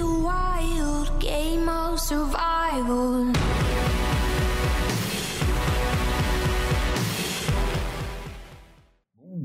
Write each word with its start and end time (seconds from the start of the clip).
A 0.00 0.06
wild 0.06 1.18
game 1.18 1.68
of 1.68 1.98
survival. 1.98 3.47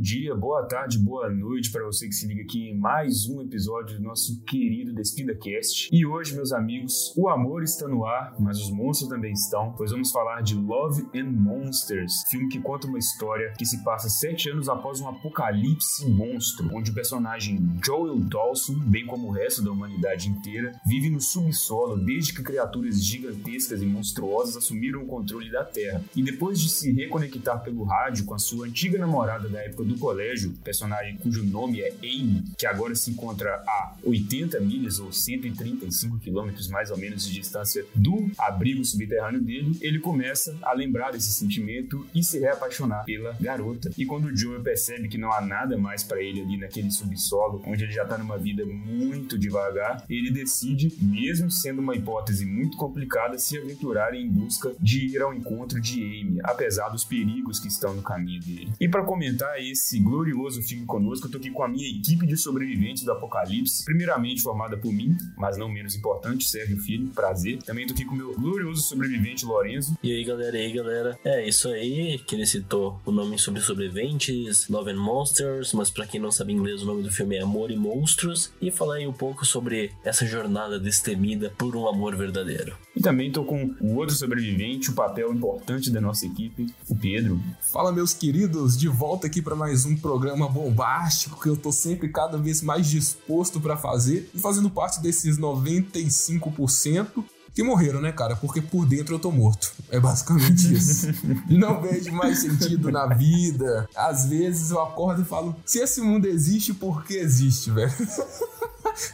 Dia, 0.04 0.36
boa 0.36 0.66
tarde, 0.66 1.00
boa 1.00 1.30
noite 1.30 1.72
para 1.72 1.86
você 1.86 2.10
que 2.10 2.14
se 2.14 2.28
liga 2.28 2.42
aqui 2.42 2.72
em 2.72 2.78
mais 2.78 3.26
um 3.26 3.42
episódio 3.42 3.98
do 3.98 4.04
nosso 4.04 4.44
querido 4.44 4.92
Despida 4.94 5.34
Cast. 5.34 5.88
E 5.94 6.06
hoje, 6.06 6.36
meus 6.36 6.52
amigos, 6.52 7.14
o 7.16 7.30
amor 7.30 7.64
está 7.64 7.88
no 7.88 8.04
ar, 8.06 8.36
mas 8.38 8.60
os 8.60 8.70
monstros 8.70 9.10
também 9.10 9.32
estão, 9.32 9.72
pois 9.78 9.92
vamos 9.92 10.12
falar 10.12 10.42
de 10.42 10.56
Love 10.56 11.08
and 11.16 11.32
Monsters, 11.32 12.12
filme 12.30 12.50
que 12.50 12.60
conta 12.60 12.86
uma 12.86 13.00
história 13.00 13.54
que 13.58 13.66
se 13.66 13.82
passa 13.82 14.10
sete 14.10 14.50
anos 14.50 14.68
após 14.68 15.00
um 15.00 15.08
apocalipse 15.08 16.06
monstro, 16.10 16.70
onde 16.74 16.92
o 16.92 16.94
personagem 16.94 17.58
Joel 17.82 18.20
Dawson, 18.20 18.78
bem 18.80 19.06
como 19.06 19.30
o 19.30 19.32
resto 19.32 19.64
da 19.64 19.72
humanidade 19.72 20.28
inteira, 20.28 20.74
vive 20.86 21.10
no 21.10 21.22
subsolo 21.22 21.96
desde 21.96 22.34
que 22.34 22.44
criaturas 22.44 23.02
gigantescas 23.02 23.82
e 23.82 23.86
monstruosas 23.86 24.58
assumiram 24.58 25.04
o 25.04 25.08
controle 25.08 25.50
da 25.50 25.64
Terra. 25.64 26.04
E 26.14 26.22
depois 26.22 26.60
de 26.60 26.68
se 26.68 26.92
reconectar 26.92 27.64
pelo 27.64 27.86
rádio 27.86 28.26
com 28.26 28.34
a 28.34 28.40
sua 28.40 28.68
antiga 28.68 29.00
namorada 29.00 29.48
da 29.48 29.62
época 29.62 29.86
do 29.86 29.93
do 29.94 30.00
colégio, 30.00 30.54
personagem 30.64 31.18
cujo 31.18 31.44
nome 31.44 31.82
é 31.82 31.94
Amy, 32.02 32.44
que 32.58 32.66
agora 32.66 32.96
se 32.96 33.12
encontra 33.12 33.64
a 33.68 33.96
80 34.04 34.60
milhas 34.60 35.00
ou 35.00 35.12
135 35.12 36.20
quilômetros 36.20 36.68
mais 36.68 36.92
ou 36.92 36.98
menos 36.98 37.26
de 37.26 37.34
distância 37.34 37.86
do 37.96 38.32
abrigo 38.38 38.84
subterrâneo 38.84 39.42
dele, 39.42 39.78
ele 39.82 40.00
começa 40.00 40.58
a 40.62 40.74
lembrar 40.74 41.12
desse 41.12 41.32
sentimento 41.34 42.06
e 42.14 42.24
se 42.24 42.40
reapaixonar 42.40 43.06
pela 43.06 43.36
garota. 43.40 43.92
E 43.98 44.06
quando 44.06 44.26
o 44.26 44.36
Joel 44.36 44.62
percebe 44.62 45.08
que 45.08 45.18
não 45.18 45.32
há 45.32 45.42
nada 45.42 45.78
mais 45.78 46.04
para 46.04 46.22
ele 46.22 46.42
ali 46.42 46.58
naquele 46.58 46.92
subsolo, 46.92 47.62
onde 47.66 47.84
ele 47.84 47.94
já 47.94 48.06
tá 48.06 48.18
numa 48.18 48.38
vida 48.38 48.66
muito 48.66 49.38
devagar, 49.38 50.04
ele 50.10 50.32
decide, 50.32 50.94
mesmo 51.02 51.50
sendo 51.52 51.82
uma 51.82 51.96
hipótese 51.96 52.46
muito 52.46 52.78
complicada, 52.78 53.38
se 53.38 53.58
aventurar 53.58 54.16
em 54.16 54.30
busca 54.30 54.74
de 54.80 55.14
ir 55.14 55.22
ao 55.22 55.34
encontro 55.34 55.80
de 55.80 56.02
Amy, 56.04 56.40
apesar 56.44 56.90
dos 56.90 57.04
perigos 57.04 57.60
que 57.60 57.68
estão 57.68 57.94
no 57.94 58.02
caminho 58.02 58.42
dele. 58.42 58.72
E 58.80 58.88
para 58.88 59.04
comentar 59.04 59.62
esse 59.62 59.83
esse 59.84 60.00
glorioso 60.00 60.62
filme 60.62 60.86
conosco. 60.86 61.28
Eu 61.28 61.32
tô 61.32 61.38
aqui 61.38 61.52
com 61.52 61.64
a 61.64 61.68
minha 61.68 61.88
equipe 61.88 62.26
de 62.26 62.38
sobreviventes 62.38 63.04
do 63.04 63.12
Apocalipse, 63.12 63.84
primeiramente 63.84 64.42
formada 64.42 64.78
por 64.78 64.94
mim, 64.94 65.18
mas 65.38 65.58
não 65.58 65.68
menos 65.68 65.94
importante, 65.94 66.46
Sérgio 66.46 66.80
Filho, 66.80 67.10
prazer. 67.10 67.62
Também 67.64 67.86
tô 67.86 67.94
aqui 67.94 68.06
com 68.06 68.14
o 68.14 68.18
meu 68.18 68.34
glorioso 68.34 68.82
sobrevivente, 68.84 69.46
Lorenzo. 69.46 69.98
E 70.02 70.12
aí, 70.12 70.24
galera, 70.24 70.58
e 70.58 70.62
aí, 70.62 70.72
galera. 70.72 71.20
É 71.26 71.48
isso 71.48 71.68
aí, 71.68 72.18
que 72.20 72.36
ele 72.36 72.46
citou 72.46 73.02
o 73.06 73.12
nome 73.12 73.38
sobre 73.38 73.62
sobreviventes, 73.62 74.70
Love 74.70 74.92
and 74.92 75.00
Monsters, 75.00 75.74
mas 75.74 75.90
para 75.90 76.08
quem 76.08 76.20
não 76.20 76.32
sabe 76.32 76.54
inglês, 76.54 76.82
o 76.82 76.86
nome 76.86 77.04
do 77.04 77.12
filme 77.12 77.36
é 77.36 77.42
Amor 77.42 77.70
e 77.70 77.76
Monstros, 77.76 78.52
e 78.62 78.72
falar 78.72 78.96
aí 78.96 79.08
um 79.08 79.14
pouco 79.14 79.46
sobre 79.46 79.92
essa 80.04 80.26
jornada 80.26 80.80
destemida 80.80 81.54
por 81.58 81.76
um 81.76 81.88
amor 81.88 82.16
verdadeiro. 82.16 82.78
E 82.96 83.02
também 83.02 83.32
tô 83.32 83.44
com 83.44 83.76
o 83.82 83.96
outro 83.96 84.16
sobrevivente, 84.16 84.92
o 84.92 84.94
papel 84.94 85.34
importante 85.34 85.92
da 85.92 86.00
nossa 86.00 86.26
equipe, 86.26 86.74
o 86.88 86.96
Pedro. 86.96 87.42
Fala, 87.72 87.92
meus 87.92 88.14
queridos, 88.14 88.78
de 88.78 88.88
volta 88.88 89.28
aqui 89.28 89.42
para 89.42 89.56
mais 89.56 89.73
um 89.86 89.96
programa 89.96 90.48
bombástico 90.48 91.42
que 91.42 91.50
eu 91.50 91.58
tô 91.58 91.72
sempre 91.72 92.10
cada 92.10 92.38
vez 92.38 92.62
mais 92.62 92.88
disposto 92.88 93.60
para 93.60 93.76
fazer 93.76 94.30
e 94.34 94.40
fazendo 94.40 94.70
parte 94.70 95.02
desses 95.02 95.38
95% 95.38 97.24
que 97.54 97.62
morreram, 97.62 98.02
né, 98.02 98.12
cara? 98.12 98.36
Porque 98.36 98.62
por 98.62 98.86
dentro 98.86 99.16
eu 99.16 99.20
tô 99.20 99.32
morto. 99.32 99.72
É 99.90 100.00
basicamente 100.00 100.74
isso. 100.74 101.08
Não 101.48 101.82
vejo 101.82 102.12
mais 102.12 102.40
sentido 102.40 102.92
na 102.92 103.06
vida. 103.08 103.88
Às 103.96 104.26
vezes 104.26 104.72
eu 104.72 104.82
acordo 104.82 105.22
e 105.22 105.26
falo: 105.26 105.56
se 105.66 105.80
esse 105.80 106.02
mundo 106.02 106.26
existe, 106.26 106.74
por 106.74 107.04
que 107.04 107.14
existe, 107.14 107.70
velho? 107.70 107.94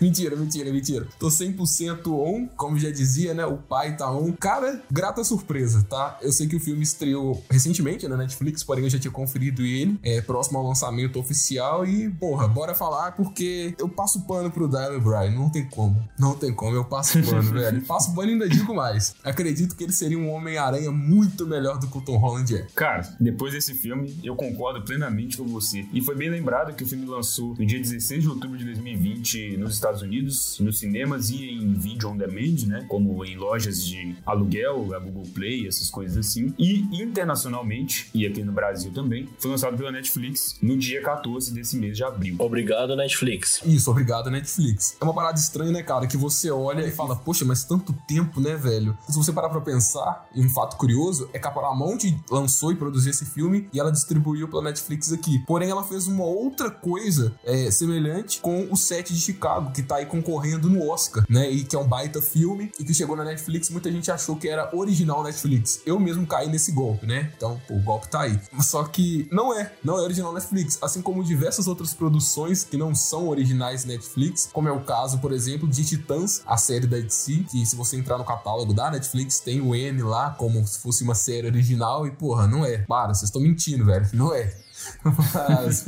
mentira, 0.01 0.35
mentira, 0.35 0.71
mentira. 0.71 1.07
Tô 1.17 1.27
100% 1.27 2.07
on, 2.07 2.47
como 2.55 2.77
já 2.77 2.89
dizia, 2.91 3.33
né? 3.33 3.45
O 3.45 3.57
pai 3.57 3.95
tá 3.95 4.11
on. 4.11 4.31
Cara, 4.33 4.81
grata 4.91 5.23
surpresa, 5.23 5.85
tá? 5.89 6.17
Eu 6.21 6.31
sei 6.31 6.47
que 6.47 6.55
o 6.55 6.59
filme 6.59 6.83
estreou 6.83 7.43
recentemente 7.49 8.07
na 8.07 8.17
Netflix, 8.17 8.63
porém 8.63 8.83
eu 8.83 8.89
já 8.89 8.99
tinha 8.99 9.11
conferido 9.11 9.61
ele. 9.61 9.99
É 10.03 10.21
próximo 10.21 10.59
ao 10.59 10.67
lançamento 10.67 11.19
oficial 11.19 11.85
e, 11.85 12.09
porra, 12.09 12.47
bora 12.47 12.73
falar 12.73 13.13
porque 13.13 13.75
eu 13.77 13.89
passo 13.89 14.21
pano 14.21 14.51
pro 14.51 14.67
Daniel 14.67 15.01
Bryan. 15.01 15.31
Não 15.31 15.49
tem 15.49 15.65
como. 15.65 16.01
Não 16.17 16.35
tem 16.35 16.53
como. 16.53 16.75
Eu 16.75 16.85
passo 16.85 17.21
pano, 17.23 17.41
velho. 17.41 17.81
Passo 17.81 18.13
pano 18.13 18.29
e 18.29 18.33
ainda 18.33 18.49
digo 18.49 18.73
mais. 18.73 19.15
Acredito 19.23 19.75
que 19.75 19.83
ele 19.83 19.93
seria 19.93 20.17
um 20.17 20.31
Homem-Aranha 20.31 20.91
muito 20.91 21.45
melhor 21.45 21.77
do 21.79 21.87
que 21.87 21.97
o 21.97 22.01
Tom 22.01 22.17
Holland 22.17 22.55
é. 22.55 22.67
Cara, 22.75 23.15
depois 23.19 23.53
desse 23.53 23.73
filme, 23.73 24.19
eu 24.23 24.35
concordo 24.35 24.81
plenamente 24.81 25.37
com 25.37 25.45
você. 25.45 25.85
E 25.93 26.01
foi 26.01 26.15
bem 26.15 26.29
lembrado 26.29 26.73
que 26.75 26.83
o 26.83 26.87
filme 26.87 27.05
lançou 27.05 27.55
no 27.57 27.65
dia 27.65 27.79
16 27.79 28.23
de 28.23 28.29
outubro 28.29 28.57
de 28.57 28.65
2020 28.65 29.57
nos 29.69 29.75
Estados 29.75 30.01
Unidos, 30.01 30.57
nos 30.59 30.79
cinemas 30.79 31.29
e 31.29 31.45
em 31.45 31.73
vídeo 31.73 32.09
on 32.09 32.17
demand, 32.17 32.65
né? 32.67 32.85
Como 32.87 33.23
em 33.23 33.37
lojas 33.37 33.85
de 33.85 34.15
aluguel, 34.25 34.95
a 34.95 34.99
Google 34.99 35.27
Play, 35.33 35.67
essas 35.67 35.89
coisas 35.91 36.17
assim. 36.17 36.53
E 36.57 36.79
internacionalmente, 36.91 38.09
e 38.13 38.25
aqui 38.25 38.43
no 38.43 38.51
Brasil 38.51 38.91
também, 38.91 39.29
foi 39.37 39.51
lançado 39.51 39.77
pela 39.77 39.91
Netflix 39.91 40.57
no 40.61 40.75
dia 40.75 41.01
14 41.01 41.53
desse 41.53 41.77
mês 41.77 41.95
de 41.95 42.03
abril. 42.03 42.35
Obrigado, 42.39 42.95
Netflix. 42.95 43.61
Isso, 43.63 43.91
obrigado, 43.91 44.31
Netflix. 44.31 44.97
É 44.99 45.03
uma 45.03 45.13
parada 45.13 45.37
estranha, 45.37 45.71
né, 45.71 45.83
cara? 45.83 46.07
Que 46.07 46.17
você 46.17 46.49
olha 46.49 46.85
e 46.85 46.91
fala, 46.91 47.15
poxa, 47.15 47.45
mas 47.45 47.63
tanto 47.63 47.93
tempo, 48.07 48.41
né, 48.41 48.55
velho? 48.55 48.97
Se 49.07 49.15
você 49.15 49.31
parar 49.31 49.49
pra 49.49 49.61
pensar, 49.61 50.27
e 50.33 50.43
um 50.43 50.49
fato 50.49 50.77
curioso 50.77 51.29
é 51.31 51.37
que 51.37 51.47
a 51.47 51.51
Paramount 51.51 51.99
lançou 52.31 52.71
e 52.71 52.75
produziu 52.75 53.11
esse 53.11 53.25
filme 53.25 53.69
e 53.71 53.79
ela 53.79 53.91
distribuiu 53.91 54.47
pela 54.47 54.63
Netflix 54.63 55.13
aqui. 55.13 55.39
Porém, 55.45 55.69
ela 55.69 55.83
fez 55.83 56.07
uma 56.07 56.25
outra 56.25 56.71
coisa 56.71 57.33
é, 57.43 57.69
semelhante 57.69 58.39
com 58.41 58.67
o 58.71 58.75
set 58.75 59.13
de 59.13 59.19
Chicago 59.19 59.58
Que 59.73 59.83
tá 59.83 59.97
aí 59.97 60.05
concorrendo 60.05 60.69
no 60.69 60.89
Oscar, 60.89 61.25
né? 61.29 61.49
E 61.49 61.63
que 61.63 61.75
é 61.75 61.79
um 61.79 61.87
baita 61.87 62.21
filme 62.21 62.71
e 62.79 62.83
que 62.83 62.93
chegou 62.93 63.15
na 63.15 63.23
Netflix. 63.23 63.69
Muita 63.69 63.91
gente 63.91 64.11
achou 64.11 64.35
que 64.35 64.47
era 64.47 64.75
original 64.75 65.23
Netflix. 65.23 65.81
Eu 65.85 65.99
mesmo 65.99 66.25
caí 66.25 66.49
nesse 66.49 66.71
golpe, 66.71 67.05
né? 67.05 67.31
Então, 67.35 67.59
pô, 67.67 67.75
o 67.75 67.81
golpe 67.81 68.07
tá 68.07 68.21
aí. 68.21 68.39
Só 68.61 68.83
que 68.83 69.27
não 69.31 69.53
é, 69.57 69.71
não 69.83 69.97
é 69.97 70.01
original 70.01 70.33
Netflix. 70.33 70.77
Assim 70.81 71.01
como 71.01 71.23
diversas 71.23 71.67
outras 71.67 71.93
produções 71.93 72.63
que 72.63 72.77
não 72.77 72.93
são 72.95 73.27
originais 73.27 73.85
Netflix, 73.85 74.49
como 74.51 74.67
é 74.67 74.71
o 74.71 74.81
caso, 74.81 75.19
por 75.19 75.31
exemplo, 75.31 75.67
de 75.67 75.83
Titãs, 75.85 76.41
a 76.45 76.57
série 76.57 76.87
da 76.87 76.97
DC, 76.97 77.45
que 77.49 77.65
se 77.65 77.75
você 77.75 77.97
entrar 77.97 78.17
no 78.17 78.25
catálogo 78.25 78.73
da 78.73 78.91
Netflix, 78.91 79.39
tem 79.39 79.61
o 79.61 79.75
N 79.75 80.01
lá, 80.03 80.31
como 80.31 80.65
se 80.65 80.79
fosse 80.79 81.03
uma 81.03 81.15
série 81.15 81.47
original, 81.47 82.07
e 82.07 82.11
porra, 82.11 82.47
não 82.47 82.65
é. 82.65 82.79
Para, 82.79 83.13
vocês 83.13 83.29
estão 83.29 83.41
mentindo, 83.41 83.85
velho. 83.85 84.07
Não 84.13 84.33
é. 84.33 84.55
Mas 85.03 85.85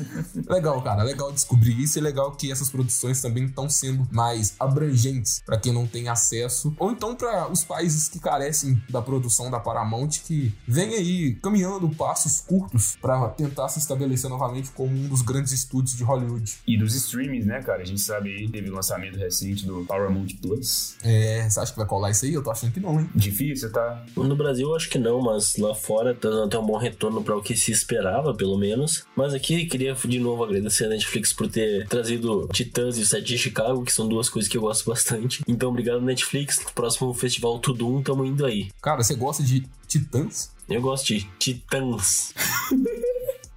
legal, 0.47 0.81
cara, 0.81 1.03
legal 1.03 1.31
descobrir 1.31 1.79
isso 1.79 1.97
e 1.97 2.01
legal 2.01 2.31
que 2.31 2.51
essas 2.51 2.69
produções 2.69 3.21
também 3.21 3.45
estão 3.45 3.69
sendo 3.69 4.07
mais 4.11 4.55
abrangentes 4.59 5.41
para 5.45 5.57
quem 5.57 5.73
não 5.73 5.87
tem 5.87 6.09
acesso, 6.09 6.73
ou 6.77 6.91
então 6.91 7.15
para 7.15 7.51
os 7.51 7.63
países 7.63 8.07
que 8.07 8.19
carecem 8.19 8.81
da 8.89 9.01
produção 9.01 9.49
da 9.49 9.59
Paramount 9.59 10.09
que 10.25 10.53
vem 10.67 10.93
aí 10.95 11.35
caminhando 11.35 11.89
passos 11.89 12.41
curtos 12.41 12.97
para 13.01 13.29
tentar 13.29 13.69
se 13.69 13.79
estabelecer 13.79 14.29
novamente 14.29 14.71
como 14.71 14.91
um 14.91 15.07
dos 15.07 15.21
grandes 15.21 15.51
estúdios 15.51 15.95
de 15.95 16.03
Hollywood. 16.03 16.59
E 16.67 16.77
dos 16.77 16.95
streamings, 16.95 17.45
né, 17.45 17.61
cara? 17.61 17.81
A 17.81 17.85
gente 17.85 18.01
sabe 18.01 18.29
aí, 18.29 18.49
teve 18.49 18.69
o 18.69 18.75
lançamento 18.75 19.17
recente 19.17 19.65
do 19.65 19.85
Paramount 19.85 20.27
Plus. 20.41 20.95
É, 21.03 21.49
você 21.49 21.59
acha 21.59 21.71
que 21.71 21.77
vai 21.77 21.87
colar 21.87 22.11
isso 22.11 22.25
aí? 22.25 22.33
Eu 22.33 22.43
tô 22.43 22.51
achando 22.51 22.71
que 22.71 22.79
não, 22.79 22.99
hein? 22.99 23.09
Difícil, 23.15 23.71
tá? 23.71 24.03
No 24.15 24.35
Brasil 24.35 24.69
eu 24.69 24.75
acho 24.75 24.89
que 24.89 24.97
não, 24.97 25.21
mas 25.21 25.55
lá 25.57 25.73
fora 25.73 26.13
tá 26.13 26.29
dando 26.29 26.43
até 26.43 26.57
um 26.57 26.65
bom 26.65 26.77
retorno 26.77 27.23
para 27.23 27.35
o 27.35 27.41
que 27.41 27.55
se 27.55 27.71
esperava, 27.71 28.33
pelo 28.33 28.57
menos 28.57 28.80
menos. 28.81 29.05
Mas 29.15 29.33
aqui 29.33 29.65
queria 29.65 29.93
de 29.93 30.19
novo 30.19 30.43
agradecer 30.43 30.85
a 30.85 30.89
Netflix 30.89 31.31
por 31.31 31.47
ter 31.47 31.87
trazido 31.87 32.47
Titãs 32.51 32.97
e 32.97 33.01
o 33.01 33.05
Set 33.05 33.23
de 33.23 33.37
Chicago, 33.37 33.83
que 33.83 33.93
são 33.93 34.07
duas 34.07 34.29
coisas 34.29 34.49
que 34.49 34.57
eu 34.57 34.61
gosto 34.61 34.89
bastante. 34.89 35.43
Então, 35.47 35.69
obrigado, 35.69 36.01
Netflix. 36.01 36.59
No 36.59 36.71
próximo 36.71 37.13
festival 37.13 37.59
Tudum, 37.59 38.01
tamo 38.01 38.25
indo 38.25 38.45
aí. 38.45 38.69
Cara, 38.81 39.03
você 39.03 39.15
gosta 39.15 39.43
de 39.43 39.67
Titãs? 39.87 40.51
Eu 40.69 40.81
gosto 40.81 41.07
de 41.07 41.27
Titãs. 41.37 42.33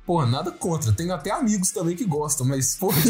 Porra, 0.06 0.26
nada 0.26 0.50
contra. 0.50 0.92
Tenho 0.92 1.14
até 1.14 1.30
amigos 1.30 1.70
também 1.70 1.96
que 1.96 2.04
gostam, 2.04 2.46
mas, 2.46 2.76
porra, 2.76 3.00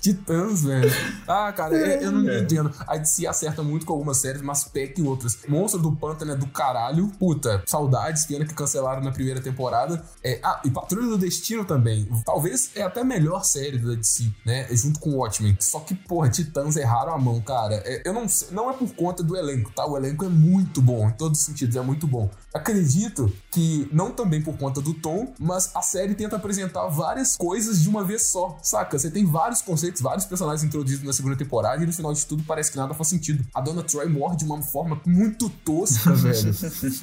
Titãs, 0.00 0.62
velho. 0.64 0.90
Ah, 1.26 1.50
cara, 1.52 1.76
é, 1.76 2.04
eu 2.04 2.12
não 2.12 2.28
é. 2.28 2.40
entendo. 2.40 2.70
A 2.86 2.98
DC 2.98 3.26
acerta 3.26 3.62
muito 3.62 3.86
com 3.86 3.94
algumas 3.94 4.18
séries, 4.18 4.42
mas 4.42 4.64
peca 4.64 5.00
em 5.00 5.06
outras. 5.06 5.38
Monstro 5.48 5.80
do 5.80 5.92
Pântano 5.92 6.32
é 6.32 6.36
do 6.36 6.46
caralho. 6.46 7.08
Puta, 7.18 7.62
saudades, 7.66 8.26
pena 8.26 8.44
que 8.44 8.52
cancelaram 8.52 9.02
na 9.02 9.12
primeira 9.12 9.40
temporada. 9.40 10.04
É, 10.22 10.38
ah, 10.42 10.60
e 10.64 10.70
Patrulha 10.70 11.08
do 11.08 11.18
Destino 11.18 11.64
também. 11.64 12.06
Talvez 12.24 12.70
é 12.74 12.82
até 12.82 13.00
a 13.00 13.04
melhor 13.04 13.44
série 13.44 13.78
da 13.78 13.94
DC, 13.94 14.30
né? 14.44 14.66
Junto 14.70 15.00
com 15.00 15.16
Watchmen. 15.16 15.56
Só 15.58 15.80
que, 15.80 15.94
porra, 15.94 16.28
Titãs 16.28 16.76
erraram 16.76 17.14
a 17.14 17.18
mão, 17.18 17.40
cara. 17.40 17.76
É, 17.86 18.02
eu 18.04 18.12
não 18.12 18.28
sei, 18.28 18.48
não 18.50 18.70
é 18.70 18.74
por 18.74 18.94
conta 18.94 19.22
do 19.22 19.36
elenco, 19.36 19.72
tá? 19.74 19.86
O 19.86 19.96
elenco 19.96 20.24
é 20.24 20.28
muito 20.28 20.82
bom, 20.82 21.08
em 21.08 21.12
todos 21.12 21.38
os 21.38 21.44
sentidos, 21.44 21.76
é 21.76 21.80
muito 21.80 22.06
bom. 22.06 22.30
Acredito 22.52 23.32
que, 23.50 23.88
não 23.90 24.10
também 24.10 24.42
por 24.42 24.56
conta 24.58 24.80
do 24.80 24.92
tom, 24.94 25.32
mas 25.38 25.61
mas 25.62 25.70
a 25.74 25.82
série 25.82 26.14
tenta 26.14 26.36
apresentar 26.36 26.86
várias 26.88 27.36
coisas 27.36 27.82
de 27.82 27.88
uma 27.88 28.02
vez 28.02 28.26
só, 28.26 28.58
saca? 28.62 28.98
Você 28.98 29.10
tem 29.10 29.24
vários 29.24 29.62
conceitos, 29.62 30.00
vários 30.00 30.24
personagens 30.24 30.64
introduzidos 30.64 31.04
na 31.04 31.12
segunda 31.12 31.36
temporada 31.36 31.82
e 31.82 31.86
no 31.86 31.92
final 31.92 32.12
de 32.12 32.24
tudo 32.26 32.42
parece 32.42 32.70
que 32.70 32.76
nada 32.76 32.94
faz 32.94 33.08
sentido. 33.08 33.44
A 33.54 33.60
Dona 33.60 33.82
Troy 33.82 34.08
morre 34.08 34.36
de 34.36 34.44
uma 34.44 34.60
forma 34.62 35.00
muito 35.06 35.48
tosca, 35.48 36.12
velho. 36.14 36.54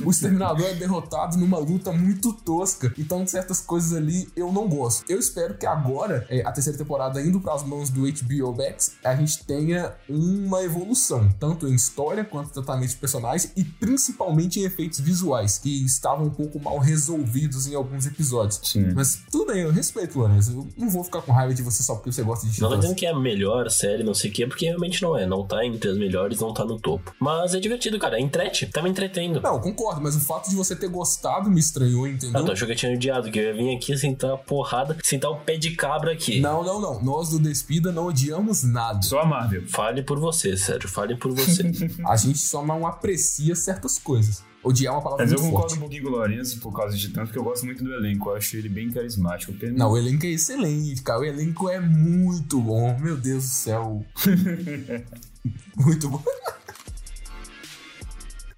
O 0.05 0.09
Exterminador 0.09 0.65
é 0.65 0.73
derrotado 0.73 1.37
numa 1.37 1.57
luta 1.57 1.91
muito 1.91 2.33
tosca. 2.33 2.93
Então, 2.97 3.25
certas 3.27 3.61
coisas 3.61 3.93
ali 3.93 4.27
eu 4.35 4.51
não 4.51 4.67
gosto. 4.67 5.05
Eu 5.09 5.19
espero 5.19 5.57
que 5.57 5.65
agora, 5.65 6.25
é, 6.29 6.41
a 6.45 6.51
terceira 6.51 6.77
temporada 6.77 7.21
indo 7.21 7.39
para 7.39 7.53
as 7.53 7.63
mãos 7.63 7.89
do 7.89 8.01
HBO 8.01 8.55
Max, 8.57 8.93
a 9.03 9.15
gente 9.15 9.45
tenha 9.45 9.93
uma 10.07 10.63
evolução, 10.63 11.29
tanto 11.39 11.67
em 11.67 11.75
história 11.75 12.25
quanto 12.25 12.51
tratamento 12.51 12.89
de 12.89 12.97
personagens 12.97 13.51
e 13.55 13.63
principalmente 13.63 14.59
em 14.59 14.63
efeitos 14.63 14.99
visuais, 14.99 15.57
que 15.57 15.85
estavam 15.85 16.25
um 16.25 16.29
pouco 16.29 16.59
mal 16.59 16.79
resolvidos 16.79 17.67
em 17.67 17.75
alguns 17.75 18.05
episódios. 18.05 18.48
Sim. 18.51 18.91
Mas 18.93 19.21
tudo 19.31 19.51
bem, 19.51 19.61
eu 19.61 19.71
respeito, 19.71 20.17
Lourenço. 20.17 20.51
Eu 20.51 20.67
não 20.77 20.89
vou 20.89 21.03
ficar 21.03 21.21
com 21.21 21.31
raiva 21.31 21.53
de 21.53 21.61
você 21.61 21.83
só 21.83 21.95
porque 21.95 22.11
você 22.11 22.23
gosta 22.23 22.47
de 22.47 22.61
Não 22.61 22.69
tô 22.69 22.75
Titãs. 22.75 22.79
dizendo 22.81 22.97
que 22.97 23.05
é 23.05 23.09
a 23.11 23.19
melhor 23.19 23.69
série, 23.69 24.03
não 24.03 24.13
sei 24.13 24.29
o 24.29 24.33
quê, 24.33 24.47
porque 24.47 24.65
realmente 24.65 25.01
não 25.01 25.17
é. 25.17 25.25
Não 25.25 25.45
tá 25.45 25.65
entre 25.65 25.89
as 25.91 25.97
melhores, 25.97 26.39
não 26.39 26.53
tá 26.53 26.65
no 26.65 26.79
topo. 26.79 27.13
Mas 27.19 27.53
é 27.53 27.59
divertido, 27.59 27.97
cara. 27.99 28.17
É 28.17 28.21
entrete. 28.21 28.65
Tá 28.67 28.81
me 28.81 28.89
entretendo. 28.89 29.41
Não, 29.41 29.59
concordo, 29.59 30.01
mas 30.01 30.15
o 30.15 30.19
fato 30.19 30.49
de 30.49 30.55
você 30.55 30.75
ter 30.75 30.87
gostado 30.89 31.49
me 31.49 31.59
estranhou, 31.59 32.07
entendeu? 32.07 32.41
Ah, 32.41 32.43
tu 32.43 32.51
achou 32.51 32.65
que 32.67 32.73
eu 32.73 32.77
tinha 32.77 32.93
odiado, 32.93 33.31
que 33.31 33.39
eu 33.39 33.43
ia 33.43 33.53
vir 33.53 33.75
aqui 33.75 33.97
sentar 33.97 34.31
a 34.31 34.37
porrada, 34.37 34.97
sentar 35.03 35.31
o 35.31 35.37
pé 35.37 35.57
de 35.57 35.71
cabra 35.75 36.11
aqui. 36.11 36.39
Não, 36.39 36.63
não, 36.63 36.79
não. 36.81 37.01
Nós 37.03 37.29
do 37.29 37.39
Despida 37.39 37.91
não 37.91 38.05
odiamos 38.07 38.63
nada. 38.63 39.01
Só 39.01 39.19
a 39.21 39.25
Marvel. 39.25 39.63
Fale 39.67 40.03
por 40.03 40.19
você, 40.19 40.55
Sérgio. 40.57 40.89
Fale 40.89 41.15
por 41.15 41.31
você. 41.33 41.63
A 42.05 42.15
gente 42.15 42.39
só 42.39 42.65
não 42.65 42.85
aprecia 42.85 43.55
certas 43.55 43.97
coisas. 43.99 44.43
Odiar 44.61 44.93
é 44.93 44.97
uma 44.97 45.01
palavra 45.01 45.23
Mas 45.25 45.31
eu 45.31 45.39
muito 45.39 45.51
concordo 45.51 45.69
forte. 45.69 45.77
um 45.77 45.81
pouquinho 45.81 46.03
com 46.03 46.09
o 46.09 46.11
Lourenço 46.11 46.59
por 46.59 46.75
causa 46.75 46.95
de 46.95 47.01
Titãs, 47.07 47.25
porque 47.29 47.39
eu 47.39 47.43
gosto 47.43 47.65
muito 47.65 47.81
do 47.83 47.93
elenco. 47.93 48.29
Eu 48.29 48.35
acho 48.35 48.57
ele 48.57 48.67
bem 48.67 48.91
carismático. 48.91 49.53
Pena- 49.53 49.77
Não, 49.77 49.91
o 49.91 49.97
elenco 49.97 50.25
é 50.25 50.29
excelente, 50.29 51.01
cara. 51.01 51.19
O 51.21 51.23
elenco 51.25 51.69
é 51.69 51.79
muito 51.79 52.59
bom. 52.59 52.99
Meu 52.99 53.15
Deus 53.15 53.43
do 53.45 53.49
céu. 53.49 54.05
muito 55.77 56.09
bom. 56.09 56.21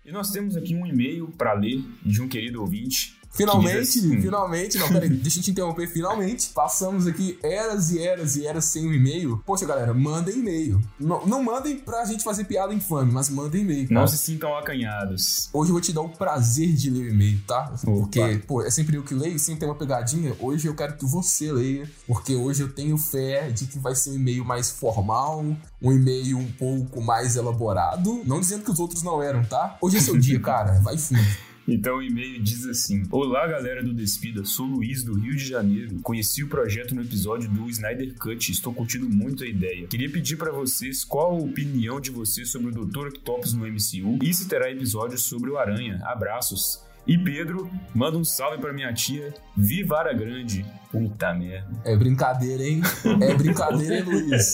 E 0.03 0.11
nós 0.11 0.31
temos 0.31 0.57
aqui 0.57 0.75
um 0.75 0.85
e-mail 0.87 1.27
pra 1.37 1.53
ler 1.53 1.83
de 2.03 2.21
um 2.21 2.27
querido 2.27 2.61
ouvinte. 2.61 3.15
Finalmente, 3.31 4.01
finalmente, 4.21 4.77
não, 4.77 4.89
peraí, 4.89 5.09
deixa 5.09 5.39
eu 5.39 5.43
te 5.43 5.51
interromper. 5.51 5.87
Finalmente, 5.87 6.49
passamos 6.53 7.07
aqui 7.07 7.39
eras 7.41 7.91
e 7.91 7.99
eras 7.99 8.35
e 8.35 8.45
eras 8.45 8.65
sem 8.65 8.87
um 8.87 8.93
e-mail. 8.93 9.41
Poxa, 9.45 9.65
galera, 9.65 9.93
mandem 9.93 10.39
e-mail. 10.39 10.81
Não, 10.99 11.25
não 11.25 11.43
mandem 11.43 11.77
pra 11.77 12.03
gente 12.05 12.23
fazer 12.23 12.43
piada 12.43 12.73
infame, 12.73 13.11
mas 13.11 13.29
mandem 13.29 13.61
e-mail. 13.61 13.87
Não 13.89 14.05
se 14.07 14.17
sintam 14.17 14.55
acanhados. 14.57 15.49
Hoje 15.53 15.69
eu 15.69 15.73
vou 15.73 15.81
te 15.81 15.93
dar 15.93 16.01
o 16.01 16.09
prazer 16.09 16.73
de 16.73 16.89
ler 16.89 17.05
o 17.05 17.09
e-mail, 17.09 17.41
tá? 17.47 17.73
Opa. 17.73 17.81
Porque, 17.83 18.41
pô, 18.45 18.61
é 18.61 18.69
sempre 18.69 18.97
eu 18.97 19.03
que 19.03 19.13
leio, 19.13 19.39
sempre 19.39 19.61
tem 19.61 19.69
uma 19.69 19.75
pegadinha. 19.75 20.35
Hoje 20.39 20.67
eu 20.67 20.75
quero 20.75 20.97
que 20.97 21.05
você 21.05 21.51
leia, 21.51 21.89
porque 22.05 22.35
hoje 22.35 22.61
eu 22.63 22.71
tenho 22.71 22.97
fé 22.97 23.49
de 23.49 23.65
que 23.65 23.79
vai 23.79 23.95
ser 23.95 24.11
um 24.11 24.15
e-mail 24.15 24.43
mais 24.43 24.69
formal, 24.69 25.43
um 25.81 25.91
e-mail 25.91 26.37
um 26.37 26.51
pouco 26.51 27.01
mais 27.01 27.35
elaborado. 27.35 28.21
Não 28.25 28.39
dizendo 28.39 28.63
que 28.63 28.71
os 28.71 28.79
outros 28.79 29.03
não 29.03 29.21
eram, 29.21 29.43
tá? 29.43 29.77
Hoje 29.81 29.97
é 29.97 30.01
seu 30.01 30.17
dia, 30.17 30.39
cara. 30.41 30.79
Vai 30.81 30.97
fundo. 30.97 31.50
Então 31.71 31.99
o 31.99 32.03
e-mail 32.03 32.37
diz 32.43 32.65
assim: 32.65 33.03
Olá, 33.09 33.47
galera 33.47 33.81
do 33.81 33.93
Despida, 33.93 34.43
sou 34.43 34.65
Luiz 34.65 35.05
do 35.05 35.13
Rio 35.13 35.33
de 35.33 35.47
Janeiro. 35.47 36.01
Conheci 36.01 36.43
o 36.43 36.49
projeto 36.49 36.93
no 36.93 37.01
episódio 37.01 37.49
do 37.49 37.69
Snyder 37.69 38.13
Cut 38.15 38.51
estou 38.51 38.73
curtindo 38.73 39.09
muito 39.09 39.45
a 39.45 39.47
ideia. 39.47 39.87
Queria 39.87 40.09
pedir 40.09 40.35
pra 40.35 40.51
vocês 40.51 41.05
qual 41.05 41.31
a 41.31 41.39
opinião 41.39 42.01
de 42.01 42.11
vocês 42.11 42.49
sobre 42.49 42.67
o 42.67 42.85
Dr. 42.85 43.07
Octopus 43.07 43.53
no 43.53 43.65
MCU 43.65 44.19
e 44.21 44.33
se 44.33 44.49
terá 44.49 44.69
episódio 44.69 45.17
sobre 45.17 45.49
o 45.49 45.57
Aranha. 45.57 46.01
Abraços. 46.03 46.81
E 47.07 47.17
Pedro, 47.17 47.71
manda 47.95 48.17
um 48.17 48.23
salve 48.25 48.57
pra 48.57 48.73
minha 48.73 48.93
tia 48.93 49.33
Vivara 49.55 50.13
Grande. 50.13 50.65
Puta 50.91 51.33
merda. 51.33 51.69
É 51.85 51.95
brincadeira, 51.95 52.63
hein? 52.63 52.81
É 53.21 53.33
brincadeira, 53.33 53.95
hein, 53.95 54.03
Luiz? 54.03 54.51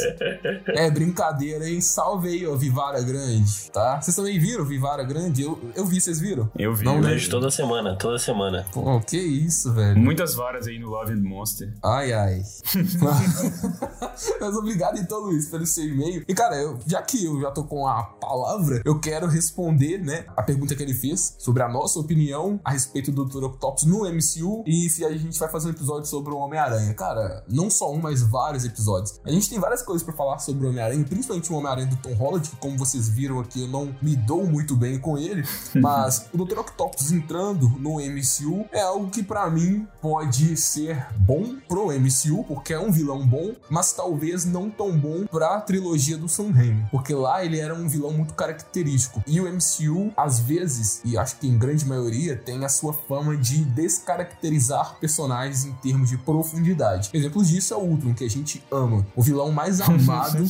É 0.67 0.91
brincadeira, 0.91 1.67
hein? 1.67 1.81
Salve 1.81 2.29
aí, 2.29 2.45
ó, 2.45 2.55
Vivara 2.55 3.01
Grande, 3.01 3.71
tá? 3.71 3.99
Vocês 3.99 4.15
também 4.15 4.39
viram 4.39 4.63
Vivara 4.63 5.03
Grande? 5.03 5.41
Eu, 5.41 5.59
eu 5.75 5.83
vi, 5.83 5.99
vocês 5.99 6.19
viram? 6.19 6.47
Eu 6.55 6.75
vi. 6.75 6.85
Não 6.85 6.97
eu 6.97 7.01
vejo 7.01 7.27
toda 7.31 7.49
semana, 7.49 7.95
toda 7.95 8.19
semana. 8.19 8.67
Pô, 8.71 8.99
que 9.01 9.17
isso, 9.17 9.73
velho. 9.73 9.97
Muitas 9.97 10.35
varas 10.35 10.67
aí 10.67 10.77
no 10.77 10.89
Love 10.89 11.13
and 11.13 11.23
Monster. 11.23 11.73
Ai, 11.83 12.13
ai. 12.13 12.43
Mas 14.39 14.55
obrigado 14.55 14.99
então, 14.99 15.19
Luiz, 15.19 15.49
pelo 15.49 15.65
seu 15.65 15.85
e-mail. 15.85 16.23
E, 16.27 16.35
cara, 16.35 16.55
eu, 16.55 16.77
já 16.85 17.01
que 17.01 17.25
eu 17.25 17.41
já 17.41 17.49
tô 17.49 17.63
com 17.63 17.87
a 17.87 18.03
palavra, 18.03 18.83
eu 18.85 18.99
quero 18.99 19.25
responder, 19.25 19.97
né, 19.97 20.25
a 20.35 20.43
pergunta 20.43 20.75
que 20.75 20.83
ele 20.83 20.93
fez 20.93 21.35
sobre 21.39 21.63
a 21.63 21.67
nossa 21.67 21.99
opinião 21.99 22.59
a 22.63 22.71
respeito 22.71 23.11
do 23.11 23.25
Dr. 23.25 23.43
Octopus 23.45 23.85
no 23.85 24.01
MCU 24.05 24.63
e 24.67 24.86
se 24.89 25.05
a 25.05 25.15
gente 25.15 25.37
vai 25.39 25.49
fazer 25.49 25.67
um 25.67 25.71
episódio 25.71 26.07
sobre 26.07 26.33
o 26.33 26.37
Homem-Aranha. 26.37 26.93
Cara, 26.93 27.43
não 27.47 27.69
só 27.69 27.91
um, 27.91 27.99
mas 27.99 28.21
vários 28.21 28.65
episódios. 28.65 29.19
A 29.23 29.31
gente 29.31 29.49
tem 29.49 29.59
várias 29.59 29.81
coisas 29.81 30.03
pra 30.03 30.13
falar 30.13 30.39
sobre 30.39 30.65
o 30.65 30.69
Homem-Aranha, 30.69 31.03
principalmente 31.05 31.51
o 31.51 31.55
Homem-Aranha 31.55 31.87
do 31.87 31.97
Tom 31.97 32.13
Holland, 32.13 32.49
que 32.49 32.55
como 32.57 32.77
vocês 32.77 33.09
viram 33.09 33.39
aqui, 33.39 33.61
eu 33.61 33.67
não 33.67 33.95
me 34.01 34.15
dou 34.15 34.45
muito 34.45 34.75
bem 34.75 34.99
com 34.99 35.17
ele, 35.17 35.43
mas 35.75 36.27
o 36.33 36.43
Dr. 36.43 36.59
Octopus 36.59 37.11
entrando 37.11 37.69
no 37.79 37.97
MCU 37.97 38.65
é 38.71 38.81
algo 38.81 39.09
que 39.09 39.23
pra 39.23 39.49
mim 39.49 39.87
pode 40.01 40.55
ser 40.57 41.07
bom 41.17 41.55
pro 41.67 41.87
MCU, 41.87 42.43
porque 42.47 42.73
é 42.73 42.79
um 42.79 42.91
vilão 42.91 43.25
bom, 43.25 43.53
mas 43.69 43.91
talvez 43.93 44.45
não 44.45 44.69
tão 44.69 44.97
bom 44.97 45.25
pra 45.25 45.59
trilogia 45.61 46.17
do 46.17 46.29
Sam 46.29 46.51
Raimi, 46.51 46.85
porque 46.91 47.13
lá 47.13 47.43
ele 47.43 47.59
era 47.59 47.73
um 47.73 47.87
vilão 47.87 48.11
muito 48.11 48.33
característico. 48.33 49.23
E 49.27 49.39
o 49.41 49.45
MCU, 49.51 50.11
às 50.15 50.39
vezes, 50.39 51.01
e 51.03 51.17
acho 51.17 51.37
que 51.37 51.47
em 51.47 51.57
grande 51.57 51.85
maioria, 51.85 52.35
tem 52.35 52.63
a 52.63 52.69
sua 52.69 52.93
fama 52.93 53.35
de 53.35 53.63
descaracterizar 53.65 54.76
personagens 54.85 55.65
em 55.65 55.73
termos 55.73 56.09
de 56.09 56.17
profundidade. 56.17 57.09
Exemplos 57.13 57.49
disso 57.49 57.73
é 57.73 57.77
o 57.77 57.81
Ultron, 57.81 58.13
que 58.13 58.23
a 58.23 58.29
gente 58.29 58.63
ama. 58.71 59.05
O 59.15 59.21
vilão 59.21 59.51
mais 59.51 59.79
amado 59.81 60.43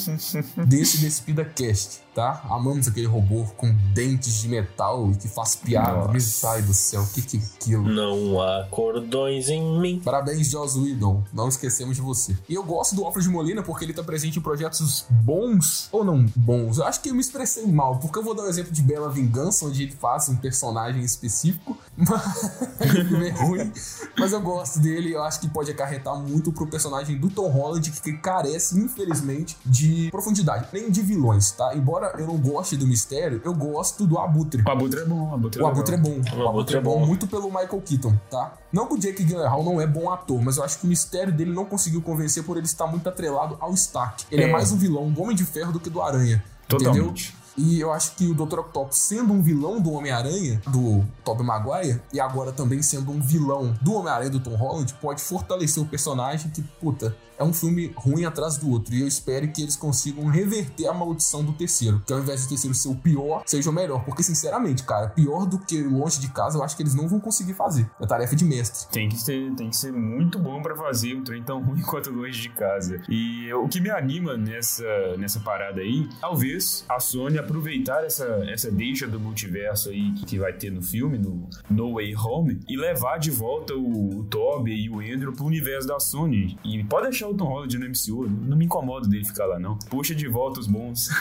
desse 0.68 0.98
Despida 0.98 1.46
Cast, 1.46 2.02
tá? 2.14 2.42
Amamos 2.50 2.88
aquele 2.88 3.08
robô 3.08 3.46
com 3.56 3.74
dentes 3.94 4.42
de 4.42 4.48
metal 4.48 5.12
e 5.12 5.16
que 5.16 5.28
faz 5.28 5.56
piada. 5.56 6.08
Nossa. 6.08 6.12
Meu 6.14 6.22
pai 6.42 6.62
do 6.62 6.74
céu, 6.74 7.02
o 7.02 7.08
que 7.08 7.22
que 7.22 7.38
é 7.38 7.40
aquilo? 7.40 7.88
Não 7.88 8.42
há 8.42 8.68
cordões 8.70 9.50
em 9.50 9.80
mim. 9.80 10.02
Parabéns, 10.04 10.50
Joss 10.50 10.78
Whedon. 10.78 11.24
Não 11.34 11.48
esquecemos 11.48 11.96
de 11.96 12.02
você. 12.02 12.38
E 12.48 12.54
eu 12.54 12.64
gosto 12.64 12.96
do 12.96 13.04
Alfred 13.04 13.28
Molina 13.30 13.64
porque 13.64 13.86
ele 13.86 13.94
tá 13.94 14.04
presente 14.04 14.40
em 14.40 14.42
projetos 14.42 15.06
bons 15.10 15.90
ou 15.92 16.04
não 16.04 16.26
bons. 16.36 16.78
Eu 16.78 16.86
acho 16.86 17.02
que 17.02 17.10
eu 17.10 17.14
me 17.14 17.22
expressei 17.22 17.66
mal, 17.66 17.98
porque 17.98 18.18
eu 18.20 18.24
vou 18.24 18.34
dar 18.34 18.44
o 18.44 18.48
exemplo 18.48 18.72
de 18.72 18.82
Bela 18.82 19.10
Vingança, 19.10 19.66
onde 19.66 19.84
ele 19.84 19.92
faz 19.92 20.30
um 20.30 20.36
personagem 20.36 21.04
específico. 21.04 21.78
Mas 21.98 22.62
é 22.80 23.30
ruim. 23.32 23.72
Mas 24.20 24.34
eu 24.34 24.42
gosto 24.42 24.80
dele. 24.80 25.14
Eu 25.14 25.24
acho 25.24 25.40
que 25.40 25.48
pode 25.48 25.70
acarretar 25.70 26.16
muito 26.18 26.52
pro 26.52 26.66
personagem 26.68 27.18
do 27.18 27.30
Tom 27.30 27.48
Holland, 27.50 27.92
que 27.92 28.14
carece, 28.14 28.78
infelizmente, 28.80 29.56
de 29.66 30.10
profundidade. 30.12 30.68
Nem 30.74 30.90
de 30.90 31.02
vilões, 31.02 31.52
tá? 31.52 31.76
Embora 31.76 32.14
eu 32.18 32.26
não 32.28 32.38
goste 32.38 32.76
do 32.76 32.88
mistério, 32.88 33.42
eu 33.46 33.54
gosto 33.54 34.06
do 34.08 34.18
Abutre. 34.18 34.64
O 34.66 34.70
Abutre 34.72 35.02
é 35.02 35.06
bom, 35.06 35.30
o 35.30 35.34
Abutre 35.34 35.62
é 35.62 35.64
O 35.64 35.68
Abutre 35.68 35.94
é 35.96 35.98
legal. 35.98 36.14
bom. 36.22 36.44
O 36.44 36.50
Abutre 36.50 36.78
é 36.78 36.82
bom. 36.82 37.06
muito 37.06 37.28
pelo 37.28 37.48
Michael 37.50 37.82
Keaton, 37.86 38.16
tá? 38.30 38.54
Não 38.74 38.88
que 38.88 38.96
o 38.96 38.98
Jake 38.98 39.24
Gyllenhaal 39.24 39.64
não 39.64 39.80
é 39.80 39.86
bom 39.88 40.12
ator, 40.12 40.42
mas 40.42 40.58
eu 40.58 40.64
acho 40.64 40.80
que 40.80 40.86
o 40.86 40.90
mistério 40.90 41.32
dele 41.32 41.52
não 41.54 41.66
conseguiu 41.66 42.02
convencer 42.02 42.44
por 42.44 42.58
ele 42.58 42.66
estar 42.66 42.88
muito 42.88 43.08
atrelado 43.08 43.56
ao 43.60 43.74
Stark. 43.74 44.26
Ele 44.32 44.44
é, 44.44 44.50
É. 44.50 44.52
mais 44.52 44.72
um 44.72 44.78
vilão 44.78 45.12
do 45.12 45.22
Homem 45.22 45.36
de 45.36 45.46
Ferro 45.46 45.72
do 45.72 45.80
que 45.80 45.90
do 45.90 46.02
Aranha. 46.02 46.44
Entendeu? 46.74 47.14
E 47.58 47.80
eu 47.80 47.92
acho 47.92 48.16
que 48.16 48.28
o 48.28 48.34
Dr. 48.34 48.60
Octopus 48.60 48.98
sendo 48.98 49.34
um 49.34 49.42
vilão 49.42 49.82
do 49.82 49.92
Homem-Aranha, 49.92 50.62
do 50.68 51.04
Tobey 51.24 51.46
Maguire, 51.46 52.02
e 52.14 52.20
agora 52.20 52.52
também 52.52 52.82
sendo 52.82 53.12
um 53.12 53.20
vilão 53.20 53.74
do 53.82 53.94
Homem-Aranha 53.94 54.30
do 54.30 54.40
Tom 54.40 54.56
Holland, 54.56 54.94
pode 55.02 55.22
fortalecer 55.22 55.82
o 55.82 55.86
personagem 55.86 56.52
que, 56.52 56.62
puta, 56.62 57.16
é 57.38 57.44
um 57.44 57.54
filme 57.54 57.94
ruim 57.96 58.26
atrás 58.26 58.58
do 58.58 58.70
outro. 58.70 58.94
E 58.94 59.02
eu 59.02 59.08
espero 59.08 59.48
que 59.50 59.62
eles 59.62 59.76
consigam 59.76 60.26
reverter 60.26 60.88
a 60.88 60.94
maldição 60.94 61.44
do 61.44 61.54
terceiro. 61.54 62.02
Que 62.06 62.12
ao 62.12 62.20
invés 62.20 62.44
do 62.44 62.50
terceiro 62.50 62.76
ser 62.76 62.90
o 62.90 62.96
pior, 62.96 63.44
seja 63.46 63.70
o 63.70 63.74
melhor. 63.74 64.04
Porque, 64.04 64.24
sinceramente, 64.24 64.84
cara, 64.84 65.10
pior 65.10 65.46
do 65.46 65.60
que 65.60 65.82
longe 65.84 66.20
de 66.20 66.30
casa, 66.30 66.58
eu 66.58 66.64
acho 66.64 66.76
que 66.76 66.82
eles 66.82 66.96
não 66.96 67.08
vão 67.08 67.20
conseguir 67.20 67.54
fazer. 67.54 67.90
É 68.00 68.06
tarefa 68.06 68.36
de 68.36 68.44
mestre. 68.44 68.88
Tem 68.92 69.08
que, 69.08 69.18
ser, 69.18 69.54
tem 69.56 69.70
que 69.70 69.78
ser 69.78 69.94
muito 69.94 70.40
bom 70.40 70.62
pra 70.62 70.76
fazer 70.76 71.16
um 71.16 71.24
trem 71.24 71.44
tão 71.44 71.62
ruim 71.64 71.82
quanto 71.82 72.10
longe 72.10 72.42
de 72.42 72.50
casa. 72.50 73.02
E 73.08 73.54
o 73.54 73.68
que 73.68 73.80
me 73.80 73.90
anima 73.90 74.36
nessa, 74.36 75.16
nessa 75.18 75.40
parada 75.40 75.82
aí, 75.82 76.10
talvez 76.20 76.84
a 76.90 77.00
Sony 77.00 77.38
aproveitar 77.48 78.04
essa, 78.04 78.26
essa 78.48 78.70
deixa 78.70 79.08
do 79.08 79.20
multiverso 79.20 79.90
aí 79.90 80.12
que, 80.26 80.38
vai 80.38 80.54
ter 80.54 80.72
no 80.72 80.82
filme, 80.82 81.18
no 81.18 81.50
No 81.70 81.94
Way 81.96 82.16
Home, 82.16 82.60
e 82.68 82.78
levar 82.78 83.18
de 83.18 83.32
volta 83.32 83.74
o, 83.74 84.20
o 84.20 84.24
Toby 84.26 84.74
e 84.74 84.90
o 84.90 85.00
Andrew 85.00 85.34
pro 85.34 85.46
universo 85.46 85.88
da 85.88 86.00
Sony. 86.00 86.58
E 86.64 86.84
pode 86.84 87.10
deixar 87.10 87.28
o 87.28 87.34
Tom 87.34 87.46
Holland 87.46 87.78
no 87.78 87.86
MCU, 87.88 88.30
não 88.30 88.58
me 88.58 88.66
incomodo 88.66 89.08
dele 89.08 89.26
ficar 89.26 89.46
lá 89.46 89.58
não. 89.60 89.78
Puxa 89.90 90.14
de 90.14 90.28
volta 90.28 90.60
os 90.60 90.68
bons. 90.68 91.10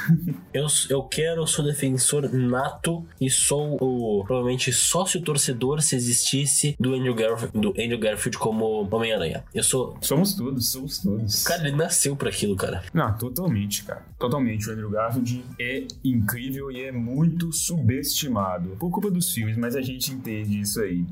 Eu, 0.52 0.66
eu 0.88 1.02
quero, 1.02 1.46
sou 1.46 1.64
defensor 1.64 2.32
nato 2.32 3.04
e 3.20 3.28
sou 3.28 3.76
o 3.80 4.24
provavelmente 4.24 4.72
sócio 4.72 5.20
torcedor 5.20 5.82
se 5.82 5.94
existisse 5.94 6.74
do 6.80 6.94
Andrew 6.94 7.14
Garfield, 7.14 7.58
do 7.58 7.70
Andrew 7.70 7.98
Garfield 7.98 8.38
como 8.38 8.88
Homem-Aranha. 8.90 9.44
Eu 9.54 9.62
sou. 9.62 9.96
somos 10.00 10.34
todos, 10.34 10.70
somos 10.70 10.98
todos. 10.98 11.44
Cara, 11.44 11.68
ele 11.68 11.76
nasceu 11.76 12.16
pra 12.16 12.30
aquilo, 12.30 12.56
cara. 12.56 12.82
Não, 12.94 13.12
totalmente, 13.18 13.84
cara. 13.84 14.04
Totalmente. 14.18 14.68
O 14.68 14.72
Andrew 14.72 14.90
Garfield 14.90 15.44
é 15.58 15.86
incrível 16.16 16.70
e 16.70 16.82
é 16.82 16.92
muito 16.92 17.52
subestimado. 17.52 18.70
Por 18.78 18.90
culpa 18.90 19.10
dos 19.10 19.32
filmes, 19.32 19.56
mas 19.56 19.76
a 19.76 19.82
gente 19.82 20.12
entende 20.12 20.60
isso 20.60 20.80
aí. 20.80 21.04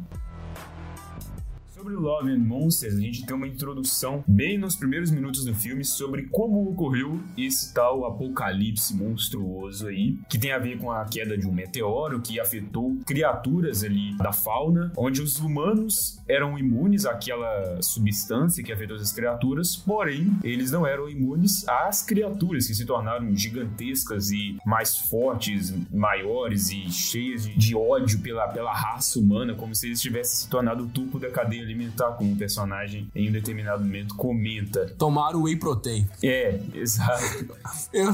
Sobre 1.84 1.96
Love 1.96 2.30
and 2.30 2.38
Monsters, 2.38 2.94
a 2.94 3.00
gente 3.00 3.26
tem 3.26 3.36
uma 3.36 3.46
introdução 3.46 4.24
bem 4.26 4.56
nos 4.56 4.74
primeiros 4.74 5.10
minutos 5.10 5.44
do 5.44 5.54
filme 5.54 5.84
sobre 5.84 6.22
como 6.30 6.70
ocorreu 6.70 7.20
esse 7.36 7.74
tal 7.74 8.06
apocalipse 8.06 8.96
monstruoso 8.96 9.88
aí, 9.88 10.16
que 10.30 10.38
tem 10.38 10.50
a 10.52 10.58
ver 10.58 10.78
com 10.78 10.90
a 10.90 11.04
queda 11.04 11.36
de 11.36 11.46
um 11.46 11.52
meteoro 11.52 12.22
que 12.22 12.40
afetou 12.40 12.96
criaturas 13.04 13.84
ali 13.84 14.16
da 14.16 14.32
fauna, 14.32 14.94
onde 14.96 15.20
os 15.20 15.38
humanos 15.38 16.18
eram 16.26 16.58
imunes 16.58 17.04
àquela 17.04 17.82
substância 17.82 18.64
que 18.64 18.72
afetou 18.72 18.96
as 18.96 19.12
criaturas, 19.12 19.76
porém, 19.76 20.38
eles 20.42 20.70
não 20.70 20.86
eram 20.86 21.06
imunes 21.06 21.68
às 21.68 22.00
criaturas 22.00 22.66
que 22.66 22.74
se 22.74 22.86
tornaram 22.86 23.36
gigantescas 23.36 24.30
e 24.30 24.56
mais 24.64 24.96
fortes, 24.96 25.74
maiores 25.92 26.70
e 26.70 26.90
cheias 26.90 27.44
de, 27.44 27.54
de 27.54 27.76
ódio 27.76 28.20
pela, 28.20 28.48
pela 28.48 28.72
raça 28.72 29.18
humana, 29.18 29.54
como 29.54 29.74
se 29.74 29.88
eles 29.88 30.00
tivessem 30.00 30.44
se 30.44 30.48
tornado 30.48 30.84
o 30.84 30.88
tubo 30.88 31.18
da 31.18 31.28
cadeia 31.28 31.73
alimentar, 31.74 32.12
como 32.12 32.32
o 32.32 32.36
personagem 32.36 33.10
em 33.14 33.28
um 33.28 33.32
determinado 33.32 33.84
momento 33.84 34.14
comenta. 34.14 34.86
Tomaram 34.96 35.42
whey 35.42 35.56
protein. 35.56 36.08
É, 36.22 36.58
exato. 36.72 37.56
Eu... 37.92 38.12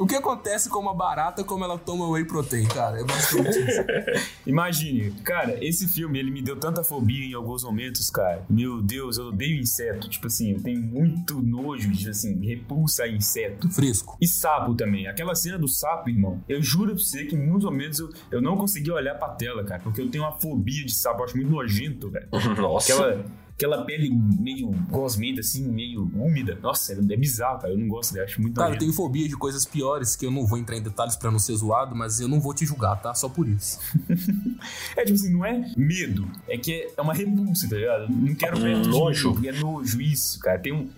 O 0.00 0.06
que 0.06 0.16
acontece 0.16 0.70
com 0.70 0.78
uma 0.78 0.94
barata 0.94 1.44
como 1.44 1.62
ela 1.62 1.78
toma 1.78 2.08
whey 2.08 2.24
protein, 2.24 2.66
cara? 2.66 3.00
É 3.00 3.04
basicamente 3.04 3.58
isso. 3.58 4.30
Imagine, 4.46 5.10
cara, 5.22 5.62
esse 5.62 5.86
filme 5.88 6.18
ele 6.18 6.30
me 6.30 6.40
deu 6.40 6.56
tanta 6.56 6.82
fobia 6.82 7.22
em 7.26 7.34
alguns 7.34 7.62
momentos, 7.62 8.08
cara. 8.08 8.42
Meu 8.48 8.80
Deus, 8.80 9.18
eu 9.18 9.26
odeio 9.26 9.60
inseto. 9.60 10.08
Tipo 10.08 10.28
assim, 10.28 10.52
eu 10.52 10.62
tenho 10.62 10.80
muito 10.80 11.42
nojo 11.42 11.90
de, 11.90 12.08
assim, 12.08 12.42
repulsa 12.46 13.04
a 13.04 13.08
inseto. 13.08 13.68
Fresco. 13.68 14.16
E 14.18 14.26
sapo 14.26 14.74
também. 14.74 15.06
Aquela 15.06 15.34
cena 15.34 15.58
do 15.58 15.68
sapo, 15.68 16.08
irmão, 16.08 16.42
eu 16.48 16.62
juro 16.62 16.94
pra 16.94 17.04
você 17.04 17.26
que 17.26 17.36
em 17.36 17.46
muitos 17.46 17.66
momentos 17.66 17.98
eu, 17.98 18.08
eu 18.30 18.40
não 18.40 18.56
conseguia 18.56 18.94
olhar 18.94 19.16
pra 19.16 19.28
tela, 19.28 19.62
cara, 19.64 19.82
porque 19.82 20.00
eu 20.00 20.10
tenho 20.10 20.24
uma 20.24 20.32
fobia 20.32 20.82
de 20.82 20.94
sapo, 20.94 21.20
eu 21.20 21.24
acho 21.26 21.36
muito 21.36 21.50
nojento, 21.50 22.08
velho. 22.08 22.26
Nossa. 22.56 22.94
Aquela, 22.94 23.24
aquela 23.60 23.84
pele 23.84 24.10
meio 24.10 24.70
gosmenta, 24.88 25.40
assim, 25.40 25.68
meio 25.70 26.10
úmida. 26.14 26.58
Nossa, 26.62 26.94
é 26.94 27.16
bizarro, 27.16 27.60
cara. 27.60 27.74
Eu 27.74 27.78
não 27.78 27.88
gosto 27.88 28.14
dela, 28.14 28.24
acho 28.24 28.40
muito 28.40 28.54
Cara, 28.56 28.74
eu 28.74 28.78
tenho 28.78 28.92
fobia 28.92 29.28
de 29.28 29.36
coisas 29.36 29.66
piores 29.66 30.16
que 30.16 30.24
eu 30.24 30.30
não 30.30 30.46
vou 30.46 30.58
entrar 30.58 30.76
em 30.76 30.82
detalhes 30.82 31.14
pra 31.14 31.30
não 31.30 31.38
ser 31.38 31.54
zoado, 31.56 31.94
mas 31.94 32.20
eu 32.20 32.28
não 32.28 32.40
vou 32.40 32.54
te 32.54 32.64
julgar, 32.64 32.96
tá? 32.96 33.14
Só 33.14 33.28
por 33.28 33.46
isso. 33.46 33.78
É 34.96 35.04
tipo 35.04 35.14
assim, 35.14 35.32
não 35.32 35.44
é 35.44 35.72
medo, 35.76 36.28
é 36.46 36.58
que 36.58 36.92
é 36.94 37.00
uma 37.00 37.14
repulsa, 37.14 37.68
tá 37.68 37.76
ligado? 37.76 38.08
Não 38.10 38.34
quero 38.34 38.58
Um 38.58 38.62
perto 38.62 38.82
de 38.82 38.88
nojo. 38.88 39.34
mim, 39.34 39.48
É 39.48 39.52
nojo, 39.52 40.00
isso, 40.00 40.38
cara. 40.40 40.58
Tem 40.58 40.72
um. 40.72 40.88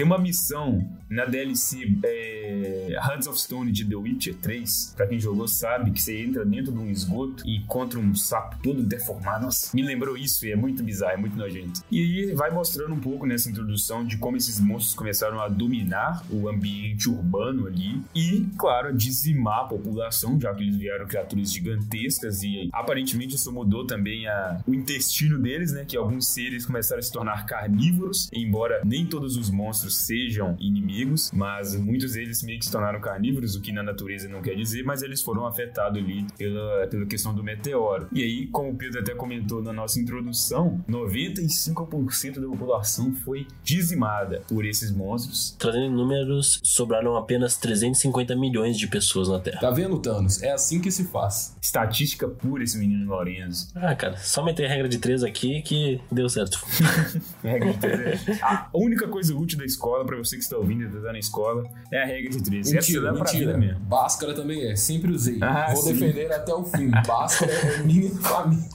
Tem 0.00 0.06
uma 0.06 0.16
missão 0.16 0.80
na 1.10 1.26
DLC 1.26 1.98
é, 2.04 2.96
Hands 3.02 3.26
of 3.26 3.38
Stone 3.38 3.70
de 3.70 3.84
The 3.84 3.96
Witcher 3.96 4.34
3. 4.36 4.94
Pra 4.96 5.06
quem 5.06 5.20
jogou 5.20 5.46
sabe 5.46 5.90
que 5.90 6.00
você 6.00 6.22
entra 6.22 6.42
dentro 6.42 6.72
de 6.72 6.78
um 6.78 6.88
esgoto 6.88 7.46
e 7.46 7.58
encontra 7.58 7.98
um 7.98 8.14
sapo 8.14 8.56
todo 8.62 8.82
deformado. 8.82 9.44
Nossa, 9.44 9.76
me 9.76 9.82
lembrou 9.82 10.16
isso 10.16 10.46
e 10.46 10.52
é 10.52 10.56
muito 10.56 10.82
bizarro, 10.82 11.12
é 11.12 11.16
muito 11.18 11.36
nojento. 11.36 11.82
E 11.90 12.00
aí 12.00 12.32
vai 12.32 12.50
mostrando 12.50 12.94
um 12.94 13.00
pouco 13.00 13.26
nessa 13.26 13.50
introdução 13.50 14.06
de 14.06 14.16
como 14.16 14.38
esses 14.38 14.58
monstros 14.58 14.94
começaram 14.94 15.38
a 15.38 15.48
dominar 15.48 16.24
o 16.30 16.48
ambiente 16.48 17.10
urbano 17.10 17.66
ali 17.66 18.00
e, 18.14 18.46
claro, 18.56 18.96
dizimar 18.96 19.64
a 19.64 19.64
população, 19.64 20.40
já 20.40 20.54
que 20.54 20.62
eles 20.62 20.76
vieram 20.76 21.06
criaturas 21.06 21.52
gigantescas 21.52 22.42
e 22.42 22.70
aparentemente 22.72 23.34
isso 23.34 23.52
mudou 23.52 23.86
também 23.86 24.26
a, 24.26 24.62
o 24.66 24.72
intestino 24.72 25.38
deles, 25.38 25.72
né? 25.72 25.84
Que 25.84 25.98
alguns 25.98 26.28
seres 26.28 26.64
começaram 26.64 27.00
a 27.00 27.02
se 27.02 27.12
tornar 27.12 27.44
carnívoros, 27.44 28.30
embora 28.32 28.80
nem 28.82 29.04
todos 29.04 29.36
os 29.36 29.50
monstros 29.50 29.89
sejam 29.90 30.56
inimigos, 30.60 31.30
mas 31.32 31.74
muitos 31.76 32.12
deles 32.12 32.42
meio 32.42 32.58
que 32.58 32.64
se 32.66 32.72
tornaram 32.72 33.00
carnívoros, 33.00 33.54
o 33.56 33.60
que 33.60 33.72
na 33.72 33.82
natureza 33.82 34.28
não 34.28 34.40
quer 34.42 34.54
dizer, 34.54 34.82
mas 34.84 35.02
eles 35.02 35.22
foram 35.22 35.46
afetados 35.46 35.98
ali 36.02 36.26
pela, 36.38 36.86
pela 36.86 37.06
questão 37.06 37.34
do 37.34 37.42
meteoro. 37.42 38.08
E 38.12 38.22
aí, 38.22 38.46
como 38.48 38.70
o 38.70 38.74
Pedro 38.76 39.00
até 39.00 39.14
comentou 39.14 39.62
na 39.62 39.72
nossa 39.72 39.98
introdução, 40.00 40.82
95% 40.88 42.40
da 42.40 42.46
população 42.48 43.12
foi 43.12 43.46
dizimada 43.62 44.42
por 44.48 44.64
esses 44.64 44.90
monstros. 44.92 45.54
Trazendo 45.58 45.90
números, 45.90 46.60
sobraram 46.62 47.16
apenas 47.16 47.56
350 47.56 48.34
milhões 48.36 48.78
de 48.78 48.86
pessoas 48.86 49.28
na 49.28 49.38
Terra. 49.38 49.60
Tá 49.60 49.70
vendo, 49.70 49.98
Thanos? 49.98 50.42
É 50.42 50.52
assim 50.52 50.80
que 50.80 50.90
se 50.90 51.04
faz. 51.04 51.56
Estatística 51.60 52.28
pura 52.28 52.62
esse 52.62 52.78
menino 52.78 53.06
Lorenzo. 53.10 53.68
Ah, 53.74 53.94
cara, 53.94 54.16
só 54.16 54.44
meter 54.44 54.66
a 54.66 54.68
regra 54.68 54.88
de 54.88 54.98
três 54.98 55.22
aqui 55.22 55.62
que 55.62 56.00
deu 56.10 56.28
certo. 56.28 56.58
Regra 57.42 57.72
de 57.72 57.78
três 57.78 58.28
é- 58.28 58.38
A 58.42 58.68
única 58.74 59.08
coisa 59.08 59.34
útil 59.34 59.58
da 59.58 59.64
escola, 59.64 59.79
pra 59.80 60.16
você 60.16 60.36
que 60.36 60.42
está 60.42 60.56
ouvindo 60.56 60.84
e 60.84 61.00
tá 61.02 61.12
na 61.12 61.18
escola, 61.18 61.64
é 61.92 62.02
a 62.02 62.06
regra 62.06 62.30
de 62.30 62.42
três. 62.42 62.66
Essa 62.68 62.76
Mentira, 62.76 63.02
dá 63.02 63.12
pra 63.12 63.32
mentira. 63.32 63.56
mesmo. 63.58 63.80
Báscara 63.80 64.34
também 64.34 64.70
é, 64.70 64.76
sempre 64.76 65.10
usei. 65.12 65.38
Ah, 65.40 65.68
Vou 65.72 65.82
sim. 65.82 65.92
defender 65.94 66.32
até 66.32 66.54
o 66.54 66.64
fim. 66.64 66.90
Báscara 67.06 67.50
é 67.52 67.82
minha 67.82 68.10
família. 68.20 68.68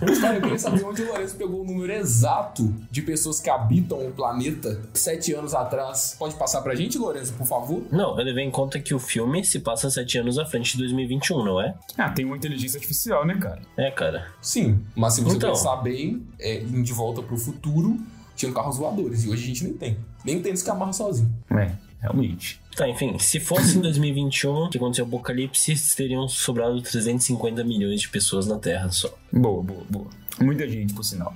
Mas, 0.00 0.18
cara, 0.18 0.36
eu 0.36 0.42
queria 0.42 0.58
saber 0.58 0.84
onde 0.84 1.02
o 1.02 1.06
Lourenço 1.08 1.36
pegou 1.36 1.62
o 1.62 1.64
número 1.64 1.92
exato 1.92 2.72
de 2.90 3.02
pessoas 3.02 3.40
que 3.40 3.48
habitam 3.50 4.06
o 4.06 4.10
planeta 4.12 4.80
sete 4.92 5.32
anos 5.32 5.54
atrás. 5.54 6.16
Pode 6.18 6.34
passar 6.36 6.60
pra 6.62 6.74
gente, 6.74 6.98
Lourenço, 6.98 7.32
por 7.34 7.46
favor? 7.46 7.82
Não, 7.90 8.18
eu 8.18 8.24
levei 8.24 8.44
em 8.44 8.50
conta 8.50 8.78
que 8.80 8.94
o 8.94 8.98
filme 8.98 9.44
se 9.44 9.60
passa 9.60 9.88
sete 9.90 10.18
anos 10.18 10.38
à 10.38 10.44
frente 10.44 10.72
de 10.72 10.78
2021, 10.78 11.44
não 11.44 11.60
é? 11.60 11.74
Ah, 11.96 12.10
tem 12.10 12.24
uma 12.24 12.36
inteligência 12.36 12.78
artificial, 12.78 13.24
né, 13.26 13.36
cara? 13.38 13.62
É, 13.76 13.90
cara. 13.90 14.26
Sim, 14.40 14.80
mas 14.94 15.14
se 15.14 15.20
você 15.22 15.36
Então. 15.36 15.50
pensar 15.50 15.76
bem, 15.76 16.26
é, 16.38 16.60
em 16.60 16.82
De 16.82 16.92
Volta 16.92 17.22
pro 17.22 17.36
Futuro, 17.36 17.96
tinham 18.34 18.52
carros 18.52 18.78
voadores. 18.78 19.24
E 19.24 19.30
hoje 19.30 19.44
a 19.44 19.46
gente 19.46 19.64
nem 19.64 19.72
tem. 19.74 19.96
Nem 20.24 20.42
tênis 20.42 20.62
que 20.62 20.70
amarra 20.70 20.92
sozinho. 20.92 21.32
É, 21.50 21.72
realmente. 22.00 22.60
Tá, 22.76 22.88
enfim, 22.88 23.18
se 23.18 23.38
fosse 23.38 23.78
em 23.78 23.80
2021 23.80 24.70
que 24.70 24.78
aconteceu 24.78 25.04
o 25.04 25.08
apocalipse, 25.08 25.74
teriam 25.96 26.28
sobrado 26.28 26.80
350 26.80 27.62
milhões 27.64 28.00
de 28.00 28.08
pessoas 28.08 28.46
na 28.46 28.58
Terra 28.58 28.90
só. 28.90 29.16
Boa, 29.32 29.62
boa, 29.62 29.82
boa. 29.88 30.06
Muita 30.40 30.68
gente, 30.68 30.92
por 30.92 31.04
sinal. 31.04 31.34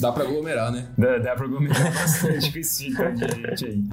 Dá 0.00 0.10
pra 0.12 0.24
aglomerar, 0.24 0.72
né? 0.72 0.88
Dá, 0.96 1.18
dá 1.18 1.34
pra 1.34 1.44
argumentar 1.44 1.90
bastante 1.92 2.50
com 2.50 2.58
esse 2.58 2.86
tipo 2.86 3.12
de 3.12 3.26
gente 3.26 3.66
aí. 3.66 3.84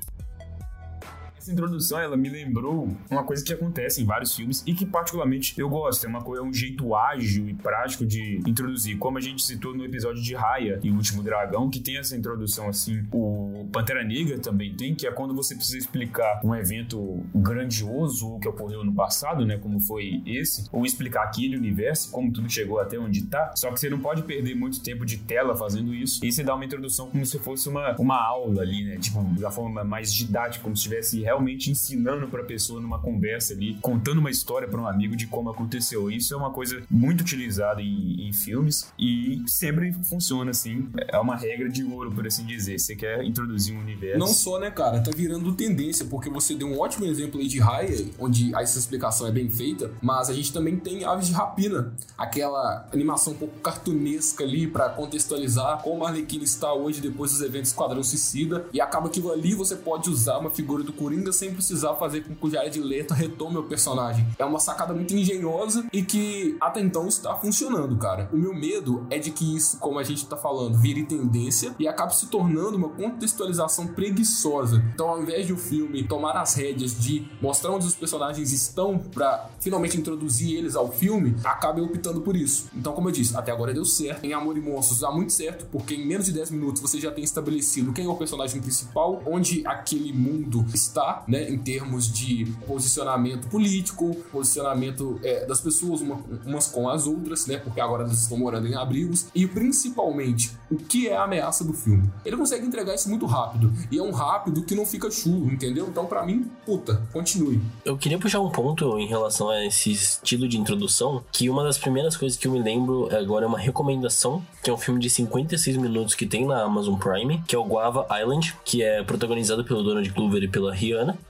Essa 1.48 1.54
introdução, 1.54 1.98
ela 1.98 2.18
me 2.18 2.28
lembrou 2.28 2.90
uma 3.10 3.24
coisa 3.24 3.42
que 3.42 3.54
acontece 3.54 4.02
em 4.02 4.06
vários 4.06 4.36
filmes 4.36 4.62
e 4.68 4.74
que 4.74 4.86
particularmente 4.86 5.58
eu 5.58 5.70
gosto. 5.70 6.06
É 6.06 6.10
uma 6.10 6.20
é 6.36 6.42
um 6.42 6.52
jeito 6.52 6.94
ágil 6.94 7.48
e 7.48 7.54
prático 7.54 8.06
de 8.06 8.42
introduzir. 8.46 8.98
Como 8.98 9.18
a 9.18 9.22
gente 9.22 9.42
citou 9.42 9.74
no 9.74 9.86
episódio 9.86 10.22
de 10.22 10.36
Raya 10.36 10.78
e 10.84 10.92
o 10.92 10.96
Último 10.96 11.24
Dragão, 11.24 11.70
que 11.70 11.80
tem 11.80 11.98
essa 11.98 12.18
introdução 12.18 12.68
assim. 12.68 13.02
O 13.14 13.66
Pantera 13.72 14.04
Negra 14.04 14.38
também 14.40 14.76
tem, 14.76 14.94
que 14.94 15.08
é 15.08 15.12
quando 15.12 15.34
você 15.34 15.56
precisa 15.56 15.78
explicar 15.78 16.42
um 16.44 16.54
evento 16.54 17.24
grandioso 17.34 18.38
que 18.40 18.48
ocorreu 18.50 18.84
no 18.84 18.94
passado, 18.94 19.46
né? 19.46 19.58
Como 19.58 19.80
foi 19.80 20.22
esse, 20.26 20.68
ou 20.70 20.86
explicar 20.86 21.24
aquele 21.24 21.56
universo, 21.56 22.12
como 22.12 22.30
tudo 22.30 22.50
chegou 22.50 22.78
até 22.82 23.00
onde 23.00 23.26
tá. 23.26 23.54
Só 23.56 23.72
que 23.72 23.80
você 23.80 23.90
não 23.90 24.00
pode 24.00 24.24
perder 24.24 24.54
muito 24.54 24.84
tempo 24.84 25.06
de 25.06 25.16
tela 25.16 25.56
fazendo 25.56 25.96
isso. 25.96 26.26
E 26.26 26.30
você 26.30 26.44
dá 26.44 26.54
uma 26.54 26.66
introdução 26.66 27.10
como 27.10 27.26
se 27.26 27.40
fosse 27.40 27.70
uma, 27.70 27.96
uma 27.98 28.22
aula 28.22 28.64
ali, 28.64 28.84
né? 28.84 28.98
Tipo, 28.98 29.24
da 29.40 29.50
forma 29.50 29.86
mais 29.86 30.14
didática, 30.14 30.62
como 30.62 30.76
se 30.76 30.82
estivesse 30.82 31.22
realmente 31.22 31.37
ensinando 31.72 32.28
pra 32.28 32.44
pessoa 32.44 32.82
numa 32.82 33.00
conversa 33.00 33.54
ali, 33.54 33.78
contando 33.82 34.20
uma 34.20 34.30
história 34.32 34.68
pra 34.68 34.82
um 34.82 34.88
amigo 34.88 35.16
de 35.16 35.28
como 35.28 35.50
aconteceu. 35.50 36.10
Isso 36.10 36.34
é 36.34 36.38
uma 36.38 36.52
coisa 36.52 36.82
muito 36.90 37.22
utilizada 37.22 37.82
em, 37.82 38.28
em 38.28 38.34
filmes 38.34 38.92
e 38.98 39.44
sempre 39.48 39.94
funciona 40.04 40.52
assim. 40.52 40.90
É 41.08 41.18
uma 41.20 41.36
regra 41.36 41.70
de 41.70 41.84
ouro, 41.84 42.12
por 42.12 42.26
assim 42.26 42.46
dizer. 42.46 42.80
Você 42.80 42.96
quer 42.96 43.24
introduzir 43.24 43.76
um 43.76 43.80
universo. 43.80 44.20
Não 44.20 44.28
só, 44.28 44.60
né, 44.60 44.72
cara? 44.72 45.00
Tá 45.02 45.12
virando 45.16 45.54
tendência, 45.54 46.06
porque 46.06 46.30
você 46.30 46.56
deu 46.56 46.68
um 46.68 46.80
ótimo 46.80 47.06
exemplo 47.06 47.40
aí 47.40 47.48
de 47.48 47.60
Raya, 47.60 48.06
onde 48.20 48.54
essa 48.56 48.80
explicação 48.80 49.28
é 49.28 49.32
bem 49.32 49.50
feita, 49.50 49.92
mas 50.02 50.30
a 50.30 50.34
gente 50.34 50.52
também 50.54 50.78
tem 50.78 51.04
Aves 51.04 51.28
de 51.28 51.34
Rapina, 51.34 51.94
aquela 52.18 52.88
animação 52.94 53.34
um 53.34 53.38
pouco 53.38 53.60
cartunesca 53.60 54.44
ali 54.44 54.68
pra 54.68 54.90
contextualizar 54.90 55.82
como 55.82 56.06
a 56.06 56.10
Arlequina 56.10 56.44
está 56.44 56.74
hoje 56.74 57.02
depois 57.02 57.32
dos 57.32 57.42
eventos 57.42 57.70
Esquadrão 57.70 58.04
Suicida, 58.04 58.66
e 58.74 58.80
acaba 58.80 59.10
que 59.10 59.22
ali 59.30 59.54
você 59.54 59.76
pode 59.76 60.10
usar 60.10 60.38
uma 60.38 60.50
figura 60.50 60.84
do 60.84 60.94
Coringa 60.94 61.27
sem 61.32 61.54
precisar 61.54 61.96
fazer 61.96 62.22
com 62.22 62.36
que 62.36 62.46
o 62.46 62.50
Jared 62.50 62.80
Leto 62.80 63.14
retome 63.14 63.58
o 63.58 63.64
personagem. 63.64 64.28
É 64.38 64.46
uma 64.46 64.60
sacada 64.60 64.94
muito 64.94 65.14
engenhosa 65.16 65.86
e 65.92 66.04
que 66.04 66.58
até 66.60 66.80
então 66.80 67.08
está 67.08 67.36
funcionando, 67.36 67.98
cara. 67.98 68.30
O 68.32 68.38
meu 68.38 68.54
medo 68.54 69.06
é 69.10 69.20
de 69.20 69.32
que 69.32 69.56
isso, 69.56 69.78
como 69.80 70.00
a 70.00 70.04
gente 70.04 70.26
tá 70.26 70.38
falando, 70.38 70.78
vire 70.78 71.04
tendência 71.04 71.76
e 71.80 71.88
acabe 71.88 72.16
se 72.16 72.28
tornando 72.28 72.78
uma 72.78 72.90
contextualização 72.90 73.88
preguiçosa. 73.88 74.84
Então, 74.94 75.10
ao 75.10 75.22
invés 75.22 75.48
de 75.48 75.54
o 75.54 75.58
filme 75.58 76.04
tomar 76.04 76.38
as 76.38 76.54
rédeas 76.54 76.98
de 76.98 77.28
mostrar 77.42 77.72
onde 77.72 77.86
os 77.86 77.96
personagens 77.96 78.52
estão 78.52 78.98
pra 78.98 79.50
finalmente 79.60 79.98
introduzir 79.98 80.58
eles 80.58 80.76
ao 80.76 80.92
filme, 80.92 81.36
acabe 81.44 81.82
optando 81.82 82.22
por 82.22 82.36
isso. 82.36 82.70
Então, 82.76 82.94
como 82.94 83.10
eu 83.10 83.12
disse, 83.12 83.36
até 83.36 83.52
agora 83.52 83.74
deu 83.74 83.86
certo. 83.86 84.24
Em 84.24 84.34
Amor 84.34 84.58
e 84.58 84.62
Monstros 84.62 85.00
dá 85.00 85.12
muito 85.12 85.34
certo, 85.34 85.66
porque 85.72 85.96
em 85.96 86.06
menos 86.06 86.26
de 86.26 86.34
10 86.34 86.52
minutos 86.52 86.82
você 86.82 87.00
já 87.00 87.12
tem 87.12 87.24
estabelecido 87.24 87.94
quem 87.94 88.06
é 88.06 88.10
o 88.10 88.16
personagem 88.16 88.62
principal, 88.62 89.22
onde 89.26 89.66
aquele 89.66 90.14
mundo 90.14 90.66
está 90.74 91.17
Né? 91.28 91.50
Em 91.50 91.58
termos 91.58 92.12
de 92.12 92.46
posicionamento 92.66 93.48
político, 93.48 94.16
posicionamento 94.32 95.20
é, 95.24 95.46
das 95.46 95.62
pessoas 95.62 96.02
uma, 96.02 96.20
umas 96.46 96.68
com 96.68 96.90
as 96.90 97.08
outras, 97.08 97.46
né? 97.48 97.58
Porque 97.58 97.80
agora 97.80 98.04
elas 98.04 98.22
estão 98.22 98.38
morando 98.38 98.68
em 98.68 98.76
abrigos. 98.76 99.28
E 99.34 99.48
principalmente, 99.48 100.52
o 100.70 100.76
que 100.76 101.08
é 101.08 101.16
a 101.16 101.24
ameaça 101.24 101.64
do 101.64 101.74
filme? 101.74 102.10
Ele 102.26 102.38
consegue 102.38 102.66
entregar 102.66 102.96
isso 102.96 103.10
muito 103.10 103.26
rápido. 103.26 103.72
E 103.92 103.98
é 103.98 104.04
um 104.04 104.12
rápido 104.12 104.64
que 104.64 104.76
não 104.76 104.86
fica 104.86 105.10
chulo, 105.10 105.52
entendeu? 105.52 105.88
Então, 105.88 106.06
para 106.06 106.26
mim, 106.26 106.50
puta, 106.66 107.02
continue. 107.12 107.62
Eu 107.86 107.98
queria 107.98 108.20
puxar 108.20 108.40
um 108.40 108.50
ponto 108.50 108.98
em 108.98 109.08
relação 109.08 109.50
a 109.50 109.66
esse 109.66 109.92
estilo 109.92 110.48
de 110.48 110.58
introdução, 110.58 111.24
que 111.32 111.50
uma 111.50 111.64
das 111.64 111.78
primeiras 111.78 112.18
coisas 112.18 112.38
que 112.38 112.48
eu 112.48 112.52
me 112.52 112.62
lembro 112.62 113.08
agora 113.16 113.46
é 113.46 113.48
uma 113.48 113.60
recomendação, 113.60 114.44
que 114.64 114.70
é 114.70 114.74
um 114.74 114.78
filme 114.78 115.00
de 115.00 115.10
56 115.10 115.78
minutos 115.78 116.16
que 116.16 116.26
tem 116.26 116.46
na 116.46 116.62
Amazon 116.64 116.96
Prime, 116.96 117.42
que 117.48 117.56
é 117.56 117.60
o 117.60 117.64
Guava 117.64 118.06
Island, 118.20 118.56
que 118.66 118.84
é 118.84 119.04
protagonizado 119.04 119.64
pelo 119.64 119.84
Donald 119.84 120.10
Glover 120.10 120.44
e 120.44 120.48
pela 120.48 120.74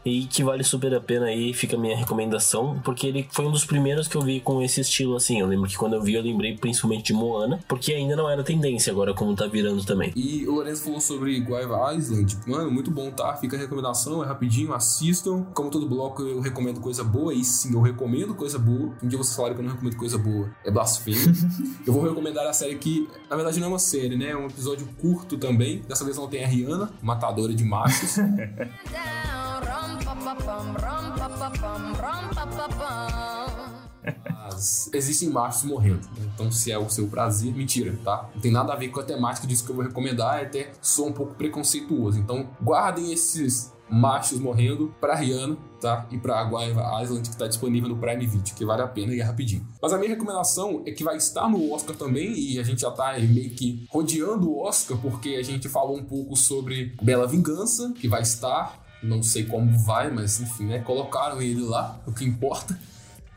E 0.05 0.25
que 0.25 0.43
vale 0.43 0.63
super 0.63 0.93
a 0.93 1.01
pena 1.01 1.25
aí, 1.25 1.53
fica 1.53 1.75
a 1.75 1.79
minha 1.79 1.95
recomendação, 1.95 2.79
porque 2.83 3.07
ele 3.07 3.27
foi 3.31 3.45
um 3.45 3.51
dos 3.51 3.65
primeiros 3.65 4.07
que 4.07 4.15
eu 4.15 4.21
vi 4.21 4.39
com 4.39 4.61
esse 4.61 4.81
estilo 4.81 5.15
assim. 5.15 5.39
Eu 5.39 5.47
lembro 5.47 5.69
que 5.69 5.77
quando 5.77 5.93
eu 5.93 6.01
vi, 6.01 6.13
eu 6.13 6.21
lembrei 6.21 6.57
principalmente 6.57 7.07
de 7.07 7.13
Moana, 7.13 7.59
porque 7.67 7.93
ainda 7.93 8.15
não 8.15 8.29
era 8.29 8.43
tendência 8.43 8.91
agora, 8.91 9.13
como 9.13 9.35
tá 9.35 9.47
virando 9.47 9.83
também. 9.85 10.11
E 10.15 10.47
o 10.47 10.55
Lourenço 10.55 10.83
falou 10.83 10.99
sobre 10.99 11.39
Guava 11.39 11.93
Island, 11.93 12.37
mano, 12.45 12.71
muito 12.71 12.91
bom, 12.91 13.11
tá? 13.11 13.35
Fica 13.37 13.55
a 13.55 13.59
recomendação, 13.59 14.23
é 14.23 14.27
rapidinho, 14.27 14.73
assistam. 14.73 15.43
Como 15.53 15.69
todo 15.69 15.87
bloco, 15.87 16.23
eu 16.23 16.39
recomendo 16.39 16.79
coisa 16.79 17.03
boa, 17.03 17.33
e 17.33 17.43
sim, 17.43 17.73
eu 17.73 17.81
recomendo 17.81 18.35
coisa 18.35 18.57
boa. 18.57 18.93
Um 19.01 19.07
dia 19.07 19.17
vocês 19.17 19.35
falaram 19.35 19.55
que 19.55 19.61
eu 19.61 19.65
não 19.65 19.73
recomendo 19.73 19.97
coisa 19.97 20.17
boa, 20.17 20.49
é 20.63 20.71
blasfêmia. 20.71 21.33
eu 21.85 21.93
vou 21.93 22.03
recomendar 22.03 22.45
a 22.47 22.53
série 22.53 22.75
que, 22.75 23.07
na 23.29 23.35
verdade, 23.35 23.59
não 23.59 23.67
é 23.67 23.69
uma 23.69 23.79
série, 23.79 24.15
né? 24.15 24.29
É 24.29 24.37
um 24.37 24.47
episódio 24.47 24.87
curto 24.99 25.37
também. 25.37 25.81
Dessa 25.87 26.03
vez 26.03 26.17
não 26.17 26.27
tem 26.27 26.43
a 26.43 26.47
Rihanna, 26.47 26.91
matadora 27.01 27.53
de 27.53 27.63
machos. 27.63 28.17
Mas 34.25 34.89
existem 34.93 35.29
machos 35.29 35.63
morrendo. 35.63 36.07
Então, 36.33 36.51
se 36.51 36.71
é 36.71 36.77
o 36.77 36.89
seu 36.89 37.07
prazer, 37.07 37.53
mentira, 37.53 37.97
tá? 38.03 38.29
Não 38.33 38.41
tem 38.41 38.51
nada 38.51 38.73
a 38.73 38.75
ver 38.75 38.89
com 38.89 38.99
a 38.99 39.03
temática 39.03 39.45
disso 39.45 39.65
que 39.65 39.71
eu 39.71 39.75
vou 39.75 39.85
recomendar, 39.85 40.39
é 40.39 40.43
até 40.43 40.71
sou 40.81 41.07
um 41.07 41.13
pouco 41.13 41.33
preconceituoso. 41.35 42.17
Então, 42.17 42.49
guardem 42.61 43.11
esses 43.11 43.73
machos 43.89 44.39
morrendo 44.39 44.93
pra 44.99 45.15
Rihanna, 45.15 45.57
tá? 45.79 46.05
E 46.11 46.17
pra 46.17 46.43
Guaiva 46.43 47.01
Island, 47.01 47.29
que 47.29 47.37
tá 47.37 47.47
disponível 47.47 47.89
no 47.89 47.97
Prime 47.97 48.25
Video, 48.25 48.53
que 48.53 48.65
vale 48.65 48.81
a 48.81 48.87
pena 48.87 49.13
e 49.13 49.19
é 49.19 49.23
rapidinho. 49.23 49.65
Mas 49.81 49.93
a 49.93 49.97
minha 49.97 50.09
recomendação 50.09 50.83
é 50.85 50.91
que 50.91 51.03
vai 51.03 51.15
estar 51.17 51.49
no 51.49 51.71
Oscar 51.71 51.95
também, 51.95 52.37
e 52.37 52.59
a 52.59 52.63
gente 52.63 52.81
já 52.81 52.91
tá 52.91 53.13
meio 53.19 53.49
que 53.51 53.85
rodeando 53.89 54.49
o 54.49 54.61
Oscar, 54.61 54.97
porque 54.97 55.29
a 55.29 55.43
gente 55.43 55.69
falou 55.69 55.97
um 55.97 56.03
pouco 56.03 56.35
sobre 56.35 56.95
Bela 57.01 57.27
Vingança, 57.27 57.93
que 57.93 58.07
vai 58.07 58.21
estar. 58.21 58.86
Não 59.01 59.21
sei 59.21 59.45
como 59.45 59.77
vai, 59.79 60.11
mas 60.11 60.39
enfim, 60.39 60.65
né? 60.65 60.79
Colocaram 60.79 61.41
ele 61.41 61.61
lá, 61.61 61.99
o 62.05 62.11
que 62.11 62.25
importa. 62.25 62.77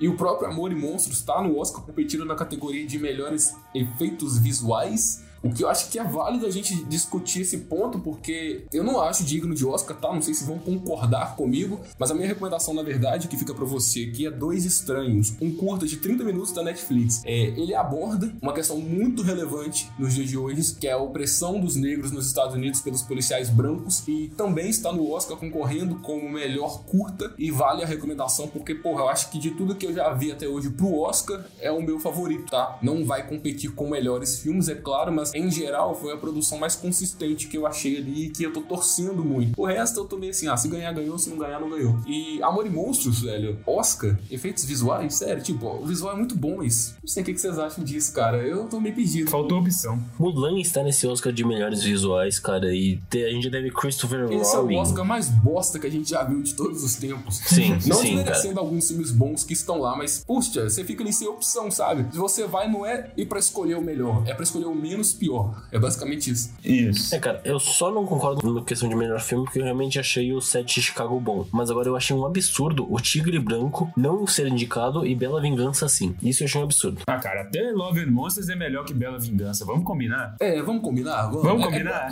E 0.00 0.08
o 0.08 0.16
próprio 0.16 0.48
Amor 0.48 0.72
e 0.72 0.74
Monstros 0.74 1.18
está 1.18 1.42
no 1.42 1.58
Oscar 1.58 1.82
competindo 1.82 2.24
na 2.24 2.34
categoria 2.34 2.86
de 2.86 2.98
melhores 2.98 3.54
efeitos 3.74 4.38
visuais. 4.38 5.22
O 5.42 5.50
que 5.50 5.64
eu 5.64 5.68
acho 5.68 5.90
que 5.90 5.98
é 5.98 6.04
válido 6.04 6.46
a 6.46 6.50
gente 6.50 6.74
discutir 6.84 7.42
esse 7.42 7.58
ponto, 7.58 7.98
porque 7.98 8.64
eu 8.72 8.84
não 8.84 9.00
acho 9.00 9.24
digno 9.24 9.54
de 9.54 9.64
Oscar, 9.64 9.96
tá? 9.96 10.12
Não 10.12 10.20
sei 10.20 10.34
se 10.34 10.44
vão 10.44 10.58
concordar 10.58 11.34
comigo, 11.34 11.80
mas 11.98 12.10
a 12.10 12.14
minha 12.14 12.28
recomendação, 12.28 12.74
na 12.74 12.82
verdade, 12.82 13.26
que 13.26 13.36
fica 13.36 13.54
pra 13.54 13.64
você 13.64 14.10
aqui 14.10 14.26
é 14.26 14.30
Dois 14.30 14.64
Estranhos, 14.64 15.34
um 15.40 15.50
curta 15.50 15.86
de 15.86 15.96
30 15.96 16.24
minutos 16.24 16.52
da 16.52 16.62
Netflix. 16.62 17.22
É, 17.24 17.32
ele 17.32 17.74
aborda 17.74 18.32
uma 18.42 18.52
questão 18.52 18.78
muito 18.78 19.22
relevante 19.22 19.90
nos 19.98 20.14
dias 20.14 20.28
de 20.28 20.36
hoje, 20.36 20.74
que 20.78 20.86
é 20.86 20.92
a 20.92 20.98
opressão 20.98 21.58
dos 21.58 21.74
negros 21.76 22.10
nos 22.10 22.26
Estados 22.26 22.54
Unidos 22.54 22.80
pelos 22.80 23.02
policiais 23.02 23.48
brancos, 23.48 24.02
e 24.06 24.30
também 24.36 24.68
está 24.68 24.92
no 24.92 25.10
Oscar 25.10 25.36
concorrendo 25.36 25.96
como 25.96 26.28
melhor 26.28 26.84
curta, 26.84 27.32
e 27.38 27.50
vale 27.50 27.82
a 27.82 27.86
recomendação, 27.86 28.46
porque, 28.48 28.74
porra, 28.74 29.02
eu 29.02 29.08
acho 29.08 29.30
que 29.30 29.38
de 29.38 29.52
tudo 29.52 29.74
que 29.74 29.86
eu 29.86 29.94
já 29.94 30.12
vi 30.12 30.32
até 30.32 30.46
hoje 30.46 30.68
pro 30.70 30.98
Oscar, 31.00 31.44
é 31.60 31.70
o 31.70 31.82
meu 31.82 31.98
favorito, 31.98 32.50
tá? 32.50 32.78
Não 32.82 33.04
vai 33.04 33.26
competir 33.26 33.70
com 33.72 33.88
melhores 33.88 34.40
filmes, 34.40 34.68
é 34.68 34.74
claro, 34.74 35.12
mas 35.12 35.29
em 35.34 35.50
geral 35.50 35.94
foi 35.94 36.12
a 36.12 36.16
produção 36.16 36.58
mais 36.58 36.74
consistente 36.76 37.48
que 37.48 37.56
eu 37.56 37.66
achei 37.66 37.96
ali 37.96 38.26
e 38.26 38.30
que 38.30 38.42
eu 38.44 38.52
tô 38.52 38.62
torcendo 38.62 39.24
muito. 39.24 39.60
O 39.60 39.64
resto 39.66 40.00
eu 40.00 40.04
tô 40.04 40.16
meio 40.16 40.30
assim, 40.30 40.48
ah, 40.48 40.56
se 40.56 40.68
ganhar, 40.68 40.92
ganhou, 40.92 41.18
se 41.18 41.30
não 41.30 41.38
ganhar, 41.38 41.60
não 41.60 41.70
ganhou. 41.70 41.98
E 42.06 42.42
Amor 42.42 42.66
e 42.66 42.70
Monstros, 42.70 43.20
velho, 43.22 43.58
Oscar, 43.66 44.18
efeitos 44.30 44.64
visuais, 44.64 45.14
sério, 45.14 45.42
tipo, 45.42 45.66
o 45.66 45.86
visual 45.86 46.14
é 46.14 46.16
muito 46.16 46.34
bom, 46.36 46.56
mas 46.58 46.94
não 47.02 47.08
sei 47.08 47.22
o 47.22 47.26
que 47.26 47.36
vocês 47.38 47.58
acham 47.58 47.82
disso, 47.84 48.12
cara. 48.12 48.38
Eu 48.38 48.64
tô 48.68 48.80
meio 48.80 48.94
perdido. 48.94 49.30
Faltou 49.30 49.58
opção. 49.60 49.98
Mulan 50.18 50.58
está 50.58 50.82
nesse 50.82 51.06
Oscar 51.06 51.32
de 51.32 51.44
melhores 51.44 51.82
visuais, 51.82 52.38
cara, 52.38 52.74
e 52.74 52.98
te- 53.10 53.24
a 53.24 53.30
gente 53.30 53.48
deve 53.50 53.70
Christopher 53.70 54.30
Esse 54.32 54.54
é 54.54 54.58
o 54.58 54.62
Robin. 54.62 54.76
Oscar 54.76 55.04
mais 55.04 55.28
bosta 55.28 55.78
que 55.78 55.86
a 55.86 55.90
gente 55.90 56.10
já 56.10 56.22
viu 56.24 56.42
de 56.42 56.54
todos 56.54 56.82
os 56.84 56.94
tempos. 56.96 57.36
Sim, 57.36 57.70
Não 57.86 57.96
sim, 57.98 58.14
desmerecendo 58.16 58.60
alguns 58.60 58.88
filmes 58.88 59.10
bons 59.10 59.44
que 59.44 59.52
estão 59.52 59.78
lá, 59.78 59.96
mas, 59.96 60.24
puxa, 60.26 60.68
você 60.68 60.84
fica 60.84 61.02
ali 61.02 61.12
sem 61.12 61.28
opção, 61.28 61.70
sabe? 61.70 62.06
Se 62.12 62.18
você 62.18 62.46
vai, 62.46 62.70
não 62.70 62.84
é 62.84 63.10
ir 63.16 63.26
pra 63.26 63.38
escolher 63.38 63.76
o 63.76 63.82
melhor, 63.82 64.22
é 64.26 64.34
pra 64.34 64.42
escolher 64.42 64.66
o 64.66 64.74
menos 64.74 65.12
pior. 65.20 65.62
É 65.70 65.78
basicamente 65.78 66.30
isso. 66.30 66.50
Isso. 66.64 67.14
É, 67.14 67.18
cara, 67.18 67.40
eu 67.44 67.60
só 67.60 67.92
não 67.92 68.06
concordo 68.06 68.52
na 68.54 68.62
questão 68.64 68.88
de 68.88 68.96
melhor 68.96 69.20
filme 69.20 69.44
porque 69.44 69.58
eu 69.60 69.64
realmente 69.64 69.98
achei 70.00 70.32
o 70.32 70.40
set 70.40 70.74
de 70.74 70.82
Chicago 70.82 71.20
bom. 71.20 71.46
Mas 71.52 71.70
agora 71.70 71.88
eu 71.88 71.94
achei 71.96 72.16
um 72.16 72.24
absurdo 72.24 72.86
o 72.92 72.98
Tigre 73.00 73.38
Branco 73.38 73.92
não 73.96 74.26
ser 74.26 74.46
indicado 74.48 75.06
e 75.06 75.14
Bela 75.14 75.40
Vingança 75.42 75.86
sim. 75.88 76.16
Isso 76.22 76.42
eu 76.42 76.46
achei 76.46 76.60
um 76.60 76.64
absurdo. 76.64 77.02
Ah, 77.06 77.18
cara, 77.18 77.42
até 77.42 77.70
Love 77.72 78.00
and 78.00 78.10
Monsters 78.10 78.48
é 78.48 78.56
melhor 78.56 78.84
que 78.84 78.94
Bela 78.94 79.18
Vingança. 79.18 79.64
Vamos 79.64 79.84
combinar? 79.84 80.34
É, 80.40 80.62
vamos 80.62 80.82
combinar? 80.82 81.28
Vamos 81.30 81.62
É- 81.62 81.66
combinar? 81.66 82.10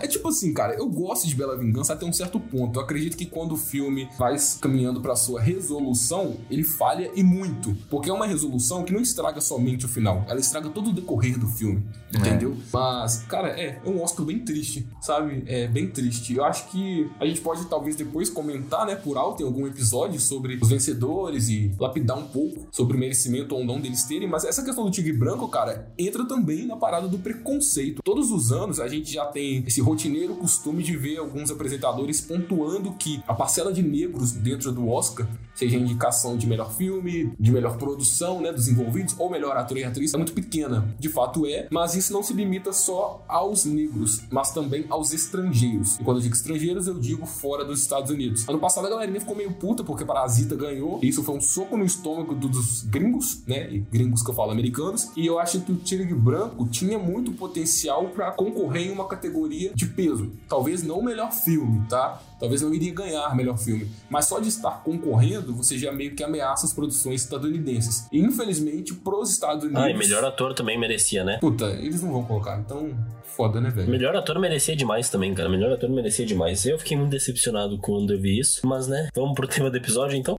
É, 0.00 0.04
é 0.04 0.08
tipo 0.08 0.28
assim, 0.28 0.52
cara, 0.52 0.74
eu 0.74 0.88
gosto 0.88 1.26
de 1.28 1.34
Bela 1.34 1.56
Vingança 1.56 1.92
até 1.92 2.04
um 2.04 2.12
certo 2.12 2.40
ponto. 2.40 2.78
Eu 2.78 2.82
acredito 2.84 3.16
que 3.16 3.26
quando 3.26 3.52
o 3.52 3.56
filme 3.56 4.08
vai 4.18 4.34
caminhando 4.60 5.00
pra 5.00 5.14
sua 5.14 5.40
resolução, 5.40 6.36
ele 6.50 6.64
falha 6.64 7.10
e 7.14 7.22
muito. 7.22 7.76
Porque 7.88 8.10
é 8.10 8.12
uma 8.12 8.26
resolução 8.26 8.82
que 8.84 8.92
não 8.92 9.00
estraga 9.00 9.40
somente 9.40 9.84
o 9.84 9.88
final, 9.88 10.24
ela 10.28 10.40
estraga 10.40 10.68
todo 10.70 10.90
o 10.90 10.92
decorrer 10.92 11.38
do 11.38 11.46
filme, 11.48 11.84
entendeu? 12.28 12.56
Mas, 12.72 13.18
cara, 13.28 13.48
é, 13.48 13.80
é 13.84 13.88
um 13.88 14.02
Oscar 14.02 14.24
bem 14.24 14.38
triste, 14.40 14.86
sabe? 15.00 15.42
É 15.46 15.66
bem 15.66 15.88
triste. 15.88 16.34
Eu 16.34 16.44
acho 16.44 16.68
que 16.68 17.10
a 17.20 17.26
gente 17.26 17.40
pode 17.40 17.64
talvez 17.66 17.96
depois 17.96 18.30
comentar, 18.30 18.86
né, 18.86 18.96
por 18.96 19.16
alto 19.16 19.42
em 19.42 19.46
algum 19.46 19.66
episódio 19.66 20.20
sobre 20.20 20.58
os 20.60 20.68
vencedores 20.68 21.48
e 21.48 21.72
lapidar 21.78 22.18
um 22.18 22.26
pouco 22.26 22.66
sobre 22.72 22.96
o 22.96 23.00
merecimento 23.00 23.54
ou 23.54 23.64
não 23.64 23.80
deles 23.80 24.04
terem, 24.04 24.28
mas 24.28 24.44
essa 24.44 24.62
questão 24.62 24.84
do 24.84 24.90
Tigre 24.90 25.12
Branco, 25.12 25.46
cara, 25.48 25.92
entra 25.98 26.24
também 26.26 26.66
na 26.66 26.76
parada 26.76 27.08
do 27.08 27.18
preconceito. 27.18 28.02
Todos 28.02 28.30
os 28.30 28.52
anos 28.52 28.80
a 28.80 28.88
gente 28.88 29.12
já 29.12 29.26
tem 29.26 29.64
esse 29.66 29.80
rotineiro 29.80 30.34
costume 30.36 30.82
de 30.82 30.96
ver 30.96 31.18
alguns 31.18 31.50
apresentadores 31.50 32.20
pontuando 32.20 32.92
que 32.92 33.22
a 33.26 33.34
parcela 33.34 33.72
de 33.72 33.82
negros 33.82 34.32
dentro 34.32 34.72
do 34.72 34.88
Oscar, 34.88 35.26
seja 35.54 35.76
indicação 35.76 36.36
de 36.36 36.46
melhor 36.46 36.72
filme, 36.72 37.32
de 37.38 37.52
melhor 37.52 37.76
produção, 37.76 38.40
né, 38.40 38.52
dos 38.52 38.68
envolvidos, 38.68 39.14
ou 39.18 39.30
melhor 39.30 39.56
ator 39.56 39.76
e 39.78 39.84
atriz, 39.84 40.14
é 40.14 40.16
muito 40.16 40.32
pequena. 40.32 40.94
De 40.98 41.08
fato 41.08 41.46
é, 41.46 41.68
mas 41.70 41.94
isso 41.94 42.12
não 42.14 42.22
se 42.22 42.32
limita 42.32 42.72
só 42.72 43.22
aos 43.28 43.64
negros, 43.64 44.22
mas 44.30 44.50
também 44.52 44.86
aos 44.88 45.12
estrangeiros. 45.12 45.98
E 46.00 46.04
quando 46.04 46.18
eu 46.18 46.22
digo 46.22 46.34
estrangeiros, 46.34 46.86
eu 46.86 46.94
digo 46.98 47.26
fora 47.26 47.64
dos 47.64 47.80
Estados 47.80 48.10
Unidos. 48.10 48.48
Ano 48.48 48.58
passado 48.58 48.86
a 48.86 48.90
galerinha 48.90 49.20
ficou 49.20 49.36
meio 49.36 49.52
puta 49.52 49.82
porque 49.84 50.04
Parasita 50.04 50.54
ganhou, 50.56 51.00
e 51.02 51.08
isso 51.08 51.22
foi 51.22 51.36
um 51.36 51.40
soco 51.40 51.76
no 51.76 51.84
estômago 51.84 52.34
do- 52.34 52.48
dos 52.48 52.82
gringos, 52.84 53.42
né, 53.46 53.68
e 53.72 53.80
gringos 53.80 54.22
que 54.22 54.30
eu 54.30 54.34
falo 54.34 54.50
americanos, 54.52 55.10
e 55.16 55.26
eu 55.26 55.38
acho 55.38 55.60
que 55.60 55.72
o 55.72 55.76
Tigre 55.76 56.14
Branco 56.14 56.66
tinha 56.68 56.98
muito 56.98 57.32
potencial 57.32 58.08
pra 58.08 58.30
concorrer 58.30 58.88
em 58.88 58.90
uma 58.92 59.06
categoria 59.06 59.72
de 59.74 59.86
peso. 59.86 60.32
Talvez 60.48 60.82
não 60.82 61.00
o 61.00 61.04
melhor 61.04 61.32
filme, 61.32 61.82
tá? 61.88 62.20
Talvez 62.44 62.60
não 62.60 62.74
iria 62.74 62.92
ganhar 62.92 63.34
melhor 63.34 63.56
filme, 63.56 63.88
mas 64.10 64.26
só 64.26 64.38
de 64.38 64.50
estar 64.50 64.82
concorrendo, 64.84 65.54
você 65.54 65.78
já 65.78 65.90
meio 65.90 66.14
que 66.14 66.22
ameaça 66.22 66.66
as 66.66 66.74
produções 66.74 67.22
estadunidenses. 67.22 68.06
E 68.12 68.18
infelizmente, 68.18 68.92
pros 68.92 69.30
Estados 69.30 69.64
Unidos. 69.64 69.82
Ah, 69.82 69.90
e 69.90 69.96
melhor 69.96 70.22
ator 70.22 70.52
também 70.52 70.78
merecia, 70.78 71.24
né? 71.24 71.38
Puta, 71.40 71.64
eles 71.70 72.02
não 72.02 72.12
vão 72.12 72.22
colocar, 72.22 72.58
então 72.58 72.94
foda, 73.24 73.62
né, 73.62 73.70
velho? 73.70 73.90
Melhor 73.90 74.14
ator 74.14 74.38
merecia 74.38 74.76
demais 74.76 75.08
também, 75.08 75.32
cara. 75.32 75.48
Melhor 75.48 75.72
ator 75.72 75.88
merecia 75.88 76.26
demais. 76.26 76.66
Eu 76.66 76.78
fiquei 76.78 76.98
muito 76.98 77.12
decepcionado 77.12 77.78
quando 77.78 78.12
eu 78.12 78.20
vi 78.20 78.38
isso. 78.38 78.60
Mas, 78.66 78.86
né, 78.86 79.08
vamos 79.14 79.34
pro 79.34 79.48
tema 79.48 79.70
do 79.70 79.76
episódio 79.78 80.14
então? 80.18 80.36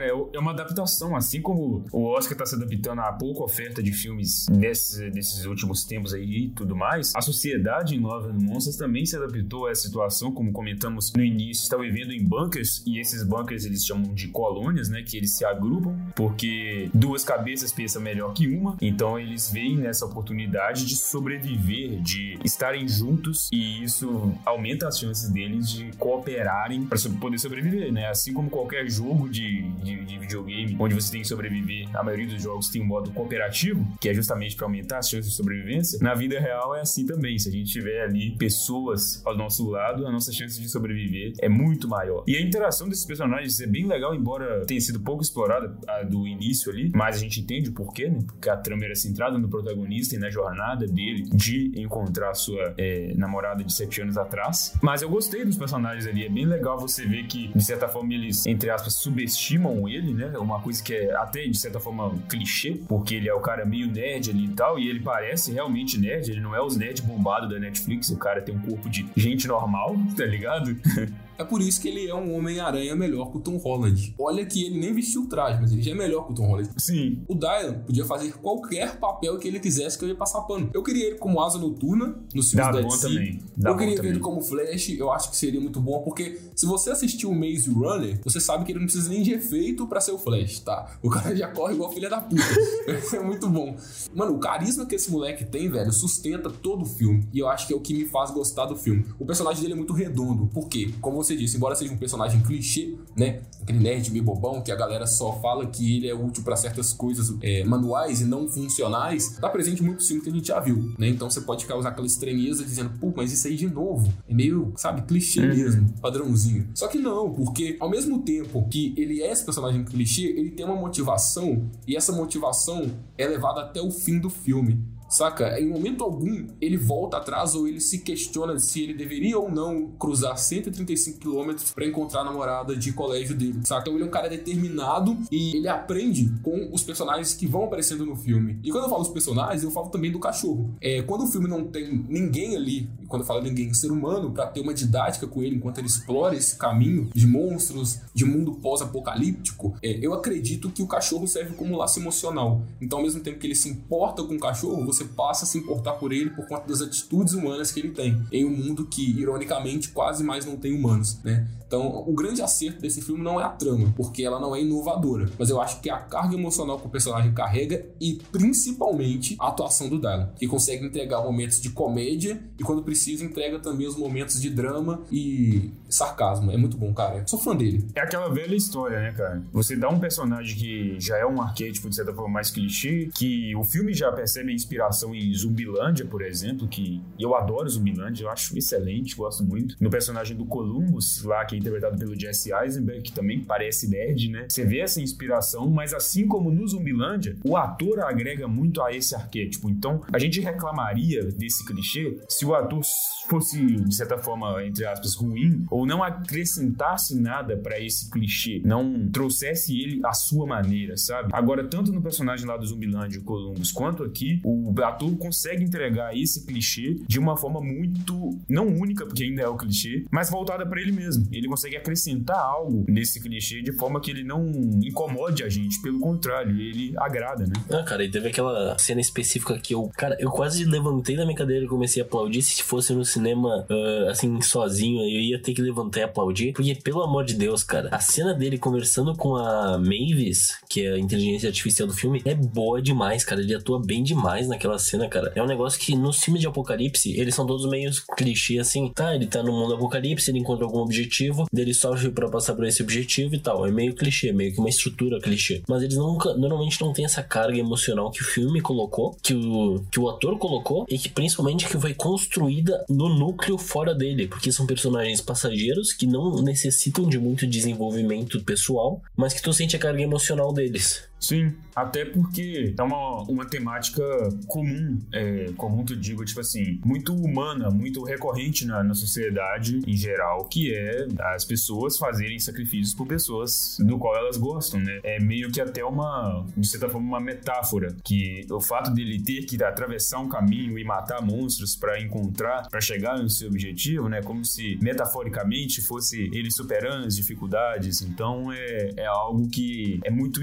Cara, 0.00 0.06
é 0.06 0.20
é 0.32 0.38
uma 0.38 0.52
adaptação, 0.52 1.14
assim 1.14 1.42
como 1.42 1.84
o 1.92 2.04
Oscar 2.06 2.36
tá 2.38 2.46
se 2.46 2.54
adaptando 2.54 3.00
à 3.00 3.12
pouca 3.12 3.42
oferta 3.42 3.82
de 3.82 3.92
filmes 3.92 4.46
nesse- 4.50 5.10
desses 5.10 5.44
últimos 5.44 5.84
tempos 5.84 6.14
aí 6.14 6.44
e 6.44 6.48
tudo 6.50 6.74
mais, 6.74 7.12
a 7.14 7.20
sociedade 7.20 7.94
em 7.96 8.00
Love 8.00 8.30
and 8.30 8.38
Monsters 8.40 8.76
também 8.76 9.04
se 9.04 9.16
adaptou 9.16 9.66
a 9.66 9.70
essa 9.70 9.82
situação, 9.82 10.32
como 10.32 10.52
comentamos 10.52 11.12
no 11.14 11.22
início, 11.22 11.62
está 11.64 11.76
vivendo 11.76 12.12
em 12.12 12.24
bunkers, 12.24 12.82
e 12.86 12.98
esses 12.98 13.22
bunkers 13.24 13.64
eles 13.66 13.84
chamam 13.84 14.14
de 14.14 14.28
colônias, 14.28 14.88
né, 14.88 15.02
que 15.02 15.16
eles 15.16 15.36
se 15.36 15.44
agrupam, 15.44 15.94
porque 16.16 16.88
duas 16.94 17.22
cabeças 17.24 17.72
pensam 17.72 18.00
melhor 18.00 18.32
que 18.32 18.48
uma, 18.48 18.76
então 18.80 19.18
eles 19.18 19.50
veem 19.50 19.76
nessa 19.76 20.06
oportunidade 20.06 20.86
de 20.86 20.96
sobreviver, 20.96 22.00
de 22.00 22.38
estarem 22.44 22.88
juntos, 22.88 23.48
e 23.52 23.82
isso 23.84 24.32
aumenta 24.46 24.88
as 24.88 24.98
chances 24.98 25.28
deles 25.30 25.68
de 25.68 25.90
cooperarem 25.98 26.86
para 26.86 26.98
poder 27.20 27.38
sobreviver, 27.38 27.92
né, 27.92 28.08
assim 28.08 28.32
como 28.32 28.48
qualquer 28.48 28.88
jogo 28.88 29.28
de 29.28 29.50
de, 29.82 29.89
de 29.96 30.18
videogame, 30.18 30.76
onde 30.78 30.94
você 30.94 31.12
tem 31.12 31.22
que 31.22 31.28
sobreviver, 31.28 31.88
a 31.94 32.02
maioria 32.02 32.26
dos 32.26 32.42
jogos 32.42 32.68
tem 32.68 32.82
um 32.82 32.86
modo 32.86 33.10
cooperativo, 33.10 33.86
que 34.00 34.08
é 34.08 34.14
justamente 34.14 34.56
para 34.56 34.66
aumentar 34.66 34.98
as 34.98 35.08
chances 35.08 35.30
de 35.30 35.36
sobrevivência. 35.36 35.98
Na 36.00 36.14
vida 36.14 36.38
real 36.38 36.74
é 36.74 36.80
assim 36.80 37.04
também. 37.04 37.38
Se 37.38 37.48
a 37.48 37.52
gente 37.52 37.70
tiver 37.70 38.02
ali 38.02 38.36
pessoas 38.36 39.22
ao 39.24 39.36
nosso 39.36 39.68
lado, 39.68 40.06
a 40.06 40.12
nossa 40.12 40.32
chance 40.32 40.60
de 40.60 40.68
sobreviver 40.68 41.32
é 41.40 41.48
muito 41.48 41.88
maior. 41.88 42.24
E 42.26 42.36
a 42.36 42.40
interação 42.40 42.88
desses 42.88 43.04
personagens 43.04 43.60
é 43.60 43.66
bem 43.66 43.86
legal, 43.86 44.14
embora 44.14 44.64
tenha 44.66 44.80
sido 44.80 45.00
pouco 45.00 45.22
explorada 45.22 45.68
do 46.08 46.26
início 46.26 46.70
ali, 46.70 46.90
mas 46.94 47.16
a 47.16 47.18
gente 47.18 47.40
entende 47.40 47.70
o 47.70 47.72
porquê, 47.72 48.08
né? 48.08 48.20
Porque 48.26 48.48
a 48.48 48.56
trama 48.56 48.84
era 48.84 48.94
centrada 48.94 49.38
no 49.38 49.48
protagonista 49.48 50.14
e 50.14 50.18
na 50.18 50.30
jornada 50.30 50.86
dele 50.86 51.22
de 51.32 51.72
encontrar 51.76 52.34
sua 52.34 52.74
é, 52.78 53.12
namorada 53.16 53.62
de 53.64 53.72
sete 53.72 54.00
anos 54.00 54.16
atrás. 54.16 54.74
Mas 54.82 55.02
eu 55.02 55.10
gostei 55.10 55.44
dos 55.44 55.56
personagens 55.56 56.06
ali, 56.06 56.24
é 56.24 56.28
bem 56.28 56.46
legal 56.46 56.78
você 56.78 57.06
ver 57.06 57.26
que, 57.26 57.48
de 57.48 57.64
certa 57.64 57.88
forma, 57.88 58.14
eles, 58.14 58.46
entre 58.46 58.70
aspas, 58.70 58.94
subestimam 58.94 59.69
ele, 59.88 60.12
né? 60.14 60.32
Uma 60.38 60.60
coisa 60.60 60.82
que 60.82 60.94
é 60.94 61.14
até, 61.16 61.46
de 61.46 61.58
certa 61.58 61.80
forma, 61.80 62.14
clichê, 62.28 62.80
porque 62.88 63.14
ele 63.14 63.28
é 63.28 63.34
o 63.34 63.40
cara 63.40 63.64
meio 63.64 63.90
nerd 63.90 64.30
ali 64.30 64.44
e 64.44 64.48
tal, 64.48 64.78
e 64.78 64.88
ele 64.88 65.00
parece 65.00 65.52
realmente 65.52 65.98
nerd, 65.98 66.30
ele 66.30 66.40
não 66.40 66.54
é 66.54 66.62
os 66.62 66.76
nerd 66.76 67.02
bombado 67.02 67.48
da 67.48 67.58
Netflix, 67.58 68.10
o 68.10 68.16
cara 68.16 68.42
tem 68.42 68.54
um 68.54 68.60
corpo 68.60 68.88
de 68.88 69.06
gente 69.16 69.46
normal, 69.46 69.96
tá 70.16 70.24
ligado? 70.24 70.76
É 71.40 71.44
por 71.44 71.62
isso 71.62 71.80
que 71.80 71.88
ele 71.88 72.06
é 72.06 72.14
um 72.14 72.36
Homem-Aranha 72.36 72.94
melhor 72.94 73.30
que 73.30 73.38
o 73.38 73.40
Tom 73.40 73.56
Holland. 73.56 74.14
Olha 74.18 74.44
que 74.44 74.62
ele 74.62 74.78
nem 74.78 74.92
vestiu 74.92 75.22
o 75.22 75.26
traje, 75.26 75.58
mas 75.58 75.72
ele 75.72 75.80
já 75.80 75.92
é 75.92 75.94
melhor 75.94 76.26
que 76.26 76.32
o 76.32 76.34
Tom 76.34 76.48
Holland. 76.48 76.68
Sim. 76.76 77.22
O 77.26 77.34
Dylan 77.34 77.80
podia 77.86 78.04
fazer 78.04 78.34
qualquer 78.34 78.98
papel 78.98 79.38
que 79.38 79.48
ele 79.48 79.58
quisesse 79.58 79.98
que 79.98 80.04
eu 80.04 80.10
ia 80.10 80.14
passar 80.14 80.42
pano. 80.42 80.68
Eu 80.74 80.82
queria 80.82 81.06
ele 81.06 81.16
como 81.16 81.40
Asa 81.40 81.56
Noturna 81.56 82.14
nos 82.34 82.50
filmes 82.50 82.66
Dá 82.66 82.72
da 82.72 82.82
bom 82.82 82.88
DC. 82.88 83.08
também. 83.08 83.40
Dá 83.56 83.70
eu 83.70 83.76
queria 83.78 84.02
ver 84.02 84.08
ele 84.08 84.20
como 84.20 84.42
Flash, 84.42 84.90
eu 84.90 85.10
acho 85.10 85.30
que 85.30 85.36
seria 85.38 85.58
muito 85.58 85.80
bom, 85.80 86.02
porque 86.02 86.38
se 86.54 86.66
você 86.66 86.90
assistiu 86.90 87.30
o 87.30 87.34
Maze 87.34 87.70
Runner, 87.70 88.20
você 88.22 88.38
sabe 88.38 88.66
que 88.66 88.72
ele 88.72 88.80
não 88.80 88.86
precisa 88.86 89.08
nem 89.08 89.22
de 89.22 89.32
efeito 89.32 89.86
pra 89.86 89.98
ser 89.98 90.12
o 90.12 90.18
Flash, 90.18 90.60
tá? 90.60 90.98
O 91.02 91.08
cara 91.08 91.34
já 91.34 91.48
corre 91.48 91.72
igual 91.72 91.90
filha 91.90 92.10
da 92.10 92.20
puta. 92.20 92.42
é 93.16 93.20
muito 93.20 93.48
bom. 93.48 93.74
Mano, 94.14 94.34
o 94.34 94.38
carisma 94.38 94.84
que 94.84 94.94
esse 94.94 95.10
moleque 95.10 95.46
tem, 95.46 95.70
velho, 95.70 95.90
sustenta 95.90 96.50
todo 96.50 96.82
o 96.82 96.86
filme. 96.86 97.26
E 97.32 97.38
eu 97.38 97.48
acho 97.48 97.66
que 97.66 97.72
é 97.72 97.76
o 97.76 97.80
que 97.80 97.94
me 97.94 98.04
faz 98.04 98.30
gostar 98.30 98.66
do 98.66 98.76
filme. 98.76 99.06
O 99.18 99.24
personagem 99.24 99.62
dele 99.62 99.72
é 99.72 99.76
muito 99.76 99.94
redondo. 99.94 100.46
Por 100.48 100.68
quê? 100.68 100.92
Como 101.00 101.16
você 101.16 101.29
disse, 101.36 101.56
embora 101.56 101.74
seja 101.74 101.92
um 101.92 101.96
personagem 101.96 102.40
clichê, 102.42 102.96
né? 103.16 103.40
Aquele 103.60 103.78
nerd 103.78 104.10
meio 104.10 104.24
bobão 104.24 104.60
que 104.60 104.72
a 104.72 104.76
galera 104.76 105.06
só 105.06 105.38
fala 105.40 105.66
que 105.66 105.96
ele 105.96 106.08
é 106.08 106.14
útil 106.14 106.42
pra 106.42 106.56
certas 106.56 106.92
coisas 106.92 107.36
é, 107.42 107.64
manuais 107.64 108.20
e 108.20 108.24
não 108.24 108.48
funcionais, 108.48 109.36
tá 109.40 109.48
presente 109.48 109.82
em 109.82 109.86
muitos 109.86 110.06
filmes 110.06 110.24
que 110.24 110.30
a 110.30 110.32
gente 110.32 110.48
já 110.48 110.60
viu, 110.60 110.94
né? 110.98 111.08
Então 111.08 111.30
você 111.30 111.40
pode 111.40 111.66
causar 111.66 111.90
aquela 111.90 112.06
estranheza 112.06 112.64
dizendo, 112.64 112.90
pô, 112.98 113.12
mas 113.14 113.32
isso 113.32 113.46
aí 113.46 113.56
de 113.56 113.68
novo 113.68 114.12
é 114.28 114.34
meio, 114.34 114.72
sabe, 114.76 115.02
clichê 115.02 115.40
mesmo, 115.40 115.92
padrãozinho. 116.00 116.68
Só 116.74 116.88
que 116.88 116.98
não, 116.98 117.32
porque 117.32 117.76
ao 117.80 117.90
mesmo 117.90 118.22
tempo 118.22 118.66
que 118.68 118.94
ele 118.96 119.22
é 119.22 119.30
esse 119.30 119.44
personagem 119.44 119.84
clichê, 119.84 120.22
ele 120.22 120.50
tem 120.50 120.64
uma 120.64 120.76
motivação 120.76 121.68
e 121.86 121.96
essa 121.96 122.12
motivação 122.12 122.90
é 123.16 123.26
levada 123.26 123.60
até 123.62 123.80
o 123.80 123.90
fim 123.90 124.18
do 124.18 124.30
filme. 124.30 124.78
Saca? 125.10 125.60
Em 125.60 125.68
momento 125.68 126.04
algum 126.04 126.46
ele 126.60 126.76
volta 126.76 127.16
atrás 127.16 127.54
ou 127.54 127.66
ele 127.66 127.80
se 127.80 127.98
questiona 127.98 128.58
se 128.58 128.82
ele 128.82 128.94
deveria 128.94 129.38
ou 129.38 129.50
não 129.50 129.88
cruzar 129.98 130.38
135 130.38 131.18
quilômetros 131.18 131.72
para 131.72 131.84
encontrar 131.84 132.20
a 132.20 132.24
namorada 132.24 132.76
de 132.76 132.92
colégio 132.92 133.36
dele. 133.36 133.60
Saca? 133.64 133.80
Então 133.82 133.94
ele 133.94 134.04
é 134.04 134.06
um 134.06 134.10
cara 134.10 134.28
determinado 134.28 135.16
e 135.30 135.56
ele 135.56 135.68
aprende 135.68 136.32
com 136.42 136.70
os 136.72 136.82
personagens 136.82 137.34
que 137.34 137.46
vão 137.46 137.64
aparecendo 137.64 138.06
no 138.06 138.14
filme. 138.14 138.58
E 138.62 138.70
quando 138.70 138.84
eu 138.84 138.90
falo 138.90 139.02
os 139.02 139.08
personagens, 139.08 139.64
eu 139.64 139.70
falo 139.70 139.88
também 139.88 140.12
do 140.12 140.20
cachorro. 140.20 140.74
É, 140.80 141.02
quando 141.02 141.24
o 141.24 141.26
filme 141.26 141.48
não 141.48 141.64
tem 141.64 142.04
ninguém 142.08 142.56
ali, 142.56 142.88
e 143.02 143.06
quando 143.06 143.22
eu 143.22 143.26
falo 143.26 143.42
ninguém, 143.42 143.74
ser 143.74 143.90
humano, 143.90 144.30
para 144.30 144.46
ter 144.46 144.60
uma 144.60 144.72
didática 144.72 145.26
com 145.26 145.42
ele 145.42 145.56
enquanto 145.56 145.78
ele 145.78 145.88
explora 145.88 146.36
esse 146.36 146.56
caminho 146.56 147.10
de 147.14 147.26
monstros, 147.26 147.98
de 148.14 148.24
mundo 148.24 148.52
pós-apocalíptico, 148.54 149.74
é, 149.82 149.98
eu 150.00 150.14
acredito 150.14 150.70
que 150.70 150.82
o 150.82 150.86
cachorro 150.86 151.26
serve 151.26 151.54
como 151.54 151.76
laço 151.76 151.98
emocional. 151.98 152.62
Então, 152.80 152.98
ao 152.98 153.04
mesmo 153.04 153.20
tempo 153.20 153.38
que 153.38 153.46
ele 153.46 153.54
se 153.54 153.68
importa 153.68 154.22
com 154.22 154.34
o 154.34 154.40
cachorro, 154.40 154.84
você 154.84 154.99
passa 155.04 155.44
a 155.44 155.46
se 155.48 155.58
importar 155.58 155.94
por 155.94 156.12
ele 156.12 156.30
por 156.30 156.46
conta 156.46 156.68
das 156.68 156.80
atitudes 156.80 157.34
humanas 157.34 157.72
que 157.72 157.80
ele 157.80 157.90
tem 157.90 158.22
em 158.32 158.44
um 158.44 158.50
mundo 158.50 158.86
que, 158.86 159.10
ironicamente, 159.18 159.90
quase 159.90 160.22
mais 160.24 160.44
não 160.44 160.56
tem 160.56 160.74
humanos, 160.74 161.18
né? 161.22 161.46
Então, 161.70 162.02
o 162.04 162.12
grande 162.12 162.42
acerto 162.42 162.80
desse 162.80 163.00
filme 163.00 163.22
não 163.22 163.40
é 163.40 163.44
a 163.44 163.48
trama, 163.48 163.94
porque 163.96 164.24
ela 164.24 164.40
não 164.40 164.56
é 164.56 164.60
inovadora, 164.60 165.30
mas 165.38 165.50
eu 165.50 165.60
acho 165.60 165.80
que 165.80 165.88
a 165.88 165.98
carga 165.98 166.34
emocional 166.34 166.80
que 166.80 166.88
o 166.88 166.90
personagem 166.90 167.32
carrega 167.32 167.86
e 168.00 168.18
principalmente 168.32 169.36
a 169.38 169.46
atuação 169.46 169.88
do 169.88 169.96
Dylan, 169.96 170.32
que 170.36 170.48
consegue 170.48 170.84
entregar 170.84 171.22
momentos 171.22 171.60
de 171.60 171.70
comédia 171.70 172.42
e 172.58 172.64
quando 172.64 172.82
precisa 172.82 173.24
entrega 173.24 173.60
também 173.60 173.86
os 173.86 173.96
momentos 173.96 174.40
de 174.40 174.50
drama 174.50 175.04
e 175.12 175.70
sarcasmo. 175.88 176.50
É 176.50 176.56
muito 176.56 176.76
bom, 176.76 176.92
cara. 176.92 177.18
Eu 177.18 177.28
sou 177.28 177.38
fã 177.38 177.54
dele. 177.54 177.86
É 177.94 178.00
aquela 178.00 178.28
velha 178.28 178.56
história, 178.56 179.00
né, 179.00 179.12
cara? 179.12 179.40
Você 179.52 179.76
dá 179.76 179.88
um 179.88 180.00
personagem 180.00 180.56
que 180.56 180.98
já 180.98 181.18
é 181.18 181.24
um 181.24 181.40
arquétipo, 181.40 181.88
de 181.88 181.94
certa 181.94 182.12
forma, 182.12 182.34
mais 182.34 182.50
clichê, 182.50 183.10
que 183.14 183.54
o 183.54 183.62
filme 183.62 183.94
já 183.94 184.10
percebe 184.10 184.50
a 184.50 184.54
inspiração 184.54 185.14
em 185.14 185.32
Zumbilândia, 185.32 186.04
por 186.04 186.20
exemplo, 186.22 186.66
que 186.66 187.00
eu 187.16 187.36
adoro 187.36 187.68
Zumbilândia, 187.68 188.24
eu 188.24 188.30
acho 188.30 188.58
excelente, 188.58 189.14
gosto 189.14 189.44
muito. 189.44 189.76
No 189.80 189.88
personagem 189.88 190.36
do 190.36 190.44
Columbus, 190.44 191.22
lá, 191.22 191.44
que 191.44 191.59
interpretado 191.60 191.98
pelo 191.98 192.18
Jesse 192.18 192.52
Eisenberg, 192.52 193.02
que 193.02 193.12
também 193.12 193.40
parece 193.40 193.88
nerd, 193.88 194.30
né? 194.30 194.46
Você 194.48 194.64
vê 194.64 194.80
essa 194.80 195.00
inspiração, 195.00 195.70
mas 195.70 195.94
assim 195.94 196.26
como 196.26 196.50
no 196.50 196.66
Zumbilândia, 196.66 197.36
o 197.44 197.56
ator 197.56 198.00
agrega 198.00 198.48
muito 198.48 198.82
a 198.82 198.92
esse 198.92 199.14
arquétipo. 199.14 199.70
Então, 199.70 200.02
a 200.12 200.18
gente 200.18 200.40
reclamaria 200.40 201.24
desse 201.24 201.64
clichê 201.64 202.18
se 202.28 202.44
o 202.44 202.54
ator 202.54 202.80
fosse, 203.28 203.60
de 203.60 203.94
certa 203.94 204.18
forma, 204.18 204.64
entre 204.64 204.84
aspas, 204.84 205.14
ruim, 205.14 205.64
ou 205.70 205.86
não 205.86 206.02
acrescentasse 206.02 207.18
nada 207.20 207.56
pra 207.56 207.80
esse 207.80 208.10
clichê, 208.10 208.60
não 208.64 209.08
trouxesse 209.08 209.78
ele 209.78 210.00
à 210.04 210.12
sua 210.12 210.46
maneira, 210.46 210.96
sabe? 210.96 211.30
Agora, 211.32 211.64
tanto 211.64 211.92
no 211.92 212.02
personagem 212.02 212.46
lá 212.46 212.56
do 212.56 212.66
Zumbilândia, 212.66 213.20
o 213.20 213.24
Columbus, 213.24 213.70
quanto 213.70 214.02
aqui, 214.02 214.40
o 214.44 214.72
ator 214.82 215.16
consegue 215.16 215.64
entregar 215.64 216.16
esse 216.16 216.44
clichê 216.44 216.96
de 217.06 217.18
uma 217.18 217.36
forma 217.36 217.60
muito, 217.60 218.38
não 218.48 218.66
única, 218.66 219.06
porque 219.06 219.24
ainda 219.24 219.42
é 219.42 219.48
o 219.48 219.56
clichê, 219.56 220.04
mas 220.10 220.30
voltada 220.30 220.66
pra 220.66 220.80
ele 220.80 220.92
mesmo. 220.92 221.28
Ele 221.30 221.48
consegue 221.50 221.76
acrescentar 221.76 222.38
algo 222.38 222.84
nesse 222.88 223.20
clichê 223.20 223.60
de 223.60 223.72
forma 223.72 224.00
que 224.00 224.10
ele 224.10 224.22
não 224.22 224.46
incomode 224.82 225.42
a 225.42 225.48
gente, 225.48 225.82
pelo 225.82 225.98
contrário, 225.98 226.58
ele 226.60 226.94
agrada, 226.96 227.44
né? 227.44 227.52
Ah, 227.70 227.82
cara, 227.82 228.04
e 228.04 228.10
teve 228.10 228.28
aquela 228.28 228.78
cena 228.78 229.00
específica 229.00 229.58
que 229.58 229.74
eu, 229.74 229.90
cara, 229.96 230.16
eu 230.20 230.30
quase 230.30 230.64
levantei 230.64 231.16
da 231.16 231.24
minha 231.24 231.36
cadeira 231.36 231.64
e 231.64 231.68
comecei 231.68 232.02
a 232.02 232.06
aplaudir. 232.06 232.42
Se 232.42 232.62
fosse 232.62 232.94
no 232.94 233.04
cinema, 233.04 233.66
ah, 233.68 234.10
assim, 234.10 234.40
sozinho, 234.40 235.00
eu 235.02 235.20
ia 235.20 235.42
ter 235.42 235.52
que 235.52 235.60
levantar 235.60 236.00
e 236.00 236.02
aplaudir. 236.04 236.52
Porque, 236.52 236.74
pelo 236.76 237.02
amor 237.02 237.24
de 237.24 237.34
Deus, 237.34 237.62
cara, 237.62 237.88
a 237.90 237.98
cena 237.98 238.32
dele 238.32 238.58
conversando 238.58 239.14
com 239.16 239.36
a 239.36 239.78
Mavis, 239.78 240.58
que 240.68 240.86
é 240.86 240.92
a 240.94 240.98
inteligência 240.98 241.48
artificial 241.48 241.88
do 241.88 241.94
filme, 241.94 242.22
é 242.24 242.34
boa 242.34 242.80
demais, 242.80 243.24
cara. 243.24 243.40
Ele 243.40 243.54
atua 243.54 243.80
bem 243.84 244.02
demais 244.02 244.48
naquela 244.48 244.78
cena, 244.78 245.08
cara. 245.08 245.32
É 245.34 245.42
um 245.42 245.46
negócio 245.46 245.80
que 245.80 245.96
nos 245.96 246.22
filmes 246.22 246.40
de 246.40 246.46
apocalipse, 246.46 247.18
eles 247.18 247.34
são 247.34 247.46
todos 247.46 247.68
meio 247.68 247.90
clichê 248.16 248.58
assim. 248.58 248.90
Tá, 248.94 249.14
ele 249.14 249.26
tá 249.26 249.42
no 249.42 249.52
mundo 249.52 249.74
apocalipse, 249.74 250.30
ele 250.30 250.38
encontra 250.38 250.64
algum 250.64 250.78
objetivo, 250.78 251.39
dele 251.52 251.74
sofre 251.74 252.10
pra 252.10 252.28
passar 252.28 252.54
por 252.54 252.64
esse 252.64 252.82
objetivo 252.82 253.34
e 253.34 253.38
tal. 253.38 253.66
É 253.66 253.70
meio 253.70 253.94
clichê, 253.94 254.32
meio 254.32 254.52
que 254.52 254.58
uma 254.58 254.68
estrutura 254.68 255.20
clichê. 255.20 255.62
Mas 255.68 255.82
eles 255.82 255.96
nunca, 255.96 256.34
normalmente 256.34 256.80
não 256.80 256.92
tem 256.92 257.04
essa 257.04 257.22
carga 257.22 257.58
emocional 257.58 258.10
que 258.10 258.22
o 258.22 258.24
filme 258.24 258.60
colocou, 258.60 259.16
que 259.22 259.34
o, 259.34 259.82
que 259.90 260.00
o 260.00 260.08
ator 260.08 260.38
colocou, 260.38 260.86
e 260.88 260.98
que 260.98 261.08
principalmente 261.08 261.66
que 261.66 261.78
foi 261.78 261.94
construída 261.94 262.84
no 262.88 263.08
núcleo 263.08 263.58
fora 263.58 263.94
dele. 263.94 264.28
Porque 264.28 264.52
são 264.52 264.66
personagens 264.66 265.20
passageiros 265.20 265.92
que 265.92 266.06
não 266.06 266.42
necessitam 266.42 267.08
de 267.08 267.18
muito 267.18 267.46
desenvolvimento 267.46 268.42
pessoal, 268.42 269.02
mas 269.16 269.32
que 269.32 269.42
tu 269.42 269.52
sente 269.52 269.76
a 269.76 269.78
carga 269.78 270.02
emocional 270.02 270.52
deles. 270.52 271.09
Sim, 271.20 271.54
até 271.76 272.04
porque 272.04 272.74
é 272.76 272.82
uma, 272.82 273.22
uma 273.24 273.44
temática 273.44 274.02
comum, 274.46 274.98
é, 275.12 275.52
comum 275.56 275.84
que 275.84 275.92
eu 275.92 275.96
digo, 275.98 276.24
tipo 276.24 276.40
assim, 276.40 276.80
muito 276.84 277.14
humana, 277.14 277.70
muito 277.70 278.02
recorrente 278.02 278.66
na, 278.66 278.82
na 278.82 278.94
sociedade 278.94 279.80
em 279.86 279.96
geral, 279.96 280.46
que 280.46 280.74
é 280.74 281.06
as 281.34 281.44
pessoas 281.44 281.98
fazerem 281.98 282.38
sacrifícios 282.38 282.94
por 282.94 283.06
pessoas 283.06 283.76
do 283.80 283.98
qual 283.98 284.16
elas 284.16 284.38
gostam, 284.38 284.80
né? 284.80 285.00
É 285.02 285.20
meio 285.20 285.50
que 285.50 285.60
até 285.60 285.84
uma, 285.84 286.46
de 286.56 286.66
certa 286.66 286.88
forma, 286.88 287.06
uma 287.06 287.20
metáfora, 287.20 287.94
que 288.02 288.46
o 288.50 288.60
fato 288.60 288.90
dele 288.90 289.22
ter 289.22 289.44
que 289.44 289.62
atravessar 289.62 290.20
um 290.20 290.28
caminho 290.28 290.78
e 290.78 290.84
matar 290.84 291.20
monstros 291.20 291.76
para 291.76 292.00
encontrar, 292.00 292.68
para 292.68 292.80
chegar 292.80 293.18
no 293.18 293.28
seu 293.28 293.48
objetivo, 293.48 294.08
né? 294.08 294.22
Como 294.22 294.44
se 294.44 294.78
metaforicamente 294.80 295.82
fosse 295.82 296.30
ele 296.32 296.50
superando 296.50 297.06
as 297.06 297.16
dificuldades. 297.16 298.00
Então 298.00 298.50
é, 298.50 298.90
é 298.96 299.06
algo 299.06 299.48
que 299.48 300.00
é 300.02 300.10
muito 300.10 300.42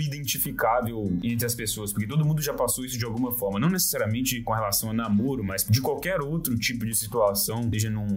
entre 1.23 1.45
as 1.45 1.56
pessoas, 1.56 1.91
porque 1.91 2.08
todo 2.08 2.25
mundo 2.25 2.41
já 2.41 2.53
passou 2.53 2.86
isso 2.86 2.97
de 2.97 3.06
alguma 3.06 3.32
forma, 3.32 3.60
não 3.60 3.69
necessariamente 3.69 4.41
com 4.41 4.53
relação 4.53 4.89
a 4.89 4.93
namoro, 4.93 5.43
mas 5.43 5.65
de 5.65 5.82
qualquer 5.82 6.21
outro 6.21 6.58
tipo 6.58 6.86
de 6.86 6.95
situação, 6.95 7.69
seja 7.71 7.89
num, 7.89 8.08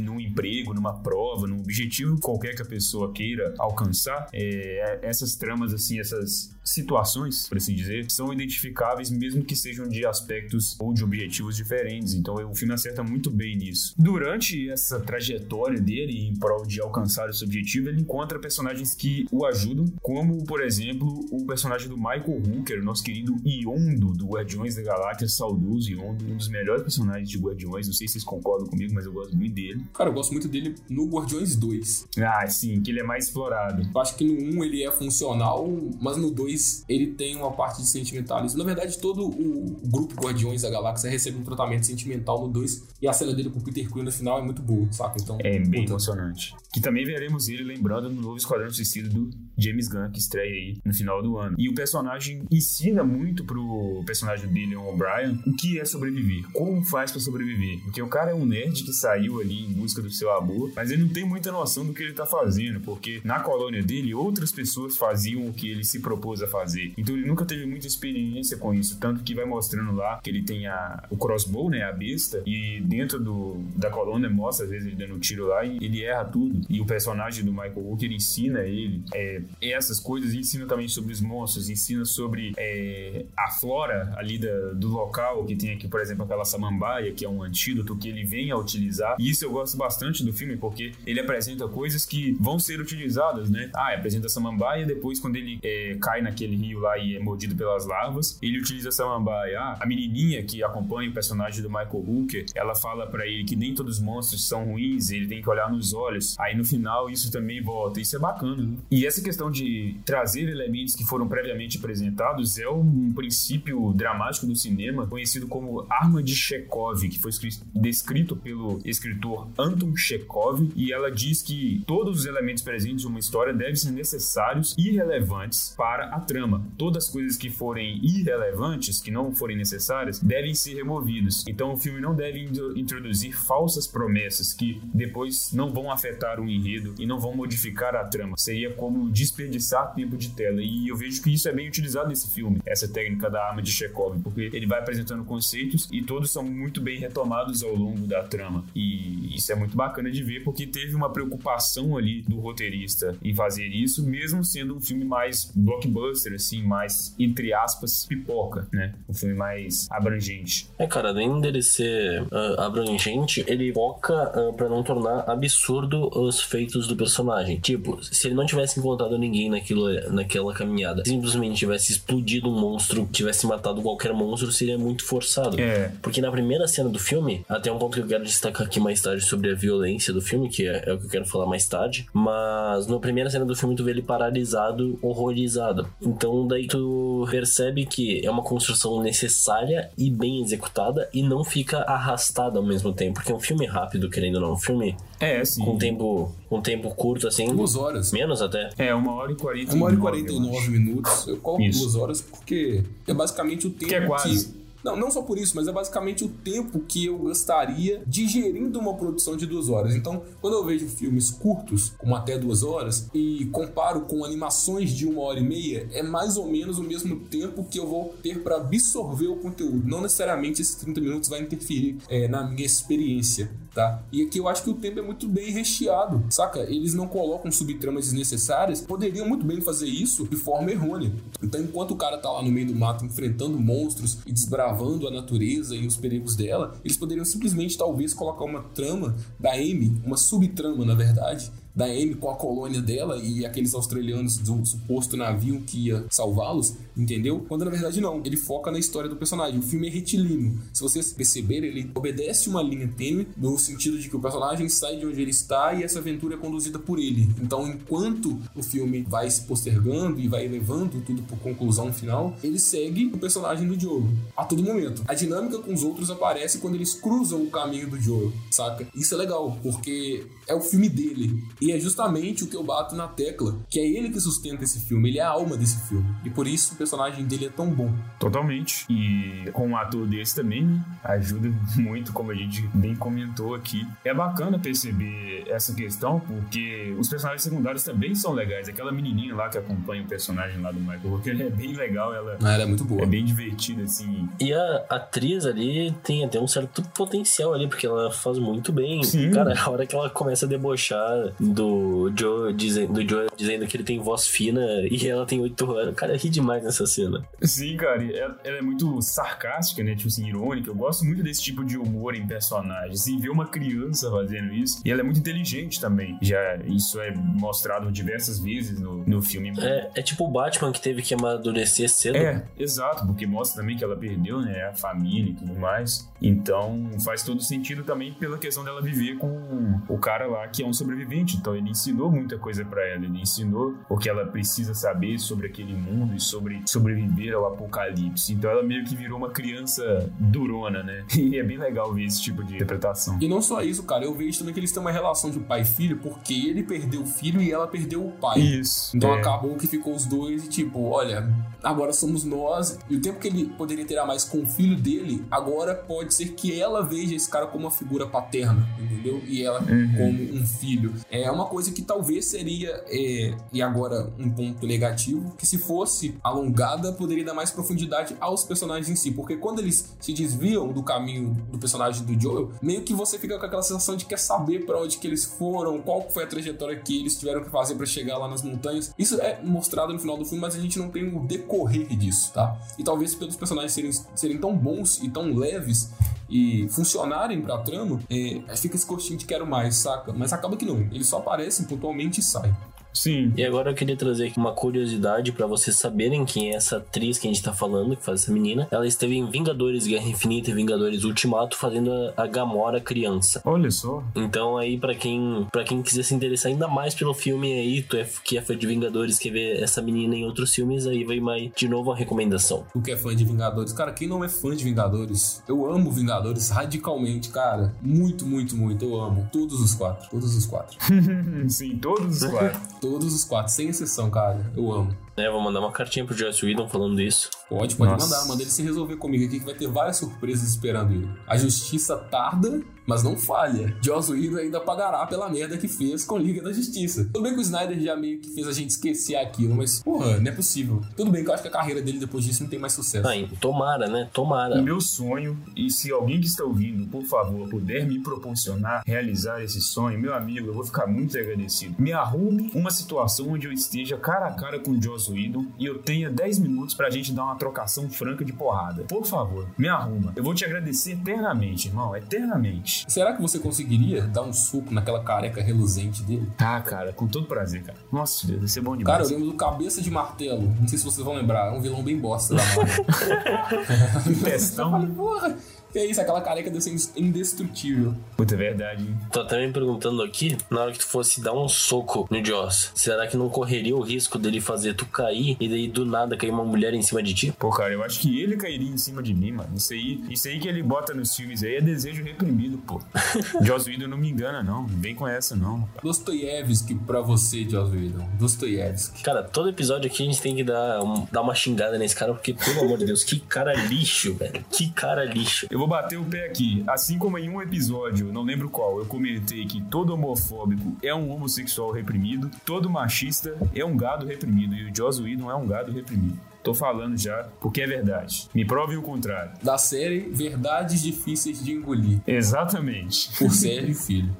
num 0.00 0.20
emprego, 0.20 0.74
numa 0.74 0.94
prova, 1.02 1.46
num 1.46 1.60
objetivo 1.60 2.18
qualquer 2.20 2.54
que 2.54 2.62
a 2.62 2.66
pessoa 2.66 3.12
queira 3.12 3.54
alcançar, 3.58 4.28
é, 4.32 5.00
essas 5.02 5.34
tramas, 5.36 5.72
assim, 5.74 5.98
essas 5.98 6.54
situações, 6.64 7.48
por 7.48 7.58
assim 7.58 7.74
dizer, 7.74 8.10
são 8.10 8.32
identificáveis 8.32 9.10
mesmo 9.10 9.44
que 9.44 9.56
sejam 9.56 9.88
de 9.88 10.06
aspectos 10.06 10.76
ou 10.80 10.92
de 10.92 11.04
objetivos 11.04 11.56
diferentes. 11.56 12.14
Então 12.14 12.34
o 12.34 12.54
filme 12.54 12.74
acerta 12.74 13.02
muito 13.02 13.30
bem 13.30 13.56
nisso. 13.56 13.94
Durante 13.98 14.70
essa 14.70 15.00
trajetória 15.00 15.80
dele 15.80 16.26
em 16.26 16.36
prol 16.36 16.64
de 16.66 16.80
alcançar 16.80 17.28
esse 17.28 17.44
objetivo, 17.44 17.88
ele 17.88 18.00
encontra 18.00 18.38
personagens 18.38 18.94
que 18.94 19.26
o 19.30 19.44
ajudam, 19.44 19.86
como 20.00 20.44
por 20.44 20.62
exemplo 20.62 21.24
o 21.30 21.44
personagem 21.46 21.88
do 21.88 21.96
Michael 21.96 22.42
Hooker, 22.46 22.82
nosso 22.82 23.02
querido 23.02 23.34
Yondo 23.44 24.12
do 24.12 24.26
Guardiões 24.26 24.76
da 24.76 24.82
Galáxia, 24.82 25.28
saudoso 25.28 25.90
Yondo, 25.90 26.24
um 26.24 26.36
dos 26.36 26.48
melhores 26.48 26.82
personagens 26.82 27.28
de 27.28 27.38
Guardiões. 27.38 27.86
Não 27.86 27.94
sei 27.94 28.06
se 28.06 28.12
vocês 28.12 28.24
concordam 28.24 28.66
comigo, 28.68 28.94
mas 28.94 29.04
eu 29.04 29.12
gosto 29.12 29.36
muito 29.36 29.54
dele. 29.54 29.84
Cara, 29.94 30.10
eu 30.10 30.14
gosto 30.14 30.32
muito 30.32 30.48
dele 30.48 30.74
no 30.88 31.06
Guardiões 31.08 31.56
2. 31.56 32.08
Ah, 32.18 32.46
sim, 32.46 32.80
que 32.80 32.90
ele 32.90 33.00
é 33.00 33.04
mais 33.04 33.26
explorado. 33.26 33.88
Eu 33.94 34.00
acho 34.00 34.16
que 34.16 34.24
no 34.24 34.60
1 34.60 34.64
ele 34.64 34.84
é 34.84 34.92
funcional, 34.92 35.68
mas 36.00 36.16
no 36.16 36.30
2 36.30 36.51
ele 36.88 37.08
tem 37.08 37.36
uma 37.36 37.50
parte 37.52 37.82
de 37.82 37.88
sentimentalismo. 37.88 38.58
Na 38.58 38.64
verdade, 38.64 38.98
todo 38.98 39.26
o 39.26 39.76
grupo 39.88 40.14
Guardiões 40.20 40.62
da 40.62 40.70
Galáxia 40.70 41.10
recebe 41.10 41.38
um 41.38 41.42
tratamento 41.42 41.86
sentimental 41.86 42.40
no 42.46 42.52
2 42.52 42.88
e 43.00 43.08
a 43.08 43.12
cena 43.12 43.34
dele 43.34 43.50
com 43.50 43.58
o 43.58 43.62
Peter 43.62 43.90
Quill 43.90 44.04
no 44.04 44.12
final 44.12 44.38
é 44.38 44.42
muito 44.42 44.62
boa, 44.62 44.86
saca? 44.92 45.16
Então, 45.20 45.38
É 45.40 45.58
bem 45.58 45.82
puta, 45.82 45.92
emocionante. 45.92 46.54
Que 46.72 46.80
também 46.80 47.04
veremos 47.04 47.48
ele 47.48 47.64
lembrando 47.64 48.10
no 48.10 48.20
novo 48.20 48.36
Esquadrão 48.36 48.70
Suicida 48.70 49.08
do 49.08 49.30
James 49.56 49.88
Gunn, 49.88 50.10
que 50.10 50.18
estreia 50.18 50.52
aí 50.52 50.76
no 50.84 50.92
final 50.92 51.22
do 51.22 51.38
ano. 51.38 51.56
E 51.58 51.68
o 51.68 51.74
personagem 51.74 52.42
ensina 52.50 53.04
muito 53.04 53.44
pro 53.44 54.02
personagem 54.06 54.46
do 54.46 54.52
Billion 54.52 54.86
O'Brien 54.86 55.40
o 55.46 55.54
que 55.54 55.78
é 55.78 55.84
sobreviver, 55.84 56.44
como 56.52 56.82
faz 56.84 57.10
pra 57.10 57.20
sobreviver. 57.20 57.82
Porque 57.84 58.02
o 58.02 58.08
cara 58.08 58.30
é 58.30 58.34
um 58.34 58.44
nerd 58.44 58.84
que 58.84 58.92
saiu 58.92 59.40
ali 59.40 59.64
em 59.64 59.72
busca 59.72 60.00
do 60.00 60.10
seu 60.10 60.32
amor, 60.32 60.72
mas 60.74 60.90
ele 60.90 61.02
não 61.02 61.08
tem 61.08 61.24
muita 61.24 61.50
noção 61.50 61.84
do 61.84 61.92
que 61.92 62.02
ele 62.02 62.12
tá 62.12 62.26
fazendo, 62.26 62.80
porque 62.80 63.20
na 63.24 63.40
colônia 63.40 63.82
dele 63.82 64.14
outras 64.14 64.52
pessoas 64.52 64.96
faziam 64.96 65.46
o 65.46 65.52
que 65.52 65.68
ele 65.68 65.84
se 65.84 66.00
propôs 66.00 66.42
a 66.42 66.46
fazer. 66.46 66.92
Então 66.96 67.16
ele 67.16 67.26
nunca 67.26 67.44
teve 67.44 67.66
muita 67.66 67.86
experiência 67.86 68.56
com 68.56 68.74
isso, 68.74 68.98
tanto 68.98 69.22
que 69.22 69.34
vai 69.34 69.44
mostrando 69.44 69.92
lá 69.92 70.20
que 70.22 70.30
ele 70.30 70.42
tem 70.42 70.66
a, 70.66 71.04
o 71.10 71.16
crossbow, 71.16 71.70
né, 71.70 71.82
a 71.82 71.92
besta, 71.92 72.42
e 72.46 72.80
dentro 72.80 73.18
do, 73.18 73.62
da 73.76 73.90
colônia 73.90 74.28
mostra 74.28 74.64
às 74.64 74.70
vezes 74.70 74.86
ele 74.86 74.96
dando 74.96 75.14
um 75.14 75.18
tiro 75.18 75.46
lá 75.46 75.64
e 75.64 75.78
ele 75.80 76.02
erra 76.02 76.24
tudo. 76.24 76.60
E 76.68 76.80
o 76.80 76.86
personagem 76.86 77.44
do 77.44 77.52
Michael 77.52 77.90
Hooker 77.90 78.10
ensina 78.10 78.60
ele 78.60 79.02
é, 79.14 79.41
essas 79.60 79.98
coisas, 80.00 80.34
ensina 80.34 80.66
também 80.66 80.88
sobre 80.88 81.12
os 81.12 81.20
monstros, 81.20 81.68
ensina 81.68 82.04
sobre 82.04 82.52
é, 82.56 83.24
a 83.36 83.50
flora 83.50 84.12
ali 84.16 84.38
da- 84.38 84.72
do 84.74 84.88
local, 84.88 85.44
que 85.44 85.54
tem 85.56 85.72
aqui, 85.72 85.88
por 85.88 86.00
exemplo, 86.00 86.24
aquela 86.24 86.44
samambaia, 86.44 87.12
que 87.12 87.24
é 87.24 87.28
um 87.28 87.42
antídoto 87.42 87.96
que 87.96 88.08
ele 88.08 88.24
vem 88.24 88.50
a 88.50 88.56
utilizar. 88.56 89.16
E 89.18 89.30
isso 89.30 89.44
eu 89.44 89.50
gosto 89.52 89.76
bastante 89.76 90.24
do 90.24 90.32
filme, 90.32 90.56
porque 90.56 90.92
ele 91.06 91.20
apresenta 91.20 91.66
coisas 91.68 92.04
que 92.04 92.32
vão 92.40 92.58
ser 92.58 92.80
utilizadas, 92.80 93.50
né? 93.50 93.70
Ah, 93.74 93.94
apresenta 93.94 94.26
a 94.26 94.30
samambaia, 94.30 94.86
depois 94.86 95.18
quando 95.20 95.36
ele 95.36 95.58
é, 95.62 95.96
cai 96.00 96.22
naquele 96.22 96.56
rio 96.56 96.80
lá 96.80 96.98
e 96.98 97.16
é 97.16 97.20
mordido 97.20 97.54
pelas 97.54 97.86
larvas, 97.86 98.38
ele 98.42 98.58
utiliza 98.58 98.88
a 98.88 98.92
samambaia. 98.92 99.58
Ah, 99.60 99.78
a 99.80 99.86
menininha 99.86 100.42
que 100.42 100.62
acompanha 100.62 101.10
o 101.10 101.12
personagem 101.12 101.62
do 101.62 101.68
Michael 101.68 102.04
Hooker, 102.06 102.46
ela 102.54 102.74
fala 102.74 103.06
pra 103.06 103.26
ele 103.26 103.44
que 103.44 103.56
nem 103.56 103.74
todos 103.74 103.96
os 103.98 104.02
monstros 104.02 104.46
são 104.46 104.64
ruins, 104.64 105.10
ele 105.10 105.26
tem 105.26 105.42
que 105.42 105.48
olhar 105.48 105.70
nos 105.70 105.92
olhos. 105.92 106.38
Aí 106.38 106.56
no 106.56 106.64
final 106.64 107.08
isso 107.10 107.30
também 107.30 107.62
volta. 107.62 108.00
Isso 108.00 108.16
é 108.16 108.18
bacana, 108.18 108.62
né? 108.62 108.76
E 108.90 109.06
essa 109.06 109.22
questão 109.22 109.31
de 109.50 109.96
trazer 110.04 110.48
elementos 110.48 110.94
que 110.94 111.04
foram 111.04 111.28
previamente 111.28 111.78
apresentados 111.78 112.58
é 112.58 112.68
um 112.68 113.12
princípio 113.14 113.92
dramático 113.92 114.46
do 114.46 114.56
cinema 114.56 115.06
conhecido 115.06 115.46
como 115.46 115.86
arma 115.90 116.22
de 116.22 116.34
Chekhov, 116.34 117.08
que 117.08 117.18
foi 117.18 117.30
escri- 117.30 117.60
descrito 117.74 118.36
pelo 118.36 118.80
escritor 118.84 119.48
Anton 119.58 119.96
Chekhov, 119.96 120.70
e 120.74 120.92
ela 120.92 121.10
diz 121.10 121.42
que 121.42 121.82
todos 121.86 122.20
os 122.20 122.26
elementos 122.26 122.62
presentes 122.62 123.04
em 123.04 123.08
uma 123.08 123.18
história 123.18 123.52
devem 123.52 123.76
ser 123.76 123.90
necessários 123.90 124.74
e 124.78 124.90
relevantes 124.90 125.74
para 125.76 126.06
a 126.06 126.20
trama. 126.20 126.66
Todas 126.76 127.04
as 127.04 127.10
coisas 127.10 127.36
que 127.36 127.50
forem 127.50 127.98
irrelevantes, 128.04 129.00
que 129.00 129.10
não 129.10 129.34
forem 129.34 129.56
necessárias, 129.56 130.18
devem 130.18 130.54
ser 130.54 130.74
removidas. 130.74 131.44
Então 131.48 131.72
o 131.72 131.76
filme 131.76 132.00
não 132.00 132.14
deve 132.14 132.48
introduzir 132.76 133.34
falsas 133.34 133.86
promessas 133.86 134.52
que 134.52 134.80
depois 134.92 135.52
não 135.52 135.70
vão 135.72 135.90
afetar 135.90 136.40
o 136.40 136.48
enredo 136.48 136.94
e 136.98 137.06
não 137.06 137.20
vão 137.20 137.34
modificar 137.34 137.94
a 137.94 138.04
trama. 138.04 138.36
Seria 138.36 138.72
como 138.72 139.10
desperdiçar 139.22 139.94
tempo 139.94 140.16
de 140.16 140.30
tela. 140.30 140.60
E 140.62 140.88
eu 140.88 140.96
vejo 140.96 141.22
que 141.22 141.32
isso 141.32 141.48
é 141.48 141.52
bem 141.52 141.68
utilizado 141.68 142.08
nesse 142.08 142.28
filme, 142.30 142.60
essa 142.66 142.88
técnica 142.88 143.30
da 143.30 143.42
arma 143.48 143.62
de 143.62 143.70
Chekhov, 143.70 144.20
porque 144.22 144.50
ele 144.52 144.66
vai 144.66 144.80
apresentando 144.80 145.24
conceitos 145.24 145.88
e 145.92 146.02
todos 146.02 146.30
são 146.32 146.42
muito 146.42 146.80
bem 146.80 146.98
retomados 146.98 147.62
ao 147.62 147.74
longo 147.74 148.06
da 148.06 148.22
trama. 148.22 148.64
E 148.74 149.34
isso 149.36 149.52
é 149.52 149.54
muito 149.54 149.76
bacana 149.76 150.10
de 150.10 150.22
ver, 150.22 150.42
porque 150.42 150.66
teve 150.66 150.94
uma 150.94 151.10
preocupação 151.10 151.96
ali 151.96 152.22
do 152.22 152.40
roteirista 152.40 153.16
em 153.22 153.34
fazer 153.34 153.66
isso, 153.66 154.04
mesmo 154.04 154.44
sendo 154.44 154.76
um 154.76 154.80
filme 154.80 155.04
mais 155.04 155.50
blockbuster, 155.54 156.34
assim, 156.34 156.62
mais, 156.62 157.14
entre 157.18 157.52
aspas, 157.52 158.04
pipoca, 158.06 158.66
né? 158.72 158.94
Um 159.08 159.14
filme 159.14 159.34
mais 159.34 159.88
abrangente. 159.90 160.68
É, 160.78 160.86
cara, 160.86 161.10
além 161.10 161.40
dele 161.40 161.62
ser 161.62 162.26
ah, 162.32 162.66
abrangente, 162.66 163.44
ele 163.46 163.72
foca 163.72 164.14
ah, 164.14 164.52
pra 164.56 164.68
não 164.68 164.82
tornar 164.82 165.30
absurdo 165.30 166.10
os 166.18 166.40
feitos 166.42 166.86
do 166.86 166.96
personagem. 166.96 167.60
Tipo, 167.60 168.02
se 168.02 168.28
ele 168.28 168.34
não 168.34 168.46
tivesse 168.46 168.78
encontrado 168.78 169.11
ninguém 169.18 169.50
naquilo, 169.50 169.88
naquela 170.10 170.52
caminhada, 170.52 171.02
simplesmente 171.04 171.56
tivesse 171.56 171.92
explodido 171.92 172.48
um 172.48 172.58
monstro, 172.58 173.08
tivesse 173.12 173.46
matado 173.46 173.80
qualquer 173.82 174.12
monstro, 174.12 174.50
seria 174.52 174.78
muito 174.78 175.04
forçado. 175.04 175.60
É. 175.60 175.90
Porque 176.00 176.20
na 176.20 176.30
primeira 176.30 176.66
cena 176.68 176.88
do 176.88 176.98
filme, 176.98 177.44
até 177.48 177.70
um 177.70 177.78
ponto 177.78 177.94
que 177.94 178.00
eu 178.00 178.06
quero 178.06 178.24
destacar 178.24 178.66
aqui 178.66 178.80
mais 178.80 179.00
tarde 179.00 179.22
sobre 179.24 179.50
a 179.50 179.54
violência 179.54 180.12
do 180.12 180.20
filme, 180.20 180.48
que 180.48 180.66
é, 180.66 180.84
é 180.86 180.92
o 180.92 180.98
que 180.98 181.06
eu 181.06 181.10
quero 181.10 181.26
falar 181.26 181.46
mais 181.46 181.66
tarde, 181.66 182.06
mas 182.12 182.86
na 182.86 182.98
primeira 182.98 183.30
cena 183.30 183.44
do 183.44 183.54
filme 183.56 183.74
tu 183.76 183.84
vê 183.84 183.90
ele 183.92 184.02
paralisado, 184.02 184.98
horrorizado. 185.02 185.86
Então 186.00 186.46
daí 186.46 186.66
tu 186.66 187.26
percebe 187.30 187.86
que 187.86 188.24
é 188.24 188.30
uma 188.30 188.42
construção 188.42 189.00
necessária 189.02 189.90
e 189.96 190.10
bem 190.10 190.40
executada 190.42 191.08
e 191.12 191.22
não 191.22 191.44
fica 191.44 191.78
arrastada 191.82 192.58
ao 192.58 192.64
mesmo 192.64 192.92
tempo, 192.92 193.14
porque 193.14 193.32
é 193.32 193.34
um 193.34 193.40
filme 193.40 193.66
rápido, 193.66 194.10
querendo 194.10 194.36
ou 194.36 194.40
não, 194.40 194.52
um 194.52 194.56
filme 194.58 194.96
É, 195.20 195.40
assim. 195.40 195.64
com 195.64 195.76
tempo, 195.78 196.34
com 196.48 196.60
tempo 196.60 196.90
curto 196.94 197.26
assim, 197.28 197.54
Duas 197.54 197.76
horas. 197.76 198.12
menos 198.12 198.42
até. 198.42 198.70
É, 198.78 198.94
uma 199.02 199.12
hora 199.14 199.32
e 199.32 199.36
quarenta 199.36 199.74
Uma 199.74 199.86
hora 199.86 199.94
e 199.94 199.98
49 199.98 200.70
minutos. 200.70 201.26
Eu 201.26 201.36
coloco 201.38 201.62
Isso. 201.62 201.80
duas 201.80 201.94
horas 201.96 202.20
porque 202.22 202.82
é 203.06 203.12
basicamente 203.14 203.66
o 203.66 203.70
tempo 203.70 203.88
Que 203.88 203.94
é 203.94 204.06
quase. 204.06 204.61
Não, 204.82 204.96
não 204.96 205.10
só 205.10 205.22
por 205.22 205.38
isso, 205.38 205.54
mas 205.54 205.68
é 205.68 205.72
basicamente 205.72 206.24
o 206.24 206.28
tempo 206.28 206.80
que 206.80 207.06
eu 207.06 207.18
gastaria 207.18 208.02
digerindo 208.06 208.78
uma 208.78 208.94
produção 208.94 209.36
de 209.36 209.46
duas 209.46 209.68
horas. 209.68 209.94
Então, 209.94 210.22
quando 210.40 210.54
eu 210.54 210.64
vejo 210.64 210.86
filmes 210.88 211.30
curtos, 211.30 211.92
como 211.98 212.14
até 212.14 212.36
duas 212.36 212.62
horas, 212.62 213.08
e 213.14 213.46
comparo 213.52 214.02
com 214.02 214.24
animações 214.24 214.90
de 214.90 215.06
uma 215.06 215.22
hora 215.22 215.38
e 215.38 215.44
meia, 215.44 215.88
é 215.92 216.02
mais 216.02 216.36
ou 216.36 216.46
menos 216.46 216.78
o 216.78 216.82
mesmo 216.82 217.20
tempo 217.20 217.64
que 217.64 217.78
eu 217.78 217.86
vou 217.86 218.14
ter 218.22 218.42
para 218.42 218.56
absorver 218.56 219.28
o 219.28 219.36
conteúdo. 219.36 219.88
Não 219.88 220.00
necessariamente 220.00 220.60
esses 220.60 220.74
30 220.74 221.00
minutos 221.00 221.28
vai 221.28 221.40
interferir 221.40 221.98
é, 222.08 222.26
na 222.26 222.44
minha 222.44 222.66
experiência. 222.66 223.50
Tá? 223.74 224.02
E 224.12 224.22
aqui 224.22 224.36
eu 224.36 224.48
acho 224.48 224.62
que 224.64 224.68
o 224.68 224.74
tempo 224.74 224.98
é 224.98 225.02
muito 225.02 225.26
bem 225.26 225.50
recheado, 225.50 226.22
saca? 226.28 226.60
Eles 226.60 226.92
não 226.92 227.08
colocam 227.08 227.50
subtramas 227.50 228.04
desnecessárias, 228.04 228.82
poderiam 228.82 229.26
muito 229.26 229.46
bem 229.46 229.62
fazer 229.62 229.86
isso 229.86 230.28
de 230.28 230.36
forma 230.36 230.70
errônea. 230.70 231.10
Então, 231.42 231.58
enquanto 231.58 231.92
o 231.92 231.96
cara 231.96 232.18
tá 232.18 232.30
lá 232.30 232.42
no 232.42 232.50
meio 232.50 232.66
do 232.66 232.74
mato 232.74 233.02
enfrentando 233.06 233.58
monstros 233.58 234.18
e 234.26 234.32
desbravando 234.32 234.71
a 234.72 235.10
natureza 235.10 235.74
e 235.74 235.86
os 235.86 235.96
perigos 235.96 236.36
dela, 236.36 236.74
eles 236.84 236.96
poderiam 236.96 237.24
simplesmente, 237.24 237.76
talvez, 237.76 238.14
colocar 238.14 238.44
uma 238.44 238.62
trama 238.62 239.14
da 239.38 239.52
Amy, 239.52 240.00
uma 240.04 240.16
subtrama, 240.16 240.84
na 240.84 240.94
verdade, 240.94 241.50
da 241.74 241.86
Amy 241.86 242.14
com 242.14 242.30
a 242.30 242.36
colônia 242.36 242.82
dela 242.82 243.16
e 243.16 243.46
aqueles 243.46 243.74
australianos 243.74 244.36
do 244.38 244.64
suposto 244.64 245.16
navio 245.16 245.62
que 245.62 245.88
ia 245.88 246.04
salvá-los, 246.10 246.76
entendeu? 246.96 247.44
Quando 247.48 247.64
na 247.64 247.70
verdade 247.70 248.00
não, 248.00 248.20
ele 248.24 248.36
foca 248.36 248.70
na 248.70 248.78
história 248.78 249.08
do 249.08 249.16
personagem. 249.16 249.58
O 249.58 249.62
filme 249.62 249.88
é 249.88 249.90
retilíneo. 249.90 250.58
Se 250.72 250.82
vocês 250.82 251.12
perceberem, 251.12 251.70
ele 251.70 251.90
obedece 251.94 252.48
uma 252.48 252.62
linha 252.62 252.88
tênue 252.88 253.28
no 253.36 253.58
sentido 253.58 253.98
de 253.98 254.08
que 254.08 254.16
o 254.16 254.20
personagem 254.20 254.68
sai 254.68 254.96
de 254.96 255.06
onde 255.06 255.20
ele 255.20 255.30
está 255.30 255.74
e 255.74 255.82
essa 255.82 255.98
aventura 255.98 256.34
é 256.34 256.38
conduzida 256.38 256.78
por 256.78 256.98
ele. 256.98 257.28
Então, 257.40 257.66
enquanto 257.66 258.38
o 258.54 258.62
filme 258.62 259.02
vai 259.08 259.30
se 259.30 259.42
postergando 259.42 260.20
e 260.20 260.28
vai 260.28 260.46
levando 260.48 261.02
tudo 261.04 261.22
por 261.22 261.38
conclusão 261.38 261.92
final, 261.92 262.36
ele 262.42 262.58
segue 262.58 263.06
o 263.06 263.18
personagem 263.18 263.66
do 263.66 263.78
Joe 263.78 264.02
a 264.36 264.44
todo 264.44 264.62
momento. 264.62 265.02
A 265.06 265.14
dinâmica 265.14 265.58
com 265.58 265.72
os 265.72 265.82
outros 265.82 266.10
aparece 266.10 266.58
quando 266.58 266.74
eles 266.74 266.94
cruzam 266.94 267.42
o 267.42 267.50
caminho 267.50 267.88
do 267.88 268.00
Joe, 268.00 268.32
saca? 268.50 268.86
Isso 268.94 269.14
é 269.14 269.16
legal, 269.16 269.58
porque 269.62 270.26
é 270.46 270.54
o 270.54 270.60
filme 270.60 270.88
dele. 270.88 271.42
E 271.60 271.72
é 271.72 271.78
justamente 271.78 272.44
o 272.44 272.46
que 272.46 272.56
eu 272.56 272.62
bato 272.62 272.94
na 272.94 273.08
tecla, 273.08 273.58
que 273.68 273.78
é 273.78 273.86
ele 273.86 274.10
que 274.10 274.20
sustenta 274.20 274.64
esse 274.64 274.80
filme, 274.80 275.08
ele 275.10 275.18
é 275.18 275.22
a 275.22 275.30
alma 275.30 275.56
desse 275.56 275.78
filme. 275.88 276.06
E 276.24 276.30
por 276.30 276.46
isso 276.46 276.74
personagem 276.82 277.24
dele 277.24 277.46
é 277.46 277.48
tão 277.48 277.70
bom. 277.70 277.92
Totalmente. 278.18 278.84
E 278.90 279.48
com 279.52 279.68
um 279.68 279.76
ator 279.76 280.04
desse 280.06 280.34
também, 280.34 280.64
né, 280.64 280.80
ajuda 281.04 281.48
muito, 281.76 282.12
como 282.12 282.32
a 282.32 282.34
gente 282.34 282.62
bem 282.74 282.94
comentou 282.96 283.54
aqui. 283.54 283.86
É 284.04 284.12
bacana 284.12 284.58
perceber 284.58 285.44
essa 285.46 285.72
questão, 285.74 286.18
porque 286.20 286.94
os 286.98 287.08
personagens 287.08 287.42
secundários 287.42 287.84
também 287.84 288.14
são 288.14 288.32
legais. 288.32 288.68
Aquela 288.68 288.90
menininha 288.90 289.34
lá 289.34 289.48
que 289.48 289.58
acompanha 289.58 290.02
o 290.02 290.06
personagem 290.06 290.60
lá 290.60 290.72
do 290.72 290.80
Michael 290.80 291.00
Walker, 291.04 291.30
ela 291.30 291.42
é 291.44 291.50
bem 291.50 291.72
legal, 291.72 292.12
ela 292.14 292.36
Ah, 292.42 292.54
ela 292.54 292.64
é 292.64 292.66
muito 292.66 292.84
boa. 292.84 293.02
é 293.02 293.06
bem 293.06 293.24
divertida, 293.24 293.84
assim. 293.84 294.28
E 294.40 294.52
a 294.52 294.84
atriz 294.90 295.46
ali 295.46 295.92
tem 296.02 296.24
até 296.24 296.40
um 296.40 296.48
certo 296.48 296.82
potencial 296.94 297.54
ali, 297.54 297.68
porque 297.68 297.86
ela 297.86 298.10
faz 298.10 298.38
muito 298.38 298.72
bem. 298.72 299.02
Sim. 299.04 299.30
Cara, 299.30 299.54
a 299.58 299.70
hora 299.70 299.86
que 299.86 299.94
ela 299.94 300.10
começa 300.10 300.46
a 300.46 300.48
debochar 300.48 301.32
do 301.38 302.12
Joe, 302.16 302.52
dizendo, 302.52 302.92
do 302.94 303.08
Joe 303.08 303.28
dizendo 303.36 303.66
que 303.66 303.76
ele 303.76 303.84
tem 303.84 304.00
voz 304.00 304.26
fina 304.26 304.60
e 304.90 305.06
ela 305.08 305.24
tem 305.24 305.40
oito 305.40 305.70
anos. 305.76 305.94
Cara, 305.94 306.16
ri 306.16 306.28
demais 306.28 306.64
nessa 306.72 306.86
cena. 306.86 307.22
Sim, 307.42 307.76
cara, 307.76 308.02
ela, 308.02 308.40
ela 308.42 308.58
é 308.58 308.62
muito 308.62 309.00
sarcástica, 309.02 309.84
né? 309.84 309.94
Tipo 309.94 310.08
assim, 310.08 310.26
irônica. 310.26 310.70
Eu 310.70 310.74
gosto 310.74 311.04
muito 311.04 311.22
desse 311.22 311.42
tipo 311.42 311.64
de 311.64 311.76
humor 311.76 312.14
em 312.14 312.26
personagens. 312.26 313.06
E 313.06 313.16
ver 313.18 313.28
uma 313.28 313.46
criança 313.46 314.10
fazendo 314.10 314.52
isso. 314.54 314.80
E 314.84 314.90
ela 314.90 315.00
é 315.00 315.04
muito 315.04 315.20
inteligente 315.20 315.80
também. 315.80 316.18
Já 316.22 316.56
isso 316.66 316.98
é 317.00 317.14
mostrado 317.14 317.92
diversas 317.92 318.38
vezes 318.40 318.80
no, 318.80 319.04
no 319.06 319.22
filme. 319.22 319.52
É, 319.58 319.90
é 319.96 320.02
tipo 320.02 320.24
o 320.24 320.30
Batman 320.30 320.72
que 320.72 320.80
teve 320.80 321.02
que 321.02 321.14
amadurecer 321.14 321.88
cedo. 321.88 322.16
É, 322.16 322.44
exato, 322.58 323.06
porque 323.06 323.26
mostra 323.26 323.60
também 323.60 323.76
que 323.76 323.84
ela 323.84 323.96
perdeu, 323.96 324.40
né, 324.40 324.64
a 324.64 324.74
família 324.74 325.32
e 325.32 325.34
tudo 325.34 325.54
mais. 325.54 326.10
Então 326.20 326.90
faz 327.04 327.22
todo 327.22 327.42
sentido 327.42 327.84
também 327.84 328.12
pela 328.14 328.38
questão 328.38 328.64
dela 328.64 328.80
viver 328.80 329.18
com 329.18 329.80
o 329.88 329.98
cara 329.98 330.26
lá 330.26 330.48
que 330.48 330.62
é 330.62 330.66
um 330.66 330.72
sobrevivente. 330.72 331.36
Então 331.36 331.54
ele 331.54 331.70
ensinou 331.70 332.10
muita 332.10 332.38
coisa 332.38 332.64
pra 332.64 332.86
ela, 332.86 333.04
ele 333.04 333.20
ensinou 333.20 333.74
o 333.88 333.98
que 333.98 334.08
ela 334.08 334.24
precisa 334.26 334.72
saber 334.72 335.18
sobre 335.18 335.48
aquele 335.48 335.74
mundo 335.74 336.14
e 336.14 336.20
sobre 336.20 336.61
sobreviver 336.66 337.34
ao 337.34 337.46
apocalipse. 337.46 338.32
Então 338.32 338.50
ela 338.50 338.62
meio 338.62 338.84
que 338.84 338.94
virou 338.96 339.18
uma 339.18 339.30
criança 339.30 340.10
durona, 340.18 340.82
né? 340.82 341.04
E 341.22 341.38
é 341.38 341.42
bem 341.42 341.56
legal 341.56 341.94
ver 341.94 342.04
esse 342.04 342.20
tipo 342.20 342.42
de 342.44 342.56
interpretação. 342.56 343.16
E 343.20 343.28
não 343.28 343.40
só 343.40 343.62
isso, 343.62 343.84
cara, 343.84 344.04
eu 344.04 344.14
vejo 344.14 344.38
também 344.38 344.52
que 344.52 344.60
eles 344.60 344.72
têm 344.72 344.80
uma 344.80 344.90
relação 344.90 345.30
de 345.30 345.38
pai 345.38 345.62
e 345.62 345.64
filho, 345.64 345.98
porque 345.98 346.34
ele 346.34 346.62
perdeu 346.62 347.02
o 347.02 347.06
filho 347.06 347.40
e 347.40 347.50
ela 347.50 347.66
perdeu 347.66 348.04
o 348.04 348.10
pai. 348.10 348.40
Isso. 348.40 348.94
Então 348.96 349.14
é. 349.14 349.18
acabou 349.20 349.56
que 349.56 349.66
ficou 349.66 349.94
os 349.94 350.04
dois 350.04 350.44
e 350.44 350.48
tipo, 350.48 350.82
olha, 350.82 351.32
agora 351.62 351.92
somos 351.92 352.24
nós. 352.24 352.78
E 352.90 352.96
o 352.96 353.00
tempo 353.00 353.18
que 353.18 353.28
ele 353.28 353.46
poderia 353.56 353.86
ter 353.86 353.98
a 353.98 354.04
mais 354.04 354.24
com 354.24 354.42
o 354.42 354.46
filho 354.46 354.76
dele, 354.76 355.24
agora 355.30 355.74
pode 355.74 356.12
ser 356.12 356.32
que 356.32 356.60
ela 356.60 356.82
veja 356.82 357.14
esse 357.14 357.30
cara 357.30 357.46
como 357.46 357.64
uma 357.64 357.70
figura 357.70 358.06
paterna, 358.06 358.68
entendeu? 358.78 359.22
E 359.26 359.42
ela 359.42 359.60
Uhum. 359.62 359.92
como 359.96 360.34
um 360.40 360.46
filho. 360.46 360.92
É 361.10 361.30
uma 361.30 361.46
coisa 361.46 361.70
que 361.72 361.82
talvez 361.82 362.26
seria, 362.26 362.82
é, 362.88 363.34
e 363.52 363.62
agora 363.62 364.10
um 364.18 364.28
ponto 364.30 364.66
negativo, 364.66 365.34
que 365.36 365.46
se 365.46 365.58
fosse 365.58 366.16
alongada, 366.52 366.92
poderia 366.92 367.24
dar 367.24 367.34
mais 367.34 367.50
profundidade 367.50 368.14
aos 368.20 368.44
personagens 368.44 368.88
em 368.88 368.96
si. 368.96 369.10
Porque 369.10 369.36
quando 369.36 369.60
eles 369.60 369.94
se 369.98 370.12
desviam 370.12 370.68
do 370.68 370.82
caminho 370.82 371.34
do 371.50 371.58
personagem 371.58 372.04
do 372.04 372.20
Joel, 372.20 372.52
meio 372.60 372.82
que 372.82 372.92
você 372.92 373.18
fica 373.18 373.38
com 373.38 373.46
aquela 373.46 373.62
sensação 373.62 373.96
de 373.96 374.04
quer 374.04 374.18
saber 374.18 374.66
pra 374.66 374.78
onde 374.78 374.98
que 374.98 375.06
eles 375.06 375.24
foram, 375.24 375.80
qual 375.80 376.08
foi 376.10 376.24
a 376.24 376.26
trajetória 376.26 376.76
que 376.76 377.00
eles 377.00 377.16
tiveram 377.16 377.42
que 377.42 377.50
fazer 377.50 377.74
pra 377.74 377.86
chegar 377.86 378.18
lá 378.18 378.28
nas 378.28 378.42
montanhas. 378.42 378.92
Isso 378.98 379.20
é 379.20 379.40
mostrado 379.42 379.92
no 379.92 379.98
final 379.98 380.16
do 380.16 380.24
filme, 380.24 380.40
mas 380.40 380.54
a 380.54 380.60
gente 380.60 380.78
não 380.78 380.90
tem 380.90 381.16
o 381.16 381.20
decorrer 381.20 381.88
disso, 381.96 382.32
tá? 382.32 382.56
E 382.78 382.84
talvez 382.84 383.14
pelos 383.14 383.36
personagens 383.36 383.72
serem, 383.72 383.90
serem 384.14 384.38
tão 384.38 384.54
bons 384.54 385.02
e 385.02 385.08
tão 385.08 385.34
leves 385.34 385.90
e 386.28 386.66
funcionarem 386.70 387.42
pra 387.42 387.58
trama, 387.58 388.00
é, 388.08 388.56
fica 388.56 388.74
esse 388.74 388.86
gostinho 388.86 389.18
de 389.18 389.26
quero 389.26 389.46
mais, 389.46 389.76
saca? 389.76 390.12
Mas 390.12 390.32
acaba 390.32 390.56
que 390.56 390.64
não. 390.64 390.78
Eles 390.90 391.06
só 391.06 391.18
aparecem 391.18 391.66
pontualmente 391.66 392.20
e 392.20 392.22
saem. 392.22 392.54
Sim. 392.92 393.32
E 393.36 393.44
agora 393.44 393.70
eu 393.70 393.74
queria 393.74 393.96
trazer 393.96 394.28
aqui 394.28 394.38
uma 394.38 394.52
curiosidade 394.52 395.32
pra 395.32 395.46
vocês 395.46 395.76
saberem 395.76 396.24
quem 396.24 396.50
é 396.50 396.54
essa 396.56 396.76
atriz 396.76 397.18
que 397.18 397.26
a 397.26 397.30
gente 397.30 397.42
tá 397.42 397.52
falando, 397.52 397.96
que 397.96 398.04
faz 398.04 398.22
essa 398.22 398.32
menina. 398.32 398.68
Ela 398.70 398.86
esteve 398.86 399.16
em 399.16 399.28
Vingadores 399.28 399.86
Guerra 399.86 400.08
Infinita 400.08 400.50
e 400.50 400.54
Vingadores 400.54 401.04
Ultimato 401.04 401.56
fazendo 401.56 401.90
a, 402.16 402.26
Gamora 402.26 402.80
criança. 402.80 403.42
Olha 403.44 403.70
só. 403.70 404.02
Então 404.14 404.56
aí 404.56 404.78
pra 404.78 404.94
quem 404.94 405.46
para 405.52 405.64
quem 405.64 405.82
quiser 405.82 406.02
se 406.02 406.14
interessar 406.14 406.50
ainda 406.50 406.66
mais 406.66 406.94
pelo 406.94 407.12
filme 407.12 407.52
aí, 407.52 407.82
tu 407.82 407.96
é 407.96 408.06
que 408.24 408.38
é 408.38 408.42
fã 408.42 408.56
de 408.56 408.66
Vingadores, 408.66 409.18
quer 409.18 409.30
ver 409.30 409.62
essa 409.62 409.82
menina 409.82 410.14
em 410.14 410.24
outros 410.24 410.54
filmes, 410.54 410.86
aí 410.86 411.04
vai 411.04 411.20
mais 411.20 411.50
de 411.54 411.68
novo 411.68 411.92
a 411.92 411.96
recomendação. 411.96 412.64
Tu 412.72 412.80
que 412.80 412.90
é 412.90 412.96
fã 412.96 413.14
de 413.14 413.24
Vingadores. 413.24 413.72
Cara, 413.72 413.92
quem 413.92 414.08
não 414.08 414.24
é 414.24 414.28
fã 414.28 414.54
de 414.54 414.64
Vingadores? 414.64 415.42
Eu 415.46 415.70
amo 415.70 415.90
Vingadores 415.90 416.48
radicalmente, 416.48 417.28
cara. 417.28 417.74
Muito, 417.82 418.26
muito, 418.26 418.56
muito. 418.56 418.84
Eu 418.84 419.00
amo. 419.00 419.28
Todos 419.32 419.60
os 419.60 419.74
quatro. 419.74 420.08
Todos 420.10 420.34
os 420.34 420.46
quatro. 420.46 420.78
Sim, 421.48 421.76
todos 421.78 422.22
os 422.22 422.30
quatro. 422.30 422.60
Todos 422.82 423.14
os 423.14 423.22
quatro, 423.22 423.52
sem 423.52 423.68
exceção, 423.68 424.10
cara. 424.10 424.50
Eu 424.56 424.72
amo. 424.72 424.92
É, 425.16 425.30
vou 425.30 425.40
mandar 425.40 425.60
uma 425.60 425.72
cartinha 425.72 426.04
pro 426.04 426.16
Joss 426.16 426.44
Whedon 426.44 426.68
falando 426.68 427.00
isso. 427.00 427.28
Pode, 427.48 427.76
pode 427.76 427.92
Nossa. 427.92 428.06
mandar. 428.06 428.26
Manda 428.26 428.42
ele 428.42 428.50
se 428.50 428.62
resolver 428.62 428.96
comigo 428.96 429.24
aqui 429.26 429.38
que 429.38 429.44
vai 429.44 429.54
ter 429.54 429.68
várias 429.68 429.98
surpresas 429.98 430.48
esperando 430.48 430.92
ele. 430.92 431.08
A 431.26 431.36
justiça 431.36 431.96
tarda, 431.96 432.62
mas 432.86 433.02
não 433.02 433.16
falha. 433.16 433.76
Joss 433.82 434.10
Whedon 434.10 434.38
ainda 434.38 434.58
pagará 434.60 435.06
pela 435.06 435.28
merda 435.28 435.58
que 435.58 435.68
fez 435.68 436.04
com 436.04 436.16
Liga 436.16 436.42
da 436.42 436.52
Justiça. 436.52 437.04
Tudo 437.12 437.22
bem 437.22 437.34
que 437.34 437.40
o 437.40 437.42
Snyder 437.42 437.78
já 437.78 437.94
meio 437.94 438.20
que 438.20 438.30
fez 438.30 438.48
a 438.48 438.52
gente 438.52 438.70
esquecer 438.70 439.16
aquilo, 439.16 439.54
mas, 439.54 439.82
porra, 439.82 440.18
não 440.18 440.32
é 440.32 440.34
possível. 440.34 440.80
Tudo 440.96 441.10
bem 441.10 441.22
que 441.22 441.28
eu 441.28 441.34
acho 441.34 441.42
que 441.42 441.48
a 441.48 441.52
carreira 441.52 441.82
dele 441.82 441.98
depois 441.98 442.24
disso 442.24 442.42
não 442.42 442.48
tem 442.50 442.58
mais 442.58 442.72
sucesso. 442.72 443.06
Ah, 443.06 443.16
e 443.16 443.28
tomara, 443.36 443.88
né? 443.88 444.08
Tomara. 444.14 444.58
O 444.58 444.62
meu 444.62 444.80
sonho, 444.80 445.38
e 445.54 445.70
se 445.70 445.92
alguém 445.92 446.20
que 446.20 446.26
está 446.26 446.42
ouvindo, 446.42 446.86
por 446.88 447.04
favor, 447.04 447.48
puder 447.50 447.86
me 447.86 447.98
proporcionar 447.98 448.82
realizar 448.86 449.42
esse 449.42 449.60
sonho, 449.60 449.98
meu 449.98 450.14
amigo, 450.14 450.48
eu 450.48 450.54
vou 450.54 450.64
ficar 450.64 450.86
muito 450.86 451.18
agradecido. 451.18 451.74
Me 451.78 451.92
arrume 451.92 452.50
uma 452.54 452.70
situação 452.70 453.28
onde 453.30 453.46
eu 453.46 453.52
esteja 453.52 453.96
cara 453.98 454.26
a 454.26 454.32
cara 454.32 454.58
com 454.58 454.70
o 454.70 454.82
Joss 454.82 455.01
Whedon 455.08 455.46
e 455.58 455.66
eu 455.66 455.78
tenha 455.78 456.10
10 456.10 456.38
minutos 456.38 456.74
pra 456.74 456.90
gente 456.90 457.12
dar 457.12 457.24
uma 457.24 457.36
trocação 457.36 457.88
franca 457.90 458.24
de 458.24 458.32
porrada. 458.32 458.84
Por 458.84 459.04
favor, 459.04 459.46
me 459.58 459.68
arruma. 459.68 460.12
Eu 460.16 460.22
vou 460.24 460.34
te 460.34 460.44
agradecer 460.44 460.92
eternamente, 460.92 461.68
irmão, 461.68 461.94
eternamente. 461.96 462.84
Será 462.88 463.12
que 463.14 463.22
você 463.22 463.38
conseguiria 463.38 464.02
dar 464.02 464.22
um 464.22 464.32
soco 464.32 464.72
naquela 464.72 465.02
careca 465.02 465.42
reluzente 465.42 466.02
dele? 466.02 466.28
Tá, 466.36 466.60
cara, 466.60 466.92
com 466.92 467.06
todo 467.06 467.26
prazer, 467.26 467.62
cara. 467.62 467.78
Nossa, 467.90 468.26
Deus, 468.26 468.38
vai 468.40 468.48
ser 468.48 468.60
bom 468.60 468.76
demais. 468.76 468.96
Cara, 468.98 469.04
eu 469.08 469.10
lembro 469.18 469.32
do 469.32 469.36
Cabeça 469.36 469.80
de 469.80 469.90
Martelo. 469.90 470.54
Não 470.60 470.68
sei 470.68 470.78
se 470.78 470.84
vocês 470.84 471.04
vão 471.04 471.14
lembrar. 471.14 471.52
É 471.52 471.56
um 471.56 471.60
vilão 471.60 471.82
bem 471.82 471.98
bosta 471.98 472.34
da 472.34 472.42
Marvel. 472.56 472.84
que 472.84 473.72
Eu 473.72 474.00
falei, 474.00 474.18
testão. 474.32 474.86
porra, 474.94 475.36
que 475.72 475.78
é 475.78 475.86
isso? 475.86 476.00
Aquela 476.00 476.20
careca 476.20 476.50
deve 476.50 476.60
ser 476.62 476.70
indestrutível. 476.96 477.94
Puta, 478.16 478.34
é 478.34 478.38
verdade, 478.38 478.84
hein? 478.84 478.96
Tô 479.10 479.20
até 479.20 479.44
me 479.46 479.52
perguntando 479.52 480.02
aqui, 480.02 480.36
na 480.50 480.62
hora 480.62 480.72
que 480.72 480.78
tu 480.78 480.86
fosse 480.86 481.20
dar 481.20 481.32
um 481.32 481.48
soco 481.48 482.06
no 482.10 482.24
Joss, 482.24 482.70
será 482.74 483.06
que 483.06 483.16
não 483.16 483.28
correria 483.28 483.74
o 483.76 483.80
risco 483.80 484.18
dele 484.18 484.40
fazer 484.40 484.74
tu 484.74 484.86
cair 484.86 485.36
e 485.40 485.48
daí 485.48 485.68
do 485.68 485.84
nada 485.84 486.16
cair 486.16 486.30
uma 486.30 486.44
mulher 486.44 486.74
em 486.74 486.82
cima 486.82 487.02
de 487.02 487.14
ti? 487.14 487.32
Pô, 487.38 487.50
cara, 487.50 487.72
eu 487.72 487.82
acho 487.82 488.00
que 488.00 488.20
ele 488.20 488.36
cairia 488.36 488.68
em 488.68 488.76
cima 488.78 489.02
de 489.02 489.14
mim, 489.14 489.32
mano. 489.32 489.50
Isso 489.56 489.72
aí, 489.72 490.00
isso 490.10 490.28
aí 490.28 490.38
que 490.38 490.48
ele 490.48 490.62
bota 490.62 490.92
nos 490.94 491.14
filmes 491.14 491.42
aí 491.42 491.56
é 491.56 491.60
desejo 491.60 492.02
reprimido, 492.04 492.58
pô. 492.58 492.80
Joss 493.42 493.68
Whedon 493.68 493.88
não 493.88 493.96
me 493.98 494.10
engana, 494.10 494.42
não. 494.42 494.62
Não 494.62 494.68
vem 494.80 494.94
com 494.94 495.06
essa, 495.08 495.34
não. 495.34 495.68
Dostoiévski 495.82 496.74
pra 496.74 497.00
você, 497.00 497.44
Joss 497.48 497.74
Whedon. 497.74 498.06
Dostoiévski. 498.18 499.02
Cara, 499.02 499.22
todo 499.22 499.48
episódio 499.48 499.90
aqui 499.90 500.02
a 500.02 500.06
gente 500.06 500.20
tem 500.20 500.34
que 500.36 500.44
dar, 500.44 500.82
um- 500.82 501.06
dar 501.10 501.22
uma 501.22 501.34
xingada 501.34 501.78
nesse 501.78 501.94
cara, 501.96 502.12
porque, 502.12 502.34
pelo 502.34 502.60
amor 502.62 502.78
de 502.78 502.84
Deus, 502.86 503.02
que 503.04 503.18
cara 503.20 503.52
lixo, 503.54 504.14
velho. 504.14 504.44
Que 504.50 504.70
cara 504.70 505.04
lixo. 505.04 505.46
Eu 505.50 505.58
vou 505.62 505.68
bater 505.68 505.96
o 505.96 506.04
pé 506.04 506.26
aqui. 506.26 506.64
Assim 506.66 506.98
como 506.98 507.16
em 507.18 507.28
um 507.28 507.40
episódio, 507.40 508.12
não 508.12 508.22
lembro 508.22 508.50
qual, 508.50 508.80
eu 508.80 508.86
comentei 508.86 509.46
que 509.46 509.62
todo 509.62 509.94
homofóbico 509.94 510.76
é 510.82 510.92
um 510.92 511.08
homossexual 511.12 511.70
reprimido, 511.70 512.28
todo 512.44 512.68
machista 512.68 513.36
é 513.54 513.64
um 513.64 513.76
gado 513.76 514.04
reprimido 514.04 514.56
e 514.56 514.68
o 514.68 514.76
Joss 514.76 515.00
Whedon 515.00 515.30
é 515.30 515.36
um 515.36 515.46
gado 515.46 515.70
reprimido. 515.70 516.18
Tô 516.42 516.52
falando 516.52 516.98
já, 516.98 517.28
porque 517.40 517.62
é 517.62 517.66
verdade. 517.68 518.28
Me 518.34 518.44
provem 518.44 518.76
o 518.76 518.82
contrário. 518.82 519.30
Da 519.40 519.56
série 519.56 520.00
Verdades 520.00 520.82
Difíceis 520.82 521.44
de 521.44 521.52
Engolir. 521.52 522.00
Exatamente. 522.04 523.16
Por 523.16 523.30
Sérgio 523.30 523.76
Filho. 523.76 524.10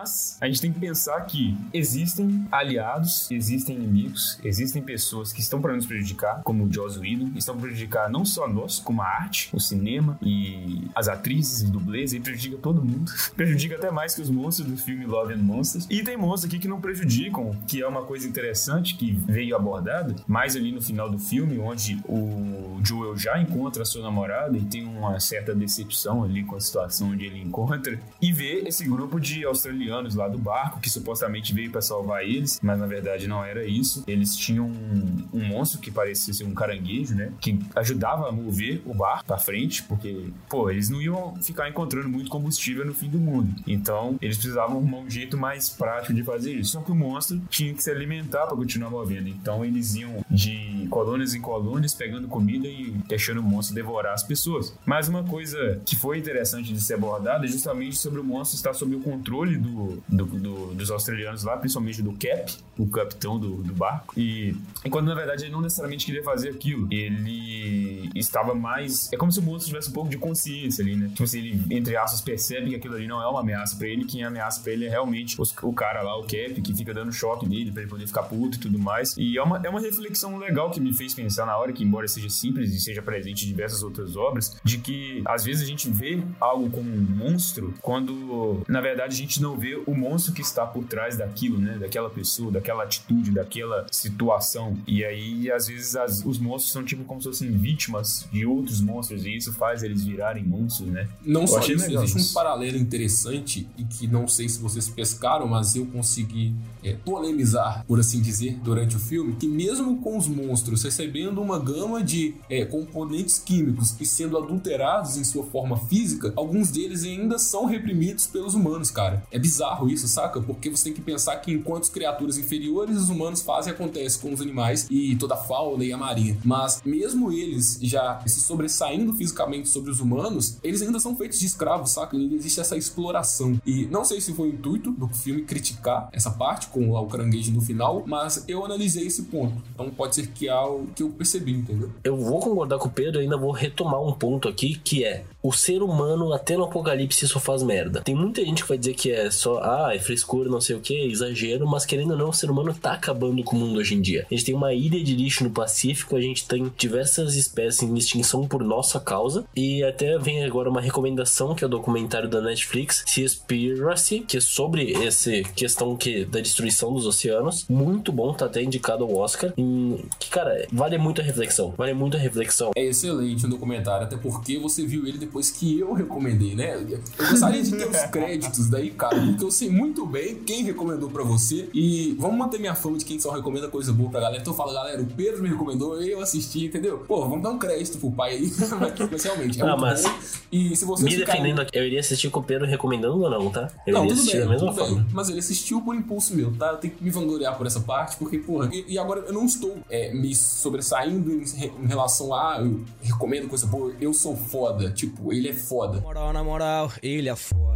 Mas 0.00 0.38
a 0.40 0.46
gente 0.46 0.60
tem 0.60 0.72
que 0.72 0.78
pensar 0.78 1.20
que 1.22 1.56
existem 1.74 2.46
aliados, 2.52 3.28
existem 3.32 3.74
inimigos, 3.74 4.38
existem 4.44 4.80
pessoas 4.80 5.32
que 5.32 5.40
estão 5.40 5.60
para 5.60 5.74
nos 5.74 5.86
prejudicar, 5.86 6.40
como 6.44 6.64
o 6.64 6.72
Joss 6.72 7.00
Whedon, 7.00 7.32
estão 7.34 7.56
para 7.56 7.66
prejudicar 7.66 8.08
não 8.08 8.24
só 8.24 8.46
nós, 8.46 8.78
como 8.78 9.02
a 9.02 9.06
arte, 9.06 9.50
o 9.52 9.58
cinema 9.58 10.16
e 10.22 10.88
as 10.94 11.08
atrizes 11.08 11.62
e 11.62 11.66
dublês, 11.66 12.12
e 12.12 12.20
prejudica 12.20 12.58
todo 12.58 12.80
mundo. 12.80 13.10
prejudica 13.34 13.74
até 13.74 13.90
mais 13.90 14.14
que 14.14 14.22
os 14.22 14.30
monstros 14.30 14.68
do 14.68 14.76
filme 14.76 15.04
Love 15.04 15.34
and 15.34 15.38
Monsters. 15.38 15.86
E 15.90 16.04
tem 16.04 16.16
monstros 16.16 16.44
aqui 16.44 16.60
que 16.60 16.68
não 16.68 16.80
prejudicam, 16.80 17.50
que 17.66 17.82
é 17.82 17.88
uma 17.88 18.02
coisa 18.02 18.28
interessante 18.28 18.94
que 18.94 19.10
veio 19.10 19.56
abordada 19.56 20.14
mais 20.28 20.54
ali 20.54 20.70
no 20.70 20.80
final 20.80 21.10
do 21.10 21.18
filme, 21.18 21.58
onde 21.58 22.00
o 22.04 22.78
Joel 22.84 23.16
já 23.16 23.40
encontra 23.40 23.82
a 23.82 23.86
sua 23.86 24.02
namorada 24.02 24.56
e 24.56 24.64
tem 24.64 24.84
uma 24.84 25.18
certa 25.18 25.52
decepção 25.56 26.22
ali 26.22 26.44
com 26.44 26.54
a 26.54 26.60
situação 26.60 27.10
onde 27.10 27.24
ele 27.24 27.40
encontra 27.40 27.98
e 28.22 28.32
vê 28.32 28.62
esse 28.66 28.84
grupo 28.84 29.18
de 29.18 29.44
australianos 29.44 29.88
lá 30.14 30.28
do 30.28 30.38
barco 30.38 30.80
que 30.80 30.90
supostamente 30.90 31.54
veio 31.54 31.70
para 31.70 31.80
salvar 31.80 32.24
eles, 32.24 32.58
mas 32.62 32.78
na 32.78 32.86
verdade 32.86 33.26
não 33.26 33.44
era 33.44 33.64
isso. 33.64 34.04
Eles 34.06 34.36
tinham 34.36 34.66
um, 34.66 35.28
um 35.32 35.44
monstro 35.44 35.80
que 35.80 35.90
parecia 35.90 36.32
ser 36.32 36.44
um 36.44 36.54
caranguejo, 36.54 37.14
né, 37.14 37.32
que 37.40 37.58
ajudava 37.76 38.28
a 38.28 38.32
mover 38.32 38.82
o 38.84 38.94
barco 38.94 39.24
para 39.24 39.38
frente, 39.38 39.82
porque 39.82 40.26
pô, 40.48 40.70
eles 40.70 40.88
não 40.88 41.00
iam 41.00 41.36
ficar 41.42 41.68
encontrando 41.68 42.08
muito 42.08 42.30
combustível 42.30 42.84
no 42.84 42.94
fim 42.94 43.08
do 43.08 43.18
mundo. 43.18 43.54
Então, 43.66 44.16
eles 44.20 44.36
precisavam 44.36 44.78
arrumar 44.78 44.98
um 44.98 45.10
jeito 45.10 45.36
mais 45.36 45.68
prático 45.68 46.14
de 46.14 46.22
fazer 46.22 46.52
isso. 46.54 46.72
Só 46.72 46.80
que 46.80 46.92
o 46.92 46.94
monstro 46.94 47.40
tinha 47.48 47.72
que 47.72 47.82
se 47.82 47.90
alimentar 47.90 48.46
para 48.46 48.56
continuar 48.56 48.90
movendo. 48.90 49.28
Então, 49.28 49.64
eles 49.64 49.94
iam 49.94 50.24
de 50.30 50.86
colônias 50.90 51.34
em 51.34 51.40
colônias 51.40 51.94
pegando 51.94 52.28
comida 52.28 52.66
e 52.66 52.90
deixando 53.06 53.38
o 53.38 53.42
monstro 53.42 53.74
devorar 53.74 54.14
as 54.14 54.22
pessoas. 54.22 54.74
Mas 54.84 55.08
uma 55.08 55.24
coisa 55.24 55.80
que 55.84 55.96
foi 55.96 56.18
interessante 56.18 56.72
de 56.72 56.80
ser 56.80 56.94
abordada 56.94 57.44
é 57.44 57.48
justamente 57.48 57.96
sobre 57.96 58.20
o 58.20 58.24
monstro 58.24 58.56
estar 58.56 58.74
sob 58.74 58.94
o 58.94 59.00
controle 59.00 59.56
do 59.56 59.77
do, 59.78 60.02
do- 60.08 60.24
do- 60.38 60.74
dos 60.74 60.90
australianos 60.90 61.44
lá, 61.44 61.56
principalmente 61.56 62.02
do 62.02 62.12
Cap, 62.12 62.56
o 62.78 62.86
capitão 62.88 63.38
do, 63.38 63.62
do 63.62 63.74
barco. 63.74 64.14
E 64.18 64.54
enquanto 64.84 65.06
na 65.06 65.14
verdade 65.14 65.44
ele 65.44 65.52
não 65.52 65.60
necessariamente 65.60 66.04
queria 66.06 66.22
fazer 66.22 66.50
aquilo, 66.50 66.86
ele 66.90 68.10
estava 68.14 68.54
mais. 68.54 69.12
É 69.12 69.16
como 69.16 69.30
se 69.32 69.40
o 69.40 69.42
monstro 69.42 69.68
tivesse 69.68 69.90
um 69.90 69.92
pouco 69.92 70.10
de 70.10 70.18
consciência 70.18 70.82
ali, 70.82 70.96
né? 70.96 71.08
Tipo 71.08 71.24
assim, 71.24 71.38
ele, 71.38 71.62
entre 71.70 71.96
aspas, 71.96 72.20
percebe 72.20 72.70
que 72.70 72.76
aquilo 72.76 72.94
ali 72.94 73.06
não 73.06 73.20
é 73.22 73.26
uma 73.26 73.40
ameaça 73.40 73.76
pra 73.76 73.86
ele, 73.86 74.04
quem 74.04 74.22
é 74.22 74.26
ameaça 74.26 74.60
pra 74.62 74.72
ele 74.72 74.86
é 74.86 74.88
realmente 74.88 75.40
os- 75.40 75.54
o 75.62 75.72
cara 75.72 76.02
lá, 76.02 76.16
o 76.18 76.22
Cap, 76.22 76.60
que 76.60 76.74
fica 76.74 76.92
dando 76.94 77.12
choque 77.12 77.48
nele 77.48 77.70
pra 77.72 77.82
ele 77.82 77.90
poder 77.90 78.06
ficar 78.06 78.22
puto 78.24 78.56
e 78.56 78.60
tudo 78.60 78.78
mais. 78.78 79.16
E 79.16 79.36
é 79.38 79.42
uma, 79.42 79.60
é 79.64 79.68
uma 79.68 79.80
reflexão 79.80 80.36
legal 80.38 80.70
que 80.70 80.80
me 80.80 80.92
fez 80.92 81.14
pensar 81.14 81.46
na 81.46 81.56
hora, 81.56 81.72
que 81.72 81.82
embora 81.84 82.06
seja 82.08 82.28
simples 82.28 82.72
e 82.72 82.80
seja 82.80 83.02
presente 83.02 83.44
em 83.44 83.48
diversas 83.48 83.82
outras 83.82 84.16
obras, 84.16 84.56
de 84.64 84.78
que 84.78 85.22
às 85.26 85.44
vezes 85.44 85.62
a 85.62 85.66
gente 85.66 85.88
vê 85.90 86.22
algo 86.40 86.70
como 86.70 86.90
um 86.90 87.00
monstro 87.00 87.74
quando 87.80 88.62
na 88.68 88.80
verdade 88.80 89.14
a 89.14 89.16
gente 89.16 89.40
não 89.42 89.56
vê 89.56 89.67
o 89.86 89.94
monstro 89.94 90.32
que 90.32 90.40
está 90.42 90.66
por 90.66 90.84
trás 90.84 91.16
daquilo, 91.16 91.58
né? 91.58 91.78
Daquela 91.78 92.10
pessoa, 92.10 92.50
daquela 92.50 92.82
atitude, 92.84 93.30
daquela 93.30 93.86
situação. 93.90 94.76
E 94.86 95.04
aí 95.04 95.50
às 95.50 95.66
vezes 95.66 95.96
as- 95.96 96.24
os 96.24 96.38
monstros 96.38 96.72
são 96.72 96.84
tipo 96.84 97.04
como 97.04 97.20
se 97.20 97.28
fossem 97.28 97.50
vítimas 97.50 98.26
de 98.32 98.44
outros 98.46 98.80
monstros 98.80 99.24
e 99.24 99.36
isso 99.36 99.52
faz 99.52 99.82
eles 99.82 100.04
virarem 100.04 100.44
monstros, 100.44 100.88
né? 100.88 101.08
Não 101.22 101.42
Eu 101.42 101.46
só 101.48 101.60
isso, 101.60 101.86
legal 101.86 102.04
existe 102.04 102.30
um 102.30 102.34
paralelo 102.34 102.76
interessante 102.76 103.68
e 103.76 103.84
que 103.84 104.06
não 104.06 104.26
sei 104.26 104.48
se 104.48 104.58
vocês 104.60 104.88
pescaram, 104.88 105.46
mas 105.46 105.74
eu 105.76 105.86
consegui 105.86 106.54
é, 106.82 106.92
polemizar, 107.04 107.84
por 107.86 107.98
assim 107.98 108.20
dizer, 108.20 108.56
durante 108.62 108.96
o 108.96 108.98
filme, 108.98 109.34
que 109.36 109.48
mesmo 109.48 109.98
com 110.00 110.16
os 110.16 110.26
monstros 110.28 110.82
recebendo 110.84 111.40
uma 111.40 111.58
gama 111.58 112.02
de 112.02 112.34
é, 112.48 112.64
componentes 112.64 113.38
químicos 113.38 113.94
e 114.00 114.06
sendo 114.06 114.36
adulterados 114.38 115.16
em 115.16 115.24
sua 115.24 115.44
forma 115.44 115.76
física, 115.76 116.32
alguns 116.36 116.70
deles 116.70 117.02
ainda 117.04 117.38
são 117.38 117.66
reprimidos 117.66 118.26
pelos 118.26 118.54
humanos, 118.54 118.90
cara. 118.90 119.22
É 119.30 119.38
bizarro 119.38 119.57
isso, 119.88 120.08
saca? 120.08 120.40
Porque 120.40 120.70
você 120.70 120.84
tem 120.84 120.92
que 120.92 121.00
pensar 121.00 121.36
que 121.36 121.52
enquanto 121.52 121.90
criaturas 121.90 122.38
inferiores 122.38 122.96
os 122.96 123.08
humanos 123.08 123.42
fazem 123.42 123.72
acontece 123.72 124.18
com 124.18 124.32
os 124.32 124.40
animais 124.40 124.86
e 124.90 125.16
toda 125.16 125.34
a 125.34 125.36
fauna 125.36 125.84
e 125.84 125.92
a 125.92 125.96
marinha. 125.96 126.36
Mas 126.44 126.82
mesmo 126.84 127.32
eles 127.32 127.78
já 127.82 128.20
se 128.26 128.40
sobressaindo 128.40 129.12
fisicamente 129.12 129.68
sobre 129.68 129.90
os 129.90 130.00
humanos, 130.00 130.58
eles 130.62 130.82
ainda 130.82 130.98
são 130.98 131.16
feitos 131.16 131.38
de 131.38 131.46
escravos, 131.46 131.90
saca? 131.90 132.16
E 132.16 132.34
existe 132.34 132.60
essa 132.60 132.76
exploração. 132.76 133.60
E 133.66 133.86
não 133.86 134.04
sei 134.04 134.20
se 134.20 134.32
foi 134.32 134.50
o 134.50 134.52
intuito 134.52 134.90
do 134.92 135.08
filme 135.08 135.42
criticar 135.42 136.08
essa 136.12 136.30
parte 136.30 136.68
com 136.68 136.90
o 136.90 137.06
caranguejo 137.06 137.52
no 137.52 137.60
final, 137.60 138.04
mas 138.06 138.44
eu 138.48 138.64
analisei 138.64 139.06
esse 139.06 139.22
ponto. 139.24 139.62
Então 139.74 139.90
pode 139.90 140.14
ser 140.14 140.28
que 140.28 140.48
é 140.48 140.50
algo 140.50 140.88
que 140.94 141.02
eu 141.02 141.10
percebi, 141.10 141.52
entendeu? 141.52 141.90
Eu 142.04 142.16
vou 142.16 142.40
concordar 142.40 142.78
com 142.78 142.88
o 142.88 142.90
Pedro 142.90 143.20
e 143.20 143.24
ainda 143.24 143.36
vou 143.36 143.52
retomar 143.52 144.02
um 144.02 144.12
ponto 144.12 144.48
aqui, 144.48 144.78
que 144.82 145.04
é 145.04 145.24
o 145.48 145.52
ser 145.52 145.82
humano 145.82 146.34
até 146.34 146.58
no 146.58 146.64
apocalipse 146.64 147.26
só 147.26 147.40
faz 147.40 147.62
merda. 147.62 148.02
Tem 148.02 148.14
muita 148.14 148.44
gente 148.44 148.62
que 148.62 148.68
vai 148.68 148.76
dizer 148.76 148.92
que 148.92 149.10
é 149.10 149.30
só, 149.30 149.60
ah, 149.62 149.94
é 149.94 149.98
frescura, 149.98 150.50
não 150.50 150.60
sei 150.60 150.76
o 150.76 150.80
que, 150.80 150.94
é 150.94 151.06
exagero, 151.06 151.66
mas 151.66 151.86
querendo 151.86 152.10
ou 152.10 152.18
não, 152.18 152.28
o 152.28 152.34
ser 152.34 152.50
humano 152.50 152.74
tá 152.74 152.92
acabando 152.92 153.42
com 153.42 153.56
o 153.56 153.58
mundo 153.58 153.78
hoje 153.78 153.94
em 153.94 154.00
dia. 154.02 154.26
A 154.30 154.34
gente 154.34 154.44
tem 154.44 154.54
uma 154.54 154.74
ilha 154.74 155.02
de 155.02 155.16
lixo 155.16 155.44
no 155.44 155.50
Pacífico, 155.50 156.16
a 156.16 156.20
gente 156.20 156.46
tem 156.46 156.70
diversas 156.76 157.34
espécies 157.34 157.82
em 157.88 157.96
extinção 157.96 158.46
por 158.46 158.62
nossa 158.62 159.00
causa, 159.00 159.46
e 159.56 159.82
até 159.82 160.18
vem 160.18 160.44
agora 160.44 160.68
uma 160.68 160.82
recomendação, 160.82 161.54
que 161.54 161.64
é 161.64 161.66
o 161.66 161.70
documentário 161.70 162.28
da 162.28 162.42
Netflix, 162.42 163.02
Seaspiracy, 163.06 164.20
que 164.20 164.36
é 164.36 164.40
sobre 164.40 164.92
essa 165.02 165.30
questão 165.56 165.96
que, 165.96 166.26
da 166.26 166.40
destruição 166.40 166.92
dos 166.92 167.06
oceanos. 167.06 167.64
Muito 167.70 168.12
bom, 168.12 168.34
tá 168.34 168.44
até 168.44 168.62
indicado 168.62 169.02
ao 169.02 169.16
Oscar. 169.16 169.54
E, 169.56 170.04
que, 170.18 170.28
cara, 170.28 170.66
vale 170.70 170.98
muito 170.98 171.22
a 171.22 171.24
reflexão. 171.24 171.72
Vale 171.74 171.94
muito 171.94 172.18
a 172.18 172.20
reflexão. 172.20 172.72
É 172.76 172.84
excelente 172.84 173.46
o 173.46 173.48
documentário, 173.48 174.04
até 174.04 174.16
porque 174.18 174.58
você 174.58 174.84
viu 174.84 175.06
ele 175.06 175.16
depois 175.16 175.37
que 175.50 175.78
eu 175.78 175.92
recomendei, 175.92 176.54
né? 176.54 176.74
Eu 177.18 177.28
gostaria 177.30 177.62
de 177.62 177.70
ter 177.76 177.88
os 177.88 178.00
créditos 178.10 178.68
daí, 178.68 178.90
cara, 178.90 179.20
porque 179.20 179.44
eu 179.44 179.50
sei 179.50 179.70
muito 179.70 180.04
bem 180.06 180.36
quem 180.36 180.64
recomendou 180.64 181.08
pra 181.10 181.22
você. 181.24 181.68
E 181.72 182.16
vamos 182.18 182.36
manter 182.38 182.58
minha 182.58 182.74
fama 182.74 182.98
de 182.98 183.04
quem 183.04 183.18
só 183.20 183.30
recomenda 183.32 183.68
coisa 183.68 183.92
boa 183.92 184.10
pra 184.10 184.20
galera. 184.20 184.40
Então 184.40 184.52
eu 184.52 184.56
falo, 184.56 184.72
galera, 184.72 185.00
o 185.02 185.06
Pedro 185.06 185.42
me 185.42 185.48
recomendou, 185.48 186.00
eu 186.02 186.20
assisti, 186.20 186.66
entendeu? 186.66 186.98
Pô, 187.06 187.20
vamos 187.28 187.42
dar 187.42 187.50
um 187.50 187.58
crédito 187.58 187.98
pro 187.98 188.10
pai 188.10 188.32
aí. 188.36 188.52
mas 189.10 189.22
realmente, 189.24 189.60
é 189.60 189.64
Ah, 189.64 189.68
muito 189.68 189.80
mas 189.80 190.02
bom. 190.02 190.14
E 190.50 190.74
se 190.76 190.84
você 190.84 191.04
Me 191.04 191.16
defendendo 191.16 191.60
aqui, 191.60 191.76
eu 191.78 191.84
iria 191.86 192.00
assistir 192.00 192.30
com 192.30 192.40
o 192.40 192.42
Pedro 192.42 192.66
recomendando 192.66 193.20
ou 193.20 193.30
não, 193.30 193.50
tá? 193.50 193.70
Eu 193.86 193.94
Não, 193.94 194.04
iria 194.04 194.14
tudo 194.16 194.20
assistir 194.20 194.36
bem, 194.38 194.46
da 194.46 194.52
mesma 194.52 194.68
tudo 194.68 194.78
forma. 194.78 194.96
bem. 194.96 195.06
Mas 195.12 195.28
ele 195.28 195.38
assistiu 195.38 195.80
por 195.82 195.94
impulso 195.94 196.34
meu, 196.34 196.52
tá? 196.56 196.68
Eu 196.72 196.76
tenho 196.78 196.94
que 196.94 197.04
me 197.04 197.10
vangloriar 197.10 197.56
por 197.56 197.66
essa 197.66 197.80
parte, 197.80 198.16
porque, 198.16 198.38
porra. 198.38 198.70
E, 198.72 198.84
e 198.88 198.98
agora 198.98 199.20
eu 199.26 199.32
não 199.32 199.44
estou 199.44 199.76
é, 199.90 200.12
me 200.14 200.34
sobressaindo 200.34 201.30
em, 201.32 201.42
em 201.82 201.86
relação 201.86 202.32
a. 202.34 202.60
Eu 202.60 202.80
recomendo 203.02 203.48
coisa 203.48 203.66
boa, 203.66 203.92
eu 204.00 204.12
sou 204.14 204.36
foda. 204.36 204.90
Tipo, 204.90 205.17
ele 205.30 205.48
é 205.48 205.52
foda. 205.52 206.00
Moral 206.00 206.32
na 206.32 206.44
moral, 206.44 206.92
ele 207.02 207.28
é 207.28 207.36
foda. 207.36 207.68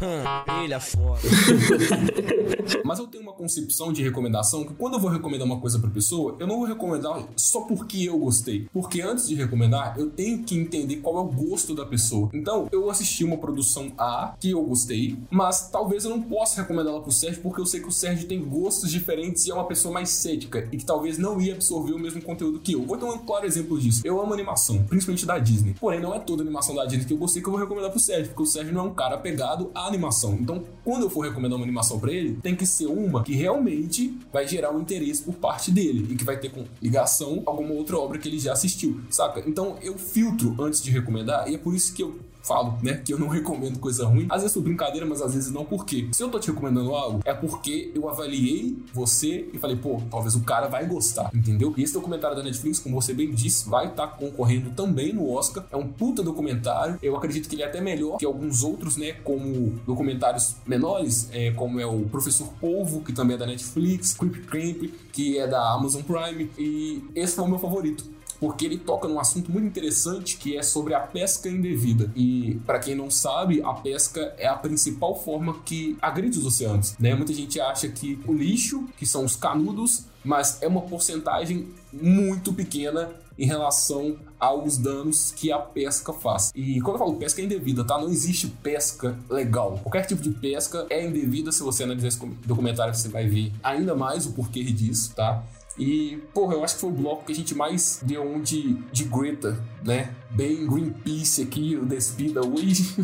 Hum, 0.00 0.62
ele 0.64 0.74
é 0.74 0.80
foda. 0.80 1.20
Mas 2.84 2.98
eu 2.98 3.06
tenho 3.06 3.22
uma 3.22 3.32
concepção 3.32 3.92
de 3.92 4.02
recomendação 4.02 4.64
que 4.64 4.74
quando 4.74 4.94
eu 4.94 5.00
vou 5.00 5.10
recomendar 5.10 5.46
uma 5.46 5.60
coisa 5.60 5.78
pra 5.78 5.90
pessoa, 5.90 6.36
eu 6.38 6.46
não 6.46 6.58
vou 6.58 6.66
recomendar 6.66 7.22
só 7.36 7.62
porque 7.62 8.04
eu 8.04 8.18
gostei. 8.18 8.68
Porque 8.72 9.00
antes 9.00 9.28
de 9.28 9.34
recomendar, 9.34 9.94
eu 9.98 10.10
tenho 10.10 10.42
que 10.42 10.56
entender 10.56 10.96
qual 10.96 11.18
é 11.18 11.20
o 11.20 11.24
gosto 11.24 11.74
da 11.74 11.84
pessoa. 11.84 12.30
Então, 12.32 12.68
eu 12.72 12.90
assisti 12.90 13.24
uma 13.24 13.36
produção 13.36 13.92
A 13.98 14.34
que 14.38 14.50
eu 14.50 14.62
gostei, 14.62 15.16
mas 15.30 15.68
talvez 15.70 16.04
eu 16.04 16.10
não 16.10 16.22
possa 16.22 16.62
recomendá-la 16.62 17.00
pro 17.00 17.12
Sérgio 17.12 17.42
porque 17.42 17.60
eu 17.60 17.66
sei 17.66 17.80
que 17.80 17.88
o 17.88 17.92
Sérgio 17.92 18.26
tem 18.26 18.42
gostos 18.42 18.90
diferentes 18.90 19.46
e 19.46 19.50
é 19.50 19.54
uma 19.54 19.66
pessoa 19.66 19.92
mais 19.92 20.10
cética 20.10 20.68
e 20.72 20.76
que 20.76 20.84
talvez 20.84 21.18
não 21.18 21.40
ia 21.40 21.54
absorver 21.54 21.92
o 21.92 21.98
mesmo 21.98 22.22
conteúdo 22.22 22.60
que 22.60 22.72
eu. 22.72 22.84
Vou 22.84 22.96
dar 22.96 23.06
um 23.06 23.18
claro 23.18 23.46
exemplo 23.46 23.78
disso. 23.78 24.02
Eu 24.04 24.20
amo 24.20 24.32
animação, 24.32 24.82
principalmente 24.84 25.26
da 25.26 25.38
Disney. 25.38 25.74
Porém, 25.78 26.00
não 26.00 26.14
é 26.14 26.18
toda 26.18 26.42
animação 26.42 26.65
da 26.74 26.84
Disney 26.84 27.04
que 27.04 27.12
eu 27.12 27.18
gostei 27.18 27.42
que 27.42 27.48
eu 27.48 27.52
vou 27.52 27.60
recomendar 27.60 27.90
pro 27.90 28.00
Sérgio, 28.00 28.28
porque 28.28 28.42
o 28.42 28.46
Sérgio 28.46 28.72
não 28.72 28.86
é 28.86 28.88
um 28.88 28.94
cara 28.94 29.14
apegado 29.14 29.70
à 29.74 29.86
animação. 29.86 30.34
Então, 30.34 30.64
quando 30.84 31.02
eu 31.02 31.10
for 31.10 31.26
recomendar 31.26 31.56
uma 31.56 31.64
animação 31.64 31.98
pra 32.00 32.12
ele, 32.12 32.38
tem 32.42 32.56
que 32.56 32.66
ser 32.66 32.86
uma 32.86 33.22
que 33.22 33.34
realmente 33.34 34.18
vai 34.32 34.46
gerar 34.46 34.72
um 34.72 34.80
interesse 34.80 35.22
por 35.22 35.34
parte 35.34 35.70
dele 35.70 36.08
e 36.10 36.16
que 36.16 36.24
vai 36.24 36.38
ter 36.38 36.50
com 36.50 36.64
ligação 36.82 37.42
a 37.46 37.50
alguma 37.50 37.74
outra 37.74 37.96
obra 37.98 38.18
que 38.18 38.28
ele 38.28 38.38
já 38.38 38.52
assistiu, 38.52 39.00
saca? 39.10 39.42
Então, 39.46 39.76
eu 39.82 39.96
filtro 39.98 40.56
antes 40.58 40.82
de 40.82 40.90
recomendar 40.90 41.48
e 41.50 41.54
é 41.54 41.58
por 41.58 41.74
isso 41.74 41.94
que 41.94 42.02
eu 42.02 42.18
falo, 42.46 42.78
né, 42.82 43.02
que 43.04 43.12
eu 43.12 43.18
não 43.18 43.28
recomendo 43.28 43.78
coisa 43.78 44.06
ruim. 44.06 44.26
Às 44.30 44.42
vezes 44.42 44.54
por 44.54 44.62
brincadeira, 44.62 45.04
mas 45.04 45.20
às 45.20 45.34
vezes 45.34 45.50
não. 45.50 45.64
Por 45.64 45.84
quê? 45.84 46.08
Se 46.12 46.22
eu 46.22 46.30
tô 46.30 46.38
te 46.38 46.50
recomendando 46.50 46.94
algo, 46.94 47.20
é 47.24 47.34
porque 47.34 47.90
eu 47.94 48.08
avaliei 48.08 48.78
você 48.94 49.48
e 49.52 49.58
falei, 49.58 49.76
pô, 49.76 50.00
talvez 50.10 50.34
o 50.34 50.40
cara 50.42 50.68
vai 50.68 50.86
gostar, 50.86 51.30
entendeu? 51.34 51.74
E 51.76 51.82
esse 51.82 51.92
documentário 51.92 52.36
da 52.36 52.42
Netflix, 52.42 52.78
como 52.78 53.00
você 53.00 53.12
bem 53.12 53.30
disse, 53.32 53.68
vai 53.68 53.88
estar 53.88 54.06
concorrendo 54.08 54.70
também 54.70 55.12
no 55.12 55.30
Oscar. 55.30 55.64
É 55.70 55.76
um 55.76 55.88
puta 55.88 56.22
documentário. 56.22 56.98
Eu 57.02 57.16
acredito 57.16 57.48
que 57.48 57.56
ele 57.56 57.62
é 57.62 57.66
até 57.66 57.80
melhor 57.80 58.18
que 58.18 58.24
alguns 58.24 58.62
outros, 58.62 58.96
né, 58.96 59.12
como 59.24 59.74
documentários 59.84 60.56
menores, 60.66 61.28
é, 61.32 61.50
como 61.52 61.80
é 61.80 61.86
o 61.86 62.02
Professor 62.02 62.48
Polvo, 62.60 63.00
que 63.00 63.12
também 63.12 63.34
é 63.34 63.38
da 63.38 63.46
Netflix, 63.46 64.14
Creep 64.14 64.46
Cramp, 64.46 64.90
que 65.12 65.38
é 65.38 65.46
da 65.46 65.72
Amazon 65.72 66.02
Prime. 66.02 66.50
E 66.56 67.02
esse 67.14 67.34
foi 67.34 67.44
o 67.44 67.48
meu 67.48 67.58
favorito 67.58 68.15
porque 68.40 68.64
ele 68.64 68.78
toca 68.78 69.08
num 69.08 69.18
assunto 69.18 69.50
muito 69.50 69.66
interessante 69.66 70.36
que 70.36 70.56
é 70.56 70.62
sobre 70.62 70.94
a 70.94 71.00
pesca 71.00 71.48
indevida. 71.48 72.10
E 72.14 72.60
para 72.66 72.78
quem 72.78 72.94
não 72.94 73.10
sabe, 73.10 73.62
a 73.62 73.72
pesca 73.72 74.34
é 74.38 74.46
a 74.46 74.56
principal 74.56 75.14
forma 75.20 75.58
que 75.64 75.96
agride 76.00 76.38
os 76.38 76.46
oceanos, 76.46 76.94
né? 76.98 77.14
Muita 77.14 77.32
gente 77.32 77.60
acha 77.60 77.88
que 77.88 78.18
o 78.26 78.32
lixo, 78.32 78.88
que 78.96 79.06
são 79.06 79.24
os 79.24 79.36
canudos, 79.36 80.04
mas 80.24 80.60
é 80.60 80.66
uma 80.66 80.82
porcentagem 80.82 81.68
muito 81.92 82.52
pequena 82.52 83.10
em 83.38 83.46
relação 83.46 84.16
aos 84.38 84.78
danos 84.78 85.30
que 85.30 85.52
a 85.52 85.58
pesca 85.58 86.12
faz. 86.12 86.50
E 86.54 86.80
quando 86.80 86.94
eu 86.94 86.98
falo 86.98 87.16
pesca 87.16 87.40
é 87.40 87.44
indevida, 87.44 87.84
tá? 87.84 87.98
Não 87.98 88.08
existe 88.08 88.46
pesca 88.48 89.18
legal. 89.28 89.78
Qualquer 89.82 90.06
tipo 90.06 90.22
de 90.22 90.30
pesca 90.30 90.86
é 90.90 91.06
indevida. 91.06 91.52
Se 91.52 91.62
você 91.62 91.84
analisar 91.84 92.08
esse 92.08 92.26
documentário, 92.46 92.94
você 92.94 93.08
vai 93.08 93.26
ver 93.26 93.52
ainda 93.62 93.94
mais 93.94 94.26
o 94.26 94.32
porquê 94.32 94.64
disso, 94.64 95.14
tá? 95.14 95.44
E, 95.78 96.22
porra, 96.32 96.54
eu 96.54 96.64
acho 96.64 96.74
que 96.74 96.80
foi 96.80 96.90
o 96.90 96.92
bloco 96.92 97.26
que 97.26 97.32
a 97.32 97.34
gente 97.34 97.54
mais 97.54 98.00
deu 98.02 98.22
um 98.22 98.40
de, 98.40 98.74
de 98.92 99.04
Greta, 99.04 99.62
né? 99.84 100.14
Bem 100.36 100.66
Greenpeace 100.66 101.40
aqui, 101.40 101.78
o 101.80 101.86
Despida 101.86 102.46
hoje. 102.46 102.94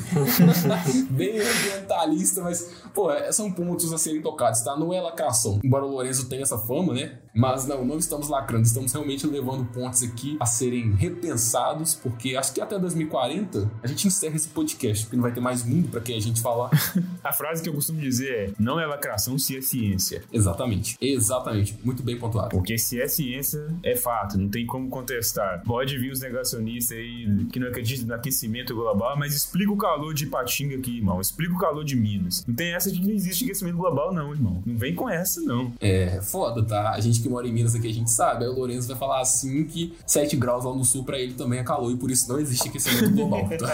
Bem 1.09 1.41
ambientalista, 1.41 2.43
mas, 2.43 2.71
pô, 2.93 3.09
são 3.33 3.51
pontos 3.51 3.91
a 3.91 3.97
serem 3.97 4.21
tocados, 4.21 4.61
tá? 4.61 4.77
Não 4.77 4.93
é 4.93 5.01
lacração. 5.01 5.59
Embora 5.65 5.87
o 5.87 5.89
Lorenzo 5.89 6.29
tenha 6.29 6.43
essa 6.43 6.59
fama, 6.59 6.93
né? 6.93 7.21
Mas 7.35 7.67
não, 7.67 7.83
não 7.87 7.97
estamos 7.97 8.29
lacrando, 8.29 8.67
estamos 8.67 8.93
realmente 8.93 9.27
levando 9.27 9.65
pontos 9.73 10.03
aqui 10.03 10.37
a 10.39 10.45
serem 10.45 10.93
repensados, 10.93 11.95
porque 11.95 12.37
acho 12.37 12.53
que 12.53 12.61
até 12.61 12.79
2040 12.79 13.71
a 13.83 13.87
gente 13.87 14.07
encerra 14.07 14.37
esse 14.37 14.49
podcast, 14.49 15.05
porque 15.05 15.17
não 15.17 15.23
vai 15.23 15.33
ter 15.33 15.41
mais 15.41 15.65
mundo 15.65 15.89
pra 15.89 16.03
que 16.03 16.13
a 16.13 16.21
gente 16.21 16.43
falar. 16.43 16.69
A 17.25 17.33
frase 17.33 17.63
que 17.63 17.69
eu 17.71 17.75
costumo 17.75 17.99
dizer 17.99 18.51
é: 18.51 18.53
não 18.59 18.79
é 18.79 18.85
lacração 18.85 19.39
se 19.39 19.57
é 19.57 19.63
ciência. 19.63 20.23
Exatamente, 20.31 20.99
exatamente. 21.01 21.79
Muito 21.83 22.03
bem 22.03 22.19
pontuado. 22.19 22.51
Porque 22.51 22.77
se 22.77 23.01
é 23.01 23.09
ciência, 23.09 23.67
é 23.83 23.97
fato, 23.97 24.37
não 24.37 24.51
tem 24.51 24.67
como 24.67 24.91
contestar. 24.91 25.63
Pode 25.65 25.97
vir 25.99 26.13
os 26.13 26.21
negacionistas 26.21 26.99
aí 26.99 27.22
que 27.51 27.59
não 27.59 27.69
acreditam 27.69 28.07
no 28.07 28.15
aquecimento 28.15 28.75
global, 28.75 29.17
mas 29.19 29.35
explica 29.35 29.73
o 29.73 29.77
calor 29.77 30.15
de 30.15 30.25
Ipatinga 30.25 30.77
aqui, 30.77 30.99
irmão. 30.99 31.21
Explica 31.21 31.55
o 31.55 31.59
calor 31.59 31.85
de 31.85 31.97
Minas. 31.97 32.45
Não 32.47 32.55
tem 32.55 32.75
essa 32.75 32.91
de 32.91 33.01
que 33.01 33.07
não 33.07 33.15
existe 33.15 33.45
aquecimento 33.45 33.77
global, 33.77 34.13
não, 34.13 34.33
irmão. 34.33 34.63
Não 34.65 34.77
vem 34.77 34.95
com 34.95 35.09
essa, 35.09 35.41
não. 35.41 35.73
É 35.81 36.21
foda, 36.23 36.63
tá? 36.63 36.91
A 36.91 37.01
gente 37.01 37.21
que 37.21 37.29
mora 37.29 37.47
em 37.47 37.53
Minas 37.53 37.75
aqui, 37.75 37.89
a 37.89 37.93
gente 37.93 38.11
sabe. 38.11 38.45
Aí 38.45 38.51
o 38.51 38.55
Lourenço 38.55 38.89
vai 38.89 38.97
falar 38.97 39.21
assim 39.21 39.65
que 39.65 39.93
7 40.07 40.37
graus 40.37 40.65
lá 40.65 40.75
no 40.75 40.85
sul 40.85 41.05
pra 41.05 41.19
ele 41.19 41.35
também 41.35 41.59
é 41.59 41.65
calor 41.65 41.91
e 41.91 41.97
por 41.97 42.11
isso 42.11 42.29
não 42.29 42.39
existe 42.39 42.69
aquecimento 42.69 43.11
global, 43.11 43.49
tá? 43.59 43.73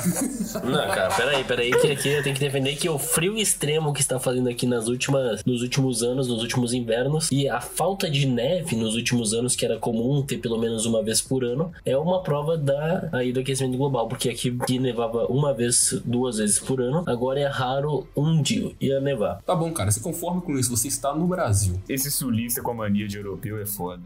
Não, 0.64 0.88
cara, 0.88 1.14
peraí, 1.14 1.44
peraí, 1.44 1.70
que 1.70 1.92
aqui 1.92 2.08
eu 2.08 2.22
tenho 2.22 2.34
que 2.34 2.40
defender 2.40 2.76
que 2.76 2.88
o 2.88 2.98
frio 2.98 3.36
extremo 3.36 3.92
que 3.92 4.00
está 4.00 4.18
fazendo 4.18 4.48
aqui 4.48 4.66
nas 4.66 4.88
últimas, 4.88 5.44
nos 5.44 5.62
últimos 5.62 6.02
anos, 6.02 6.28
nos 6.28 6.42
últimos 6.42 6.72
invernos, 6.72 7.30
e 7.30 7.48
a 7.48 7.60
falta 7.60 8.10
de 8.10 8.26
neve 8.26 8.76
nos 8.76 8.94
últimos 8.94 9.32
anos, 9.32 9.54
que 9.54 9.64
era 9.64 9.78
comum 9.78 10.22
ter 10.22 10.38
pelo 10.38 10.58
menos 10.58 10.86
uma 10.86 11.02
vez 11.02 11.20
por 11.20 11.44
ano, 11.44 11.72
é 11.84 11.96
uma 11.96 12.22
prova 12.22 12.56
da, 12.56 13.08
aí 13.28 13.32
do 13.32 13.40
aquecimento 13.40 13.76
global, 13.76 14.08
porque 14.08 14.28
aqui 14.28 14.56
que 14.66 14.78
nevava 14.78 15.26
uma 15.26 15.54
vez, 15.54 16.00
duas 16.04 16.38
vezes 16.38 16.58
por 16.58 16.80
ano, 16.80 17.04
agora 17.06 17.40
é 17.40 17.46
raro 17.46 18.06
um 18.16 18.42
dia 18.42 18.72
ia 18.80 19.00
nevar. 19.00 19.40
Tá 19.42 19.54
bom, 19.54 19.70
cara, 19.72 19.90
se 19.90 20.00
conforme 20.00 20.40
com 20.40 20.58
isso, 20.58 20.74
você 20.76 20.88
está 20.88 21.14
no 21.14 21.26
Brasil. 21.26 21.80
Esse 21.88 22.10
sulista 22.10 22.62
com 22.62 22.70
a 22.70 22.74
mania 22.74 23.06
de 23.06 23.16
europeu 23.16 23.60
é 23.60 23.66
foda. 23.66 24.02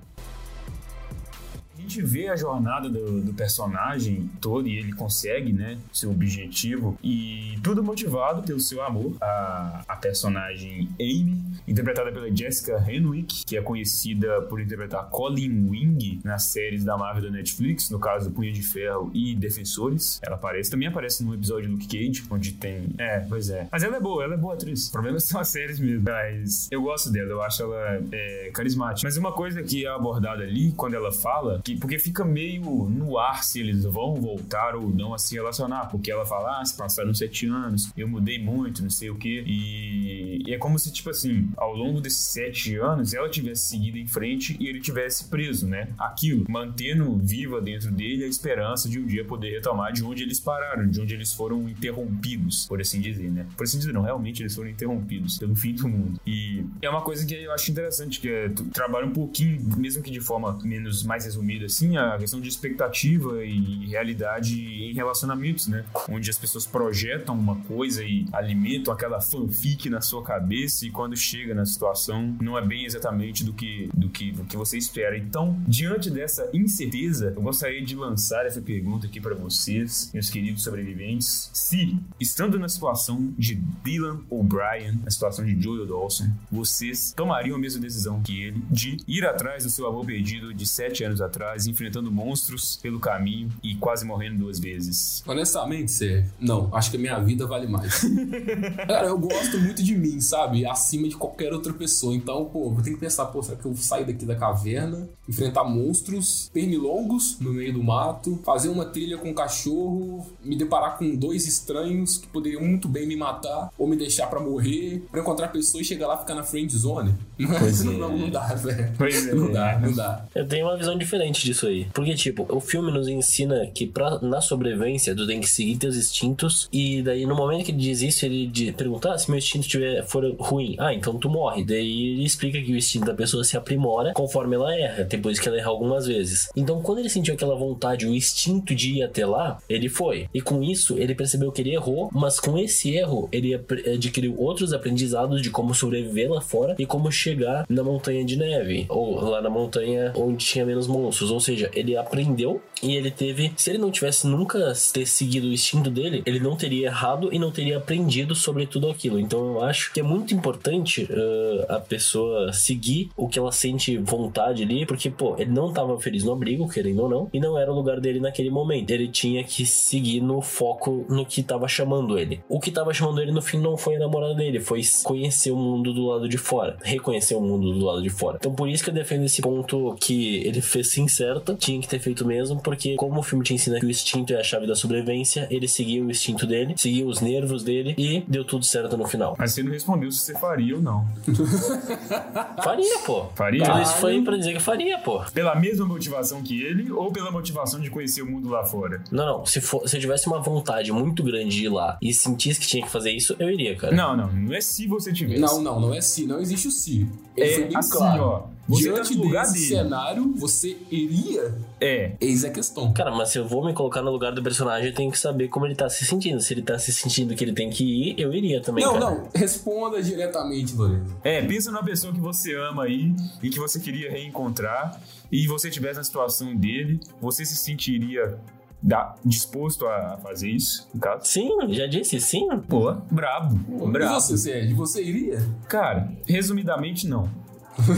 Gente 1.83 2.03
vê 2.03 2.28
a 2.28 2.37
jornada 2.37 2.89
do, 2.89 3.20
do 3.20 3.35
personagem 3.35 4.30
todo 4.41 4.68
e 4.68 4.78
ele 4.78 4.93
consegue, 4.93 5.53
né, 5.53 5.78
seu 5.93 6.11
objetivo 6.11 6.97
e 7.03 7.59
tudo 7.62 7.83
motivado 7.83 8.43
pelo 8.43 8.61
seu 8.61 8.83
amor. 8.83 9.16
A, 9.20 9.83
a 9.89 9.97
personagem 9.97 10.89
Amy, 11.01 11.43
interpretada 11.66 12.12
pela 12.12 12.35
Jessica 12.35 12.85
Henwick, 12.89 13.45
que 13.45 13.57
é 13.57 13.62
conhecida 13.62 14.43
por 14.43 14.61
interpretar 14.61 15.09
Colin 15.11 15.68
Wing 15.68 16.20
nas 16.24 16.45
séries 16.45 16.85
da 16.85 16.97
Marvel 16.97 17.24
da 17.24 17.30
Netflix, 17.30 17.91
no 17.91 17.99
caso 17.99 18.30
Punho 18.30 18.53
de 18.53 18.62
Ferro 18.62 19.11
e 19.12 19.35
Defensores. 19.35 20.20
Ela 20.22 20.37
aparece, 20.37 20.70
também 20.70 20.89
aparece 20.89 21.24
no 21.24 21.35
episódio 21.35 21.70
Luke 21.70 21.87
Cage, 21.87 22.24
onde 22.30 22.53
tem. 22.53 22.89
É, 22.99 23.20
pois 23.20 23.51
é. 23.51 23.68
Mas 23.70 23.83
ela 23.83 23.97
é 23.97 24.01
boa, 24.01 24.22
ela 24.22 24.35
é 24.35 24.39
boa 24.39 24.55
atriz. 24.55 24.89
O 24.89 24.93
problema 24.93 25.18
são 25.18 25.41
as 25.41 25.49
séries 25.49 25.80
mesmo. 25.80 26.05
Mas 26.05 26.68
eu 26.70 26.83
gosto 26.83 27.11
dela, 27.11 27.30
eu 27.30 27.43
acho 27.43 27.62
ela 27.62 28.03
é, 28.12 28.51
carismática. 28.53 29.07
Mas 29.07 29.16
uma 29.16 29.33
coisa 29.33 29.62
que 29.62 29.85
é 29.85 29.89
abordada 29.89 30.43
ali, 30.43 30.72
quando 30.72 30.95
ela 30.95 31.12
fala, 31.12 31.61
que, 31.62 31.72
porque 31.77 31.99
fica 31.99 32.25
meio 32.25 32.89
no 32.89 33.18
ar 33.18 33.45
se 33.45 33.61
eles 33.61 33.85
vão 33.85 34.14
voltar 34.14 34.75
ou 34.75 34.89
não 34.91 35.14
a 35.14 35.18
se 35.18 35.35
relacionar. 35.35 35.87
Porque 35.87 36.11
ela 36.11 36.25
fala, 36.25 36.61
ah, 36.61 36.64
se 36.64 36.77
passaram 36.77 37.12
sete 37.14 37.47
anos, 37.47 37.91
eu 37.97 38.09
mudei 38.09 38.39
muito, 38.39 38.83
não 38.83 38.91
sei 38.91 39.11
o 39.11 39.16
quê. 39.16 39.43
E, 39.47 40.43
é 40.53 40.59
como 40.59 40.79
se, 40.79 40.93
tipo 40.93 41.11
assim, 41.11 41.49
ao 41.57 41.75
longo 41.75 42.01
desses 42.01 42.20
sete 42.20 42.77
anos, 42.77 43.14
ela 43.14 43.29
tivesse 43.29 43.68
seguido 43.68 43.99
em 43.99 44.07
frente 44.07 44.57
e 44.61 44.66
ele 44.66 44.81
tivesse 44.81 45.25
preso, 45.25 45.66
né? 45.66 45.89
Aquilo, 45.99 46.45
mantendo 46.49 47.16
viva 47.16 47.61
dentro 47.61 47.91
dele 47.91 48.25
a 48.25 48.29
esperança 48.29 48.89
de 48.89 48.99
um 48.99 49.07
dia 49.07 49.25
poder 49.25 49.51
retomar 49.51 49.93
de 49.93 50.05
onde 50.05 50.23
eles 50.23 50.41
pararam, 50.41 50.89
de 50.89 51.01
onde 51.01 51.14
eles 51.14 51.33
foram 51.33 51.68
interrompidos, 51.68 52.66
por 52.66 52.81
assim 52.81 53.01
dizer, 53.01 53.31
né? 53.31 53.47
Por 53.57 53.64
assim 53.64 53.79
dizer, 53.79 53.93
não, 53.93 54.03
realmente 54.03 54.43
eles 54.43 54.55
foram 54.55 54.70
interrompidos 54.70 55.39
pelo 55.39 55.55
fim 55.55 55.75
do 55.75 55.89
mundo. 55.89 56.20
E 56.27 56.64
é 56.81 56.89
uma 56.89 57.03
coisa 57.03 57.25
que 57.25 57.35
eu 57.35 57.53
acho 57.53 57.70
interessante, 57.70 58.20
que 58.20 58.29
é 58.29 58.49
trabalha 58.73 59.07
um 59.07 59.12
pouquinho, 59.12 59.61
mesmo 59.77 60.03
que 60.03 60.11
de 60.11 60.20
forma 60.20 60.59
menos 60.62 61.03
mais 61.03 61.25
resumida 61.25 61.61
assim, 61.64 61.96
a 61.96 62.16
questão 62.18 62.40
de 62.40 62.48
expectativa 62.48 63.44
e 63.44 63.86
realidade 63.86 64.60
em 64.60 64.94
relacionamentos, 64.94 65.68
né? 65.68 65.84
Onde 66.08 66.30
as 66.30 66.38
pessoas 66.38 66.66
projetam 66.66 67.34
uma 67.34 67.56
coisa 67.62 68.04
e 68.04 68.26
alimentam 68.32 68.92
aquela 68.92 69.20
fanfic 69.20 69.88
na 69.88 70.00
sua 70.00 70.22
cabeça 70.22 70.86
e 70.86 70.90
quando 70.90 71.16
chega 71.16 71.54
na 71.54 71.64
situação 71.64 72.36
não 72.40 72.58
é 72.58 72.64
bem 72.64 72.84
exatamente 72.84 73.44
do 73.44 73.52
que 73.52 73.88
do 73.94 74.08
que, 74.08 74.32
do 74.32 74.44
que 74.44 74.56
você 74.56 74.76
espera. 74.76 75.16
Então, 75.16 75.60
diante 75.66 76.10
dessa 76.10 76.48
incerteza, 76.52 77.32
eu 77.36 77.42
gostaria 77.42 77.82
de 77.84 77.94
lançar 77.94 78.46
essa 78.46 78.60
pergunta 78.60 79.06
aqui 79.06 79.20
para 79.20 79.34
vocês, 79.34 80.10
meus 80.12 80.30
queridos 80.30 80.62
sobreviventes, 80.62 81.50
se 81.52 81.98
estando 82.20 82.58
na 82.58 82.68
situação 82.68 83.32
de 83.38 83.56
Dylan 83.84 84.20
O'Brien, 84.30 85.00
na 85.04 85.10
situação 85.10 85.44
de 85.44 85.60
Joel 85.60 85.86
Dawson, 85.86 86.30
vocês 86.50 87.12
tomariam 87.12 87.56
a 87.56 87.58
mesma 87.58 87.80
decisão 87.80 88.22
que 88.22 88.42
ele 88.42 88.62
de 88.70 88.96
ir 89.06 89.24
atrás 89.24 89.64
do 89.64 89.70
seu 89.70 89.86
avô 89.86 90.04
perdido 90.04 90.52
de 90.54 90.66
sete 90.66 91.04
anos 91.04 91.20
atrás, 91.20 91.51
enfrentando 91.66 92.11
monstros 92.11 92.76
pelo 92.76 92.98
caminho 92.98 93.50
e 93.62 93.74
quase 93.74 94.05
morrendo 94.05 94.38
duas 94.38 94.59
vezes. 94.59 95.22
Honestamente, 95.26 95.90
Sérgio, 95.90 96.30
não. 96.40 96.68
Acho 96.74 96.90
que 96.90 96.96
a 96.96 97.00
minha 97.00 97.18
vida 97.20 97.46
vale 97.46 97.66
mais. 97.66 98.03
Cara, 98.86 99.09
eu 99.09 99.18
gosto 99.18 99.59
muito 99.59 99.82
de 99.82 99.96
mim, 99.96 100.20
sabe? 100.20 100.66
Acima 100.66 101.09
de 101.09 101.16
qualquer 101.16 101.53
outra 101.53 101.72
pessoa. 101.72 102.14
Então, 102.14 102.44
pô, 102.46 102.74
eu 102.76 102.82
tenho 102.82 102.96
que 102.96 103.00
pensar, 103.00 103.26
pô, 103.26 103.42
será 103.42 103.57
que 103.57 103.66
eu 103.66 103.74
saio 103.76 104.07
daqui 104.07 104.24
da 104.24 104.34
caverna, 104.34 105.09
enfrentar 105.28 105.64
monstros 105.64 106.50
pernilongos 106.53 107.38
no 107.40 107.53
meio 107.53 107.72
do 107.72 107.82
mato, 107.82 108.40
fazer 108.44 108.68
uma 108.68 108.84
trilha 108.84 109.18
com 109.18 109.30
um 109.30 109.34
cachorro, 109.34 110.26
me 110.44 110.57
deparar 110.57 110.98
com 110.98 111.14
dois 111.14 111.46
estranhos 111.46 112.16
que 112.16 112.26
poderiam 112.28 112.62
muito 112.62 112.88
bem 112.88 113.07
me 113.07 113.16
matar 113.16 113.70
ou 113.78 113.86
me 113.86 113.96
deixar 113.96 114.26
pra 114.26 114.40
morrer, 114.40 115.03
pra 115.11 115.20
encontrar 115.20 115.48
pessoas 115.48 115.84
e 115.84 115.88
chegar 115.88 116.07
lá 116.07 116.16
e 116.16 116.18
ficar 116.18 116.34
na 116.34 116.42
friend 116.42 116.76
zone? 116.76 117.14
Pois 117.59 117.82
não, 117.84 117.92
é. 117.92 117.96
não, 117.96 118.18
não 118.18 118.30
dá, 118.30 118.55
velho. 118.55 118.92
Pois 118.96 119.26
é. 119.26 119.34
Não 119.34 119.53
dá, 119.53 119.78
não 119.78 119.92
dá. 119.92 120.24
Eu 120.34 120.46
tenho 120.46 120.66
uma 120.66 120.76
visão 120.76 120.96
diferente 120.96 121.41
disso 121.45 121.66
aí. 121.66 121.86
Porque, 121.93 122.14
tipo, 122.14 122.47
o 122.49 122.61
filme 122.61 122.90
nos 122.90 123.09
ensina 123.09 123.66
que 123.66 123.86
pra, 123.86 124.18
na 124.20 124.40
sobrevivência 124.40 125.14
tu 125.14 125.26
tem 125.26 125.40
que 125.40 125.49
seguir 125.49 125.76
teus 125.76 125.97
instintos. 125.97 126.68
E 126.72 127.03
daí, 127.03 127.26
no 127.26 127.34
momento 127.34 127.64
que 127.64 127.70
ele 127.72 127.78
diz 127.78 128.03
isso, 128.03 128.24
ele 128.24 128.51
pergunta: 128.72 129.12
ah, 129.12 129.18
se 129.18 129.30
meu 129.30 129.38
instinto 129.38 129.68
tiver, 129.68 130.05
for 130.05 130.24
ruim, 130.38 130.76
ah, 130.78 130.93
então 130.93 131.18
tu 131.18 131.28
morre. 131.28 131.64
Daí 131.64 132.12
ele 132.12 132.24
explica 132.24 132.61
que 132.61 132.72
o 132.72 132.76
instinto 132.76 133.07
da 133.07 133.14
pessoa 133.14 133.45
se 133.45 133.57
aprimora 133.57 134.12
conforme 134.12 134.57
ela 134.57 134.74
erra, 134.74 135.05
depois 135.05 135.38
que 135.38 135.49
ela 135.49 135.59
erra 135.59 135.70
algumas 135.70 136.07
vezes. 136.07 136.49
Então, 136.57 136.80
quando 136.82 136.99
ele 136.99 137.09
sentiu 137.09 137.34
aquela 137.34 137.55
vontade, 137.55 138.07
o 138.07 138.14
instinto 138.14 138.74
de 138.74 138.99
ir 138.99 139.03
até 139.03 139.26
lá, 139.26 139.59
ele 139.68 139.88
foi. 139.88 140.28
E 140.32 140.40
com 140.40 140.62
isso, 140.62 140.99
ele 140.99 141.14
percebeu 141.14 141.51
que 141.51 141.62
ele 141.62 141.74
errou, 141.74 142.09
mas 142.12 142.38
com 142.38 142.59
esse 142.59 142.95
erro, 142.95 143.28
ele 143.32 143.55
adquiriu 143.55 144.34
outros 144.38 144.72
aprendizados 144.72 145.43
de 145.43 145.51
como 145.51 145.74
sobreviver 145.74 146.30
lá 146.30 146.40
fora 146.40 146.76
e 146.78 146.86
como 146.86 147.11
chegar 147.11 147.66
na 147.68 147.82
montanha 147.82 148.24
de 148.24 148.36
neve, 148.36 148.86
ou 148.88 149.20
lá 149.20 149.40
na 149.40 149.51
montanha 149.51 150.12
onde 150.16 150.45
tinha 150.45 150.64
menos 150.64 150.86
monstros. 150.86 151.30
Ou 151.35 151.41
seja, 151.41 151.70
ele 151.74 151.97
aprendeu 151.97 152.61
e 152.83 152.97
ele 152.97 153.11
teve. 153.11 153.53
Se 153.57 153.70
ele 153.70 153.78
não 153.78 153.91
tivesse 153.91 154.26
nunca 154.26 154.72
ter 154.93 155.07
seguido 155.07 155.49
o 155.49 155.53
instinto 155.53 155.91
dele, 155.91 156.22
ele 156.26 156.41
não 156.41 156.57
teria 156.57 156.89
errado 156.89 157.30
e 157.33 157.39
não 157.39 157.51
teria 157.51 157.78
aprendido 157.78 158.35
sobre 158.35 158.66
tudo 158.66 158.91
aquilo. 158.91 159.18
Então 159.18 159.55
eu 159.55 159.62
acho 159.62 159.93
que 159.93 160.01
é 160.01 160.03
muito 160.03 160.35
importante 160.35 161.05
uh, 161.05 161.72
a 161.72 161.80
pessoa 161.80 162.53
seguir 162.53 163.11
o 163.16 163.28
que 163.28 163.39
ela 163.39 163.53
sente 163.53 163.97
vontade 163.99 164.62
ali, 164.62 164.87
porque, 164.87 165.11
pô, 165.11 165.37
ele 165.39 165.51
não 165.51 165.72
tava 165.72 165.99
feliz 166.01 166.24
no 166.24 166.33
abrigo, 166.33 166.68
querendo 166.68 167.03
ou 167.03 167.09
não, 167.09 167.30
e 167.33 167.41
não 167.41 167.59
era 167.59 167.70
o 167.70 167.74
lugar 167.74 168.01
dele 168.01 168.20
naquele 168.20 168.51
momento. 168.51 168.91
Ele 168.91 169.09
tinha 169.09 169.45
que 169.45 169.64
seguir 169.64 170.20
no 170.20 170.41
foco 170.41 171.07
no 171.09 171.24
que 171.24 171.43
tava 171.43 171.68
chamando 171.68 172.18
ele. 172.18 172.41
O 172.49 172.61
que 172.61 172.70
tava 172.70 172.93
chamando 172.93 173.20
ele 173.20 173.33
no 173.33 173.43
fim 173.43 173.59
não 173.59 173.76
foi 173.76 173.97
a 173.97 173.99
namorada 173.99 174.35
dele, 174.35 174.61
foi 174.61 174.83
conhecer 175.03 175.51
o 175.51 175.57
mundo 175.57 175.93
do 175.93 176.07
lado 176.07 176.28
de 176.28 176.39
fora, 176.39 176.76
reconhecer 176.83 177.35
o 177.35 177.41
mundo 177.41 177.72
do 177.72 177.85
lado 177.85 178.03
de 178.03 178.11
fora. 178.11 178.39
Então 178.41 178.55
por 178.55 178.68
isso 178.68 178.83
que 178.85 178.91
eu 178.91 178.95
defendo 178.95 179.24
esse 179.24 179.41
ponto 179.41 179.95
que 180.01 180.37
ele 180.47 180.61
fez 180.61 180.91
sim 180.91 181.07
certo, 181.23 181.55
tinha 181.55 181.81
que 181.81 181.87
ter 181.87 182.01
feito 182.01 182.27
mesmo, 182.27 182.61
porque 182.61 182.97
como 182.97 183.20
o 183.20 183.23
filme 183.23 183.45
te 183.45 183.55
ensina 183.55 183.79
que 183.79 183.87
o 183.87 183.91
instinto 183.91 184.33
é 184.33 184.41
a 184.41 184.43
chave 184.43 184.66
da 184.66 184.75
sobrevivência, 184.75 185.47
ele 185.51 185.68
seguiu 185.68 186.05
o 186.05 186.11
instinto 186.11 186.47
dele, 186.47 186.75
seguiu 186.77 187.07
os 187.07 187.20
nervos 187.20 187.62
dele 187.62 187.95
e 187.97 188.25
deu 188.27 188.45
tudo 188.45 188.64
certo 188.64 188.97
no 188.97 189.07
final. 189.07 189.37
Mas 189.39 189.53
você 189.53 189.62
não 189.62 189.70
respondeu 189.70 190.11
se 190.11 190.18
você 190.18 190.35
faria 190.39 190.75
ou 190.75 190.83
não. 190.83 191.07
Faria, 192.62 192.99
pô. 193.01 193.27
Faria? 193.35 193.64
Tudo 193.64 193.83
isso 193.83 193.95
foi 193.95 194.20
pra 194.23 194.37
dizer 194.37 194.53
que 194.55 194.61
faria, 194.61 194.99
pô. 194.99 195.20
Pela 195.33 195.55
mesma 195.55 195.85
motivação 195.87 196.43
que 196.43 196.62
ele 196.62 196.91
ou 196.91 197.11
pela 197.12 197.31
motivação 197.31 197.81
de 197.81 197.91
conhecer 197.91 198.23
o 198.23 198.27
mundo 198.31 198.49
lá 198.49 198.64
fora? 198.64 199.03
Não, 199.11 199.27
não. 199.39 199.47
Se, 199.47 199.61
for, 199.61 199.89
se 199.89 199.97
eu 199.97 200.01
tivesse 200.01 200.27
uma 200.27 200.41
vontade 200.41 200.91
muito 200.93 201.23
grande 201.23 201.51
de 201.51 201.64
ir 201.66 201.68
lá 201.68 201.99
e 202.01 202.12
sentisse 202.12 202.61
que 202.61 202.66
tinha 202.66 202.85
que 202.85 202.91
fazer 202.91 203.11
isso, 203.12 203.35
eu 203.39 203.51
iria, 203.51 203.77
cara. 203.77 203.95
Não, 203.95 204.16
não. 204.16 204.33
Não 204.33 204.55
é 204.55 204.61
se 204.61 204.87
você 204.87 205.12
tivesse. 205.12 205.41
Não, 205.41 205.61
não, 205.61 205.81
não 205.81 205.95
é 205.95 206.01
se, 206.01 206.27
não 206.27 206.41
existe 206.41 206.68
o 206.68 206.70
se. 206.70 207.07
Ele 207.37 207.51
foi 207.55 207.62
É 207.64 207.66
bem 207.68 207.77
assim, 207.77 207.91
claro. 207.91 208.23
ó. 208.23 208.43
Você 208.73 208.89
tá 208.89 208.95
Diante 208.95 209.16
no 209.16 209.25
lugar 209.25 209.43
desse 209.43 209.55
dele. 209.55 209.66
cenário, 209.83 210.33
você 210.37 210.77
iria? 210.91 211.55
É. 211.81 212.12
Eis 212.20 212.45
a 212.45 212.51
questão. 212.51 212.93
Cara, 212.93 213.11
mas 213.11 213.29
se 213.31 213.39
eu 213.39 213.47
vou 213.47 213.64
me 213.64 213.73
colocar 213.75 214.03
no 214.03 214.11
lugar 214.11 214.33
do 214.33 214.43
personagem, 214.43 214.89
eu 214.89 214.95
tenho 214.95 215.11
que 215.11 215.18
saber 215.18 215.49
como 215.49 215.66
ele 215.66 215.75
tá 215.75 215.89
se 215.91 216.05
sentindo. 216.07 216.41
Se 216.41 216.55
ele 216.55 216.62
tá 216.62 216.79
se 216.79 216.93
sentindo 216.93 217.35
que 217.35 217.45
ele 217.45 217.53
tem 217.53 217.68
que 217.70 217.85
ir, 217.85 218.14
eu 218.18 218.33
iria 218.33 218.61
também, 218.62 218.85
não, 218.85 218.95
cara. 218.95 219.05
não, 219.11 219.29
responda 219.35 220.03
diretamente, 220.03 220.75
Lorenzo. 220.75 221.16
É, 221.23 221.43
pensa 221.43 221.70
numa 221.70 221.85
pessoa 221.85 222.12
que 222.12 222.20
você 222.20 222.55
ama 222.55 222.85
aí 222.85 223.14
e 223.43 223.51
que 223.51 223.59
você 223.59 223.79
queria 223.79 224.11
reencontrar 224.11 225.01
e 225.31 225.47
você 225.47 225.70
tivesse 225.70 225.97
na 225.99 226.05
situação 226.05 226.55
dele, 226.57 227.01
você 227.20 227.45
se 227.45 227.57
sentiria 227.57 228.39
da- 228.83 229.14
disposto 229.25 229.87
a 229.87 230.18
fazer 230.23 230.49
isso, 230.51 230.89
no 230.93 231.01
caso? 231.01 231.25
Sim, 231.27 231.49
já 231.70 231.87
disse, 231.87 232.20
sim. 232.20 232.49
Pô, 232.68 232.93
brabo, 233.11 233.59
E 233.87 233.91
brabo. 233.91 234.14
você, 234.20 234.37
Sérgio, 234.37 234.77
você 234.77 235.03
iria? 235.03 235.41
Cara, 235.68 236.11
resumidamente 236.27 237.07
não. 237.07 237.31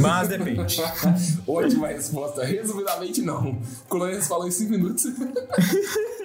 Mas 0.00 0.28
depende. 0.28 0.60
Ótima 1.46 1.88
resposta. 1.88 2.44
Resumidamente, 2.44 3.22
não. 3.22 3.58
O 3.90 3.96
Lorenzo 3.96 4.28
falou 4.28 4.46
em 4.46 4.50
5 4.50 4.70
minutos. 4.70 5.04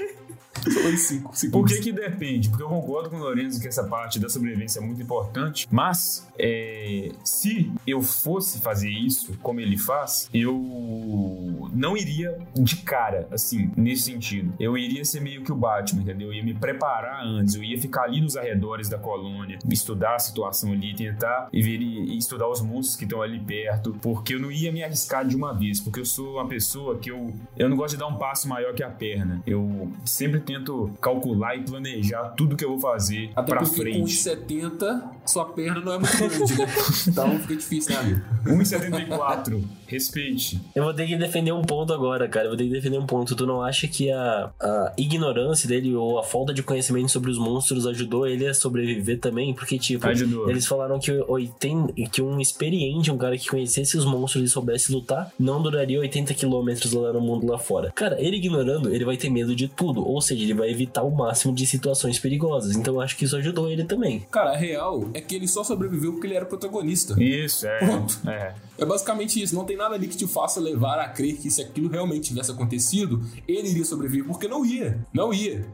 Cinco 1.34 1.51
Por 1.51 1.68
que 1.68 1.80
que 1.80 1.91
depende? 1.91 2.49
Porque 2.49 2.64
eu 2.64 2.70
concordo 2.70 3.10
com 3.10 3.18
o 3.18 3.20
Lorenzo 3.20 3.60
que 3.60 3.68
essa 3.68 3.84
parte 3.84 4.20
da 4.20 4.30
sobrevivência 4.30 4.80
é 4.80 4.82
muito 4.82 5.01
importante, 5.01 5.68
mas 5.72 6.28
é, 6.38 7.12
se 7.24 7.72
eu 7.86 8.01
fosse 8.01 8.60
fazer 8.60 8.89
isso 8.89 9.38
como 9.41 9.60
ele 9.60 9.78
faz, 9.78 10.30
eu 10.34 11.70
não 11.74 11.97
iria 11.97 12.38
de 12.55 12.78
cara, 12.78 13.28
assim, 13.32 13.72
nesse 13.76 14.03
sentido. 14.03 14.53
Eu 14.60 14.78
iria 14.78 15.03
ser 15.05 15.20
meio 15.20 15.43
que 15.43 15.51
o 15.51 15.55
Batman, 15.55 16.01
entendeu? 16.01 16.30
Eu 16.30 16.34
ia 16.34 16.43
me 16.43 16.53
preparar 16.53 17.26
antes, 17.26 17.55
eu 17.55 17.64
ia 17.64 17.80
ficar 17.80 18.03
ali 18.03 18.22
nos 18.22 18.36
arredores 18.36 18.89
da 18.89 18.97
colônia, 18.97 19.60
estudar 19.70 20.16
a 20.16 20.20
situação 20.20 20.72
ali, 20.72 20.93
tentar 20.95 21.49
e, 21.51 21.62
ver, 21.62 21.82
e 21.82 22.18
estudar 22.18 22.47
os 22.47 22.62
monstros 22.62 22.95
que 22.95 23.03
estão 23.03 23.22
ali 23.22 23.39
perto, 23.39 23.95
porque 24.01 24.36
eu 24.36 24.39
não 24.39 24.51
ia 24.51 24.72
me 24.72 24.84
arriscar 24.84 25.26
de 25.26 25.36
uma 25.36 25.53
vez, 25.53 25.80
porque 25.80 25.99
eu 25.99 26.05
sou 26.05 26.36
uma 26.36 26.47
pessoa 26.47 26.97
que 26.97 27.12
eu, 27.12 27.34
eu 27.57 27.70
não 27.70 27.78
gosto 27.78 27.95
de 27.95 27.99
dar 27.99 28.07
um 28.07 28.18
passo 28.18 28.47
maior 28.47 28.74
que 28.74 28.84
a 28.84 28.89
perna. 28.89 29.41
Eu 29.45 29.91
sempre 30.05 30.39
tento 30.50 30.91
calcular 31.00 31.56
e 31.56 31.64
planejar 31.64 32.34
tudo 32.36 32.56
que 32.56 32.66
eu 32.66 32.70
vou 32.70 32.80
fazer 32.80 33.32
Até 33.36 33.54
pra 33.54 33.66
frente. 33.66 34.00
Com 34.00 34.08
70 34.08 35.12
sua 35.30 35.45
perna 35.45 35.80
não 35.80 35.93
é 35.93 35.99
muito 35.99 36.17
grande, 36.17 36.57
né? 36.57 36.67
Então 37.07 37.39
fica 37.39 37.55
difícil, 37.55 37.93
né, 37.93 37.99
amigo? 37.99 38.21
1,74. 38.45 39.63
Respeite. 39.88 40.61
Eu 40.75 40.84
vou 40.84 40.93
ter 40.93 41.07
que 41.07 41.15
defender 41.15 41.51
um 41.51 41.63
ponto 41.63 41.91
agora, 41.91 42.27
cara. 42.27 42.45
Eu 42.45 42.49
vou 42.51 42.57
ter 42.57 42.65
que 42.65 42.69
defender 42.69 42.99
um 42.99 43.05
ponto. 43.05 43.36
Tu 43.36 43.45
não 43.45 43.61
acha 43.61 43.88
que 43.88 44.11
a, 44.11 44.51
a 44.59 44.93
ignorância 44.97 45.67
dele 45.67 45.95
ou 45.95 46.19
a 46.19 46.23
falta 46.23 46.53
de 46.53 46.61
conhecimento 46.61 47.09
sobre 47.09 47.32
os 47.32 47.39
monstros 47.39 47.88
ajudou 47.88 48.27
ele 48.27 48.47
a 48.47 48.53
sobreviver 48.53 49.19
também? 49.19 49.53
Porque, 49.53 49.80
tipo, 49.80 50.07
Ajudou. 50.07 50.49
eles 50.49 50.67
falaram 50.67 50.99
que, 50.99 51.11
80, 51.11 51.93
que 52.11 52.21
um 52.21 52.39
experiente, 52.39 53.11
um 53.11 53.17
cara 53.17 53.38
que 53.38 53.49
conhecesse 53.49 53.97
os 53.97 54.05
monstros 54.05 54.43
e 54.43 54.47
soubesse 54.47 54.91
lutar, 54.91 55.32
não 55.39 55.61
duraria 55.61 55.99
80 55.99 56.34
quilômetros 56.36 56.93
lá 56.93 57.11
no 57.11 57.21
mundo 57.21 57.47
lá 57.47 57.57
fora. 57.57 57.91
Cara, 57.95 58.21
ele 58.21 58.38
ignorando, 58.38 58.93
ele 58.93 59.05
vai 59.05 59.17
ter 59.17 59.30
medo 59.30 59.55
de 59.55 59.67
tudo. 59.67 60.07
Ou 60.07 60.21
seja, 60.21 60.43
ele 60.43 60.53
vai 60.53 60.69
evitar 60.69 61.01
o 61.03 61.09
máximo 61.09 61.53
de 61.53 61.65
situações 61.65 62.19
perigosas. 62.19 62.75
Então 62.75 62.95
eu 62.95 63.01
acho 63.01 63.17
que 63.17 63.25
isso 63.25 63.36
ajudou 63.38 63.69
ele 63.69 63.84
também. 63.84 64.19
Cara, 64.32 64.51
a 64.51 64.57
real 64.57 65.09
é 65.13 65.18
que 65.22 65.36
ele 65.36 65.47
só 65.47 65.63
sobreviveu 65.63 66.13
porque 66.13 66.28
ele 66.28 66.36
era 66.36 66.45
o 66.45 66.47
protagonista. 66.47 67.22
Isso, 67.22 67.67
é. 67.67 67.80
Pronto. 67.80 68.20
é. 68.28 68.55
É 68.78 68.86
basicamente 68.86 69.41
isso. 69.41 69.55
Não 69.55 69.65
tem 69.65 69.76
nada 69.76 69.95
ali 69.95 70.07
que 70.07 70.15
te 70.15 70.28
faça 70.28 70.59
levar 70.59 70.99
a 70.99 71.09
crer 71.09 71.38
que 71.38 71.51
se 71.51 71.61
aquilo 71.61 71.89
realmente 71.89 72.30
tivesse 72.30 72.51
acontecido, 72.51 73.22
ele 73.47 73.70
iria 73.70 73.86
sobreviver, 73.86 74.26
porque 74.26 74.47
não 74.47 74.65
ia. 74.65 75.05
Não 75.13 75.34
ia. 75.34 75.65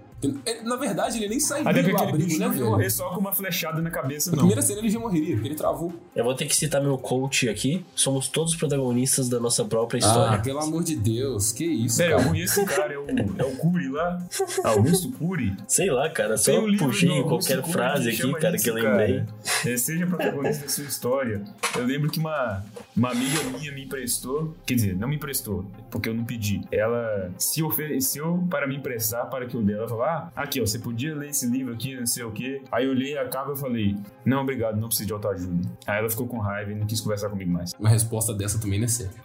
Na 0.63 0.75
verdade, 0.75 1.17
ele 1.19 1.27
nem 1.29 1.39
sairia 1.39 1.69
Até 1.69 1.83
do 1.83 1.97
abrigo, 1.97 2.31
né, 2.31 2.37
não 2.39 2.45
ia 2.47 2.51
velho? 2.53 2.65
morrer 2.71 2.89
só 2.89 3.09
com 3.09 3.19
uma 3.19 3.31
flechada 3.33 3.81
na 3.81 3.91
cabeça, 3.91 4.31
Na 4.31 4.37
não. 4.37 4.43
primeira 4.43 4.61
cena 4.61 4.79
ele 4.79 4.89
já 4.89 4.99
morreria, 4.99 5.35
porque 5.35 5.49
ele 5.49 5.55
travou. 5.55 5.93
Eu 6.15 6.23
vou 6.23 6.33
ter 6.33 6.45
que 6.45 6.55
citar 6.55 6.81
meu 6.81 6.97
coach 6.97 7.47
aqui. 7.47 7.85
Somos 7.95 8.27
todos 8.27 8.55
protagonistas 8.55 9.29
da 9.29 9.39
nossa 9.39 9.63
própria 9.65 9.97
Ah, 10.03 10.07
história. 10.07 10.39
pelo 10.39 10.59
amor 10.59 10.83
de 10.83 10.95
Deus, 10.95 11.51
que 11.51 11.63
isso, 11.65 11.97
Sério, 11.97 12.17
eu 12.17 12.23
conheço 12.23 12.61
esse 12.61 12.75
cara, 12.75 12.93
é 12.93 12.97
o, 12.97 13.05
é 13.37 13.43
o 13.43 13.55
Cury 13.57 13.89
lá. 13.89 14.19
Augusto 14.63 15.11
Cury. 15.11 15.55
Sei 15.67 15.91
lá, 15.91 16.09
cara. 16.09 16.37
Só 16.37 16.59
um 16.59 16.75
puxei 16.77 17.21
qualquer 17.23 17.61
Cury 17.61 17.73
frase 17.73 18.09
aqui, 18.09 18.33
cara, 18.39 18.55
isso, 18.55 18.63
que 18.63 18.69
eu 18.71 18.75
lembrei. 18.75 19.23
É, 19.65 19.77
seja 19.77 20.07
protagonista 20.07 20.63
da 20.63 20.69
sua 20.69 20.85
história. 20.85 21.41
Eu 21.77 21.85
lembro 21.85 22.09
que 22.09 22.19
uma, 22.19 22.63
uma 22.95 23.11
amiga 23.11 23.43
minha 23.57 23.71
me 23.71 23.83
emprestou, 23.83 24.55
quer 24.65 24.75
dizer, 24.75 24.95
não 24.97 25.07
me 25.07 25.15
emprestou, 25.17 25.65
porque 25.91 26.09
eu 26.09 26.13
não 26.13 26.23
pedi. 26.23 26.61
Ela 26.71 27.31
se 27.37 27.61
ofereceu 27.61 28.43
para 28.49 28.65
me 28.67 28.75
emprestar 28.75 29.29
para 29.29 29.45
que 29.45 29.55
eu 29.55 29.61
dê. 29.61 29.73
Ela 29.73 29.87
falou: 29.87 30.04
Ah, 30.05 30.29
aqui, 30.35 30.61
ó, 30.61 30.65
você 30.67 30.77
podia 30.77 31.15
ler 31.15 31.29
esse 31.29 31.47
livro 31.47 31.73
aqui, 31.73 31.95
não 31.95 32.05
sei 32.05 32.23
o 32.23 32.31
quê. 32.31 32.61
Aí 32.71 32.85
eu 32.85 32.91
olhei 32.91 33.17
a 33.17 33.27
capa 33.27 33.53
e 33.53 33.57
falei: 33.57 33.97
Não, 34.23 34.41
obrigado, 34.43 34.79
não 34.79 34.87
preciso 34.87 35.07
de 35.07 35.13
autoajuda. 35.13 35.67
Aí 35.87 35.97
ela 35.97 36.09
ficou 36.09 36.27
com 36.27 36.37
raiva 36.37 36.71
e 36.71 36.75
não 36.75 36.85
quis 36.85 37.01
conversar 37.01 37.27
comigo 37.29 37.51
mais. 37.51 37.71
Uma 37.79 37.89
resposta 37.89 38.31
dessa 38.31 38.59
também 38.59 38.77
não 38.77 38.85
é 38.85 38.87
séria. 38.87 39.15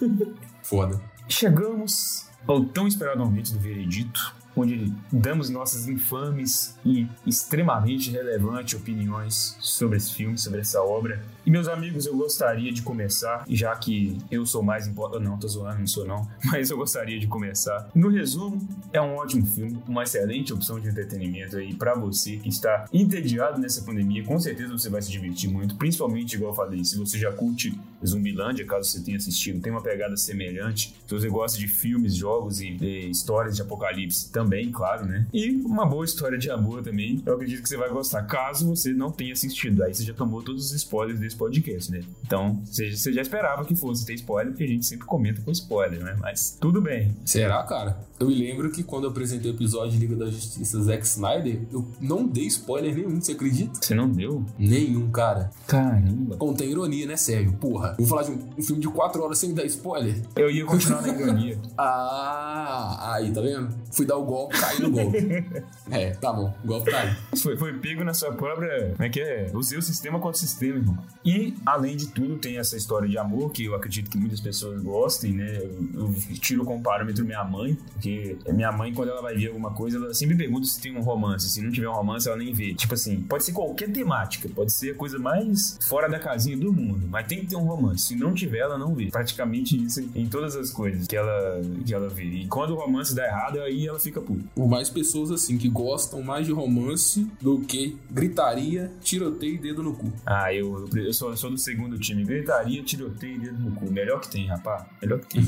Foda. 0.64 1.00
Chegamos 1.28 2.28
ao 2.44 2.64
tão 2.64 2.88
esperado 2.88 3.20
momento 3.20 3.52
do 3.52 3.60
veredito, 3.60 4.34
onde 4.56 4.92
damos 5.12 5.50
nossas 5.50 5.86
infames 5.86 6.74
e 6.84 7.06
extremamente 7.26 8.10
relevantes 8.10 8.80
opiniões 8.80 9.56
sobre 9.60 9.98
esse 9.98 10.14
filme, 10.14 10.38
sobre 10.38 10.60
essa 10.60 10.80
obra. 10.80 11.22
E 11.44 11.50
meus 11.50 11.68
amigos, 11.68 12.06
eu 12.06 12.16
gostaria 12.16 12.72
de 12.72 12.82
começar, 12.82 13.44
já 13.48 13.76
que 13.76 14.18
eu 14.30 14.46
sou 14.46 14.62
mais 14.62 14.86
importante. 14.86 15.24
Não, 15.24 15.38
tô 15.38 15.46
zoando, 15.46 15.80
não 15.80 15.86
sou 15.86 16.06
não. 16.06 16.26
Mas 16.44 16.70
eu 16.70 16.76
gostaria 16.76 17.20
de 17.20 17.26
começar. 17.26 17.88
No 17.94 18.08
resumo, 18.08 18.66
é 18.92 19.00
um 19.00 19.14
ótimo 19.14 19.46
filme, 19.46 19.78
uma 19.86 20.02
excelente 20.02 20.52
opção 20.52 20.80
de 20.80 20.88
entretenimento 20.88 21.56
aí 21.56 21.74
pra 21.74 21.94
você 21.94 22.38
que 22.38 22.48
está 22.48 22.86
entediado 22.92 23.60
nessa 23.60 23.82
pandemia. 23.82 24.24
Com 24.24 24.38
certeza 24.40 24.72
você 24.72 24.88
vai 24.88 25.02
se 25.02 25.10
divertir 25.10 25.50
muito, 25.50 25.76
principalmente, 25.76 26.34
igual 26.34 26.52
eu 26.52 26.56
falei, 26.56 26.84
se 26.84 26.96
você 26.96 27.18
já 27.18 27.30
curte 27.30 27.78
Zumbilândia, 28.04 28.64
caso 28.64 28.88
você 28.88 29.02
tenha 29.02 29.16
assistido, 29.16 29.60
tem 29.60 29.72
uma 29.72 29.82
pegada 29.82 30.16
semelhante. 30.16 30.94
Se 31.06 31.14
você 31.14 31.28
gosta 31.28 31.58
de 31.58 31.68
filmes, 31.68 32.14
jogos 32.14 32.60
e, 32.60 32.76
e 32.80 33.10
histórias 33.10 33.56
de 33.56 33.62
apocalipse 33.62 34.30
também, 34.30 34.45
claro, 34.72 35.06
né? 35.06 35.26
E 35.32 35.50
uma 35.62 35.86
boa 35.86 36.04
história 36.04 36.38
de 36.38 36.50
amor 36.50 36.82
também. 36.82 37.22
Eu 37.24 37.34
acredito 37.34 37.62
que 37.62 37.68
você 37.68 37.76
vai 37.76 37.88
gostar, 37.88 38.22
caso 38.22 38.68
você 38.68 38.92
não 38.92 39.10
tenha 39.10 39.32
assistido. 39.32 39.82
Aí 39.82 39.94
você 39.94 40.04
já 40.04 40.14
tomou 40.14 40.42
todos 40.42 40.66
os 40.66 40.72
spoilers 40.72 41.20
desse 41.20 41.36
podcast, 41.36 41.90
né? 41.90 42.00
Então, 42.24 42.60
você, 42.64 42.90
você 42.90 43.12
já 43.12 43.22
esperava 43.22 43.64
que 43.64 43.74
fosse 43.74 44.04
ter 44.04 44.14
spoiler, 44.14 44.52
porque 44.52 44.64
a 44.64 44.68
gente 44.68 44.86
sempre 44.86 45.06
comenta 45.06 45.40
com 45.42 45.50
spoiler, 45.50 46.02
né? 46.02 46.16
Mas 46.20 46.56
tudo 46.60 46.80
bem. 46.80 47.14
Será, 47.24 47.62
cara? 47.64 47.98
Eu 48.18 48.28
me 48.28 48.34
lembro 48.34 48.70
que 48.70 48.82
quando 48.82 49.04
eu 49.04 49.10
apresentei 49.10 49.50
o 49.50 49.54
episódio 49.54 49.92
de 49.92 49.98
Liga 49.98 50.16
da 50.16 50.30
Justiça 50.30 50.82
Zack 50.82 51.04
Snyder, 51.04 51.60
eu 51.70 51.86
não 52.00 52.26
dei 52.26 52.46
spoiler 52.46 52.94
nenhum, 52.94 53.20
você 53.20 53.32
acredita? 53.32 53.78
Você 53.80 53.94
não 53.94 54.08
deu? 54.08 54.44
Nenhum, 54.58 55.10
cara. 55.10 55.50
Caramba. 55.66 56.36
Contém 56.36 56.70
ironia, 56.70 57.06
né, 57.06 57.16
Sérgio? 57.16 57.52
Porra. 57.54 57.94
Vou 57.98 58.06
falar 58.06 58.22
de 58.22 58.30
um, 58.30 58.38
um 58.56 58.62
filme 58.62 58.80
de 58.80 58.88
4 58.88 59.22
horas 59.22 59.38
sem 59.38 59.52
dar 59.52 59.64
spoiler? 59.66 60.16
Eu 60.34 60.50
ia 60.50 60.64
continuar 60.64 61.02
na 61.02 61.08
ironia. 61.08 61.58
Ah, 61.78 63.14
aí, 63.14 63.30
tá 63.32 63.40
vendo? 63.40 63.68
Fui 63.92 64.06
dar 64.06 64.16
o 64.16 64.24
golpe, 64.24 64.35
caí 64.48 64.80
no 64.80 64.90
golpe. 64.90 65.18
é, 65.90 66.10
tá 66.10 66.32
bom. 66.32 66.54
O 66.62 66.66
golpe 66.66 66.92
aí. 66.94 67.14
Foi, 67.42 67.56
foi 67.56 67.72
pego 67.74 68.04
na 68.04 68.14
sua 68.14 68.32
própria. 68.32 68.90
Como 68.90 69.02
é 69.02 69.08
que 69.08 69.20
é? 69.20 69.50
Usei 69.52 69.78
o 69.78 69.82
sistema 69.82 70.18
contra 70.18 70.36
o 70.36 70.40
sistema, 70.40 70.76
irmão. 70.76 70.98
E, 71.24 71.54
além 71.64 71.96
de 71.96 72.08
tudo, 72.08 72.38
tem 72.38 72.58
essa 72.58 72.76
história 72.76 73.08
de 73.08 73.18
amor 73.18 73.50
que 73.50 73.64
eu 73.64 73.74
acredito 73.74 74.10
que 74.10 74.18
muitas 74.18 74.40
pessoas 74.40 74.80
gostem, 74.82 75.32
né? 75.32 75.58
Eu, 75.58 75.80
eu 75.94 76.14
tiro 76.38 76.64
como 76.64 76.82
parâmetro 76.82 77.24
minha 77.24 77.44
mãe, 77.44 77.76
porque 77.92 78.36
minha 78.48 78.70
mãe, 78.70 78.92
quando 78.94 79.10
ela 79.10 79.22
vai 79.22 79.34
ver 79.34 79.48
alguma 79.48 79.72
coisa, 79.72 79.96
ela 79.96 80.14
sempre 80.14 80.36
pergunta 80.36 80.66
se 80.66 80.80
tem 80.80 80.96
um 80.96 81.02
romance. 81.02 81.50
Se 81.50 81.62
não 81.62 81.70
tiver 81.70 81.88
um 81.88 81.94
romance, 81.94 82.28
ela 82.28 82.36
nem 82.36 82.52
vê. 82.52 82.74
Tipo 82.74 82.94
assim, 82.94 83.20
pode 83.22 83.44
ser 83.44 83.52
qualquer 83.52 83.90
temática, 83.90 84.48
pode 84.54 84.72
ser 84.72 84.92
a 84.92 84.94
coisa 84.94 85.18
mais 85.18 85.78
fora 85.88 86.08
da 86.08 86.18
casinha 86.18 86.56
do 86.56 86.72
mundo, 86.72 87.06
mas 87.08 87.26
tem 87.26 87.40
que 87.40 87.46
ter 87.46 87.56
um 87.56 87.64
romance. 87.64 88.06
Se 88.06 88.16
não 88.16 88.34
tiver, 88.34 88.58
ela 88.58 88.78
não 88.78 88.94
vê. 88.94 89.10
Praticamente 89.10 89.76
isso 89.76 90.00
em 90.14 90.26
todas 90.26 90.56
as 90.56 90.70
coisas 90.70 91.06
que 91.06 91.16
ela, 91.16 91.60
que 91.84 91.94
ela 91.94 92.08
vê. 92.08 92.24
E 92.24 92.46
quando 92.46 92.70
o 92.70 92.76
romance 92.76 93.14
dá 93.14 93.26
errado, 93.26 93.60
aí 93.60 93.86
ela 93.86 93.98
fica 93.98 94.20
Por 94.54 94.68
mais 94.68 94.88
pessoas 94.88 95.30
assim 95.30 95.58
que 95.58 95.68
gostam 95.68 96.22
mais 96.22 96.46
de 96.46 96.52
romance 96.52 97.26
do 97.40 97.60
que 97.60 97.96
gritaria, 98.10 98.90
tiroteio 99.00 99.54
e 99.54 99.58
dedo 99.58 99.82
no 99.82 99.94
cu. 99.94 100.12
Ah, 100.24 100.52
eu, 100.52 100.88
eu, 100.94 101.12
sou, 101.12 101.30
eu 101.30 101.36
sou 101.36 101.50
do 101.50 101.58
segundo 101.58 101.98
time. 101.98 102.24
Gritaria, 102.24 102.82
tiroteio 102.82 103.36
e 103.36 103.38
dedo 103.38 103.58
no 103.58 103.72
cu. 103.72 103.90
Melhor 103.90 104.20
que 104.20 104.30
tem, 104.30 104.46
rapaz. 104.46 104.84
Melhor 105.00 105.20
que 105.20 105.28
tem. 105.28 105.44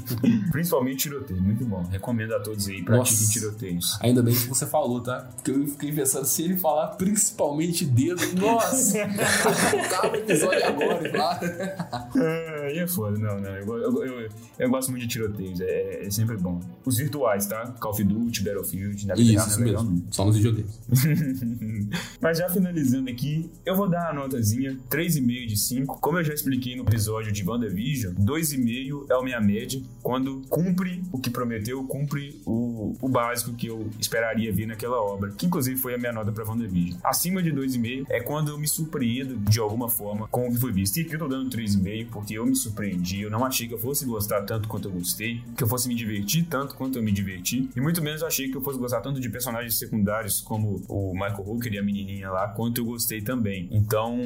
Principalmente 0.50 0.98
tiroteio. 0.98 1.42
Muito 1.42 1.64
bom. 1.64 1.82
Recomendo 1.82 2.34
a 2.34 2.40
todos 2.40 2.68
aí. 2.68 2.82
Pratiquem 2.82 3.28
tiroteios. 3.28 3.98
Ainda 4.00 4.22
bem 4.22 4.34
que 4.34 4.48
você 4.48 4.66
falou, 4.66 5.00
tá? 5.00 5.28
Porque 5.36 5.50
eu 5.50 5.66
fiquei 5.66 5.92
pensando, 5.92 6.24
se 6.24 6.42
ele 6.42 6.56
falar 6.56 6.88
principalmente 6.96 7.84
dedo, 7.84 8.22
nossa! 8.40 9.02
Acaba 9.02 10.12
o 10.12 10.16
episódio 10.16 10.66
agora, 10.66 11.16
lá. 11.16 11.40
Ah, 11.92 12.62
Aí 12.62 12.78
é 12.78 12.86
foda. 12.86 13.18
Não, 13.18 13.40
não. 13.40 13.50
Eu, 13.50 13.78
eu, 13.78 14.04
eu, 14.04 14.28
eu 14.58 14.70
gosto 14.70 14.90
muito 14.90 15.02
de 15.02 15.08
tiroteios. 15.08 15.60
É, 15.60 16.06
é 16.06 16.10
sempre 16.10 16.36
bom. 16.36 16.60
Os 16.84 16.96
virtuais, 16.96 17.46
tá? 17.46 17.66
Call 17.80 17.92
of 17.92 18.04
Duty, 18.04 18.21
Battlefield. 18.30 19.06
Na 19.06 19.14
real 19.14 19.26
Isso, 19.26 19.34
não 19.34 19.42
é 19.42 19.46
isso 19.48 19.60
legal, 19.60 19.84
mesmo. 19.84 20.06
Só 20.10 20.24
nos 20.24 20.36
videogames. 20.36 20.80
Mas 22.20 22.38
já 22.38 22.48
finalizando 22.48 23.10
aqui, 23.10 23.50
eu 23.64 23.76
vou 23.76 23.88
dar 23.88 24.10
a 24.10 24.14
notazinha 24.14 24.78
3,5 24.90 25.46
de 25.46 25.56
5. 25.56 26.00
Como 26.00 26.18
eu 26.18 26.24
já 26.24 26.34
expliquei 26.34 26.76
no 26.76 26.82
episódio 26.82 27.32
de 27.32 27.48
WandaVision, 27.48 28.14
2,5 28.14 29.06
é 29.10 29.14
a 29.14 29.22
minha 29.22 29.40
média. 29.40 29.80
Quando 30.02 30.42
cumpre 30.48 31.02
o 31.10 31.18
que 31.18 31.30
prometeu, 31.30 31.82
cumpre 31.84 32.40
o, 32.46 32.94
o 33.00 33.08
básico 33.08 33.52
que 33.54 33.66
eu 33.66 33.88
esperaria 33.98 34.52
ver 34.52 34.66
naquela 34.66 35.00
obra, 35.00 35.30
que 35.32 35.46
inclusive 35.46 35.78
foi 35.78 35.94
a 35.94 35.98
minha 35.98 36.12
nota 36.12 36.32
pra 36.32 36.44
WandaVision. 36.44 37.00
Acima 37.02 37.42
de 37.42 37.52
2,5 37.52 38.06
é 38.08 38.20
quando 38.20 38.50
eu 38.50 38.58
me 38.58 38.68
surpreendo 38.68 39.36
de 39.50 39.58
alguma 39.58 39.88
forma 39.88 40.28
com 40.28 40.48
o 40.48 40.52
que 40.52 40.60
foi 40.60 40.72
visto. 40.72 40.98
E 40.98 41.02
aqui 41.02 41.14
eu 41.14 41.18
tô 41.18 41.28
dando 41.28 41.50
3,5 41.50 42.08
porque 42.10 42.34
eu 42.34 42.46
me 42.46 42.54
surpreendi. 42.54 43.22
Eu 43.22 43.30
não 43.30 43.44
achei 43.44 43.66
que 43.66 43.74
eu 43.74 43.78
fosse 43.78 44.04
gostar 44.04 44.42
tanto 44.42 44.68
quanto 44.68 44.88
eu 44.88 44.92
gostei, 44.92 45.42
que 45.56 45.62
eu 45.62 45.68
fosse 45.68 45.88
me 45.88 45.94
divertir 45.94 46.46
tanto 46.48 46.74
quanto 46.74 46.98
eu 46.98 47.02
me 47.02 47.12
diverti. 47.12 47.68
E 47.74 47.80
muito 47.80 48.02
menos 48.02 48.11
eu 48.20 48.26
achei 48.26 48.48
que 48.50 48.56
eu 48.56 48.60
fosse 48.60 48.78
gostar 48.78 49.00
tanto 49.00 49.20
de 49.20 49.28
personagens 49.28 49.78
secundários 49.78 50.40
como 50.40 50.82
o 50.88 51.12
Michael 51.12 51.44
Hooker 51.46 51.72
e 51.72 51.78
a 51.78 51.82
menininha 51.82 52.30
lá, 52.30 52.48
quanto 52.48 52.80
eu 52.80 52.84
gostei 52.84 53.22
também. 53.22 53.68
Então, 53.70 54.18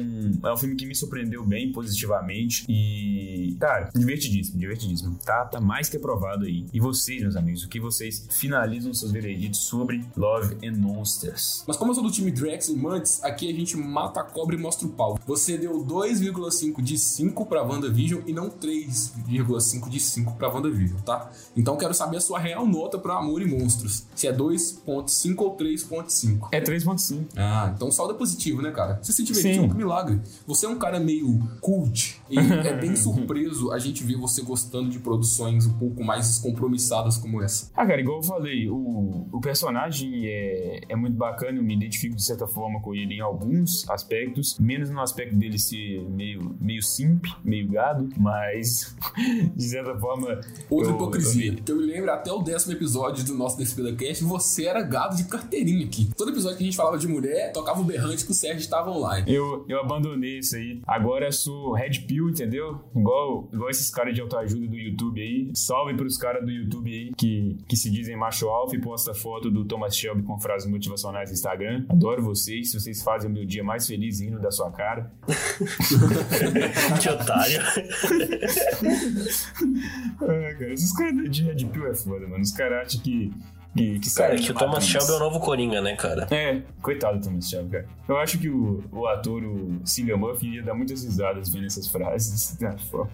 é 0.43 0.51
um 0.51 0.57
filme 0.57 0.75
que 0.75 0.85
me 0.85 0.95
surpreendeu 0.95 1.45
bem 1.45 1.71
positivamente 1.71 2.65
e, 2.67 3.55
cara, 3.59 3.89
divertidíssimo, 3.95 4.59
divertidíssimo. 4.59 5.17
Tá, 5.23 5.45
tá 5.45 5.59
mais 5.59 5.89
que 5.89 5.97
aprovado 5.97 6.45
aí. 6.45 6.65
E 6.73 6.79
vocês, 6.79 7.21
meus 7.21 7.35
amigos, 7.35 7.63
o 7.63 7.69
que 7.69 7.79
vocês 7.79 8.27
finalizam 8.31 8.93
seus 8.93 9.11
vereditos 9.11 9.61
sobre 9.61 10.03
Love 10.15 10.57
and 10.65 10.77
Monsters? 10.77 11.63
Mas 11.67 11.77
como 11.77 11.91
eu 11.91 11.95
sou 11.95 12.03
do 12.03 12.11
time 12.11 12.31
Drex 12.31 12.69
e 12.69 12.75
Mantis, 12.75 13.23
aqui 13.23 13.49
a 13.49 13.53
gente 13.53 13.77
mata 13.77 14.21
a 14.21 14.23
cobra 14.23 14.55
e 14.55 14.59
mostra 14.59 14.87
o 14.87 14.91
pau. 14.91 15.19
Você 15.25 15.57
deu 15.57 15.85
2,5 15.85 16.81
de 16.81 16.97
5 16.97 17.45
pra 17.45 17.63
WandaVision 17.63 18.21
e 18.25 18.33
não 18.33 18.49
3,5 18.49 19.89
de 19.89 19.99
5 19.99 20.35
pra 20.35 20.49
WandaVision, 20.49 20.99
tá? 21.01 21.31
Então 21.55 21.77
quero 21.77 21.93
saber 21.93 22.17
a 22.17 22.21
sua 22.21 22.39
real 22.39 22.65
nota 22.65 22.97
pra 22.97 23.17
Amor 23.17 23.41
e 23.41 23.45
Monstros. 23.45 23.66
Monstros. 23.67 24.05
Se 24.15 24.27
é 24.27 24.33
2.5 24.33 25.35
ou 25.39 25.57
3.5. 25.57 26.47
É 26.51 26.61
3.5. 26.61 27.25
Ah, 27.35 27.71
então 27.75 27.91
saldo 27.91 28.13
é 28.13 28.17
positivo, 28.17 28.61
né, 28.61 28.71
cara? 28.71 28.99
Você 29.01 29.11
se 29.11 29.23
divertiu, 29.23 29.63
Sim. 29.63 29.69
que 29.69 29.75
milagre. 29.75 30.19
Você 30.45 30.65
é 30.65 30.69
um 30.69 30.77
cara 30.79 30.99
meio 30.99 31.37
cult 31.59 32.21
e 32.29 32.37
é 32.39 32.77
bem 32.79 32.95
surpreso 32.97 33.71
a 33.71 33.79
gente 33.79 34.03
ver 34.03 34.15
você 34.17 34.41
gostando 34.41 34.89
de 34.89 34.99
produções 34.99 35.65
um 35.65 35.73
pouco 35.73 36.03
mais 36.03 36.27
descompromissadas 36.27 37.17
como 37.17 37.41
essa. 37.41 37.69
Ah, 37.75 37.85
cara, 37.85 37.99
igual 37.99 38.17
eu 38.17 38.23
falei, 38.23 38.69
o, 38.69 39.27
o 39.31 39.41
personagem 39.41 40.25
é, 40.25 40.81
é 40.89 40.95
muito 40.95 41.15
bacana, 41.17 41.57
eu 41.57 41.63
me 41.63 41.75
identifico 41.75 42.15
de 42.15 42.23
certa 42.23 42.47
forma 42.47 42.79
com 42.81 42.95
ele 42.95 43.15
em 43.15 43.19
alguns 43.21 43.87
aspectos, 43.89 44.57
menos 44.59 44.89
no 44.89 45.01
aspecto 45.01 45.35
dele 45.35 45.59
ser 45.59 46.03
meio, 46.09 46.55
meio 46.59 46.81
simp, 46.81 47.25
meio 47.43 47.67
gado, 47.69 48.09
mas 48.17 48.95
de 49.55 49.63
certa 49.63 49.97
forma. 49.99 50.39
Outra 50.69 50.91
eu- 50.91 50.95
hipocrisia. 50.95 51.51
eu- 51.51 51.55
que 51.57 51.71
eu 51.71 51.77
me 51.77 51.83
lembro 51.85 52.11
até 52.11 52.31
o 52.31 52.41
décimo 52.41 52.73
episódio 52.73 53.23
do 53.25 53.33
nosso 53.33 53.56
Despida 53.57 53.95
Cast, 53.95 54.23
você 54.23 54.65
era 54.65 54.81
gado 54.81 55.15
de 55.15 55.25
carteirinha 55.25 55.85
aqui. 55.85 56.09
Todo 56.15 56.31
episódio 56.31 56.57
que 56.57 56.63
a 56.63 56.65
gente 56.65 56.77
falava 56.77 56.97
de 56.97 57.07
mulher, 57.07 57.51
tocava 57.51 57.81
o 57.81 57.83
berrante 57.83 58.25
que 58.25 58.31
o 58.31 58.33
Sérgio 58.33 58.59
estava 58.59 58.89
online. 58.91 59.31
Eu, 59.31 59.65
eu 59.67 59.79
abandonei 59.79 60.39
isso 60.39 60.55
aí. 60.55 60.81
Agora 60.85 61.25
eu 61.25 61.31
sou 61.31 61.73
Red 61.73 61.99
Pill, 62.07 62.29
entendeu? 62.29 62.81
Igual, 62.95 63.49
igual 63.51 63.69
esses 63.69 63.89
caras 63.89 64.13
de 64.13 64.21
autoajuda 64.21 64.67
do 64.67 64.75
YouTube 64.75 65.21
aí. 65.21 65.51
Salve 65.53 65.95
pros 65.95 66.17
caras 66.17 66.43
do 66.45 66.51
YouTube 66.51 66.91
aí 66.91 67.13
que, 67.15 67.57
que 67.67 67.75
se 67.75 67.89
dizem 67.89 68.15
macho 68.15 68.47
alfa 68.47 68.75
e 68.75 68.81
posta 68.81 69.13
foto 69.13 69.49
do 69.49 69.65
Thomas 69.65 69.95
Shelby 69.95 70.23
com 70.23 70.39
frases 70.39 70.69
motivacionais 70.69 71.29
no 71.29 71.33
Instagram. 71.33 71.85
Adoro 71.89 72.23
vocês. 72.23 72.73
Vocês 72.73 73.01
fazem 73.01 73.29
o 73.29 73.33
meu 73.33 73.45
dia 73.45 73.63
mais 73.63 73.87
feliz 73.87 74.19
rindo 74.19 74.39
da 74.39 74.51
sua 74.51 74.71
cara. 74.71 75.11
que 77.01 77.09
otário. 77.09 77.61
Ah, 80.21 80.53
cara, 80.57 80.73
esses 80.73 80.91
caras 80.93 81.29
de 81.29 81.43
Red 81.43 81.65
Pill 81.65 81.87
é 81.87 81.95
foda, 81.95 82.27
mano. 82.27 82.41
Os 82.41 82.51
caras 82.51 82.87
acham 82.87 83.01
que. 83.01 83.31
Que, 83.77 83.99
que 83.99 84.13
Cara, 84.15 84.35
que 84.35 84.51
o 84.51 84.53
Thomas. 84.53 84.85
Shelby 84.85 85.11
é 85.11 85.15
o 85.15 85.19
novo 85.19 85.39
Coringa, 85.39 85.81
né, 85.81 85.95
cara? 85.95 86.27
É, 86.31 86.61
coitado 86.81 87.19
do 87.19 87.23
Thomas 87.23 87.47
Shelby, 87.47 87.69
cara. 87.71 87.87
Eu 88.07 88.17
acho 88.17 88.39
que 88.39 88.49
o, 88.49 88.83
o 88.91 89.07
ator, 89.07 89.43
o 89.43 89.79
Cillian 89.85 90.17
Murphy, 90.17 90.55
ia 90.55 90.63
dar 90.63 90.73
muitas 90.73 91.03
risadas 91.03 91.49
vendo 91.49 91.65
essas 91.65 91.87
frases 91.87 92.57
na 92.61 92.77
foto. 92.77 93.11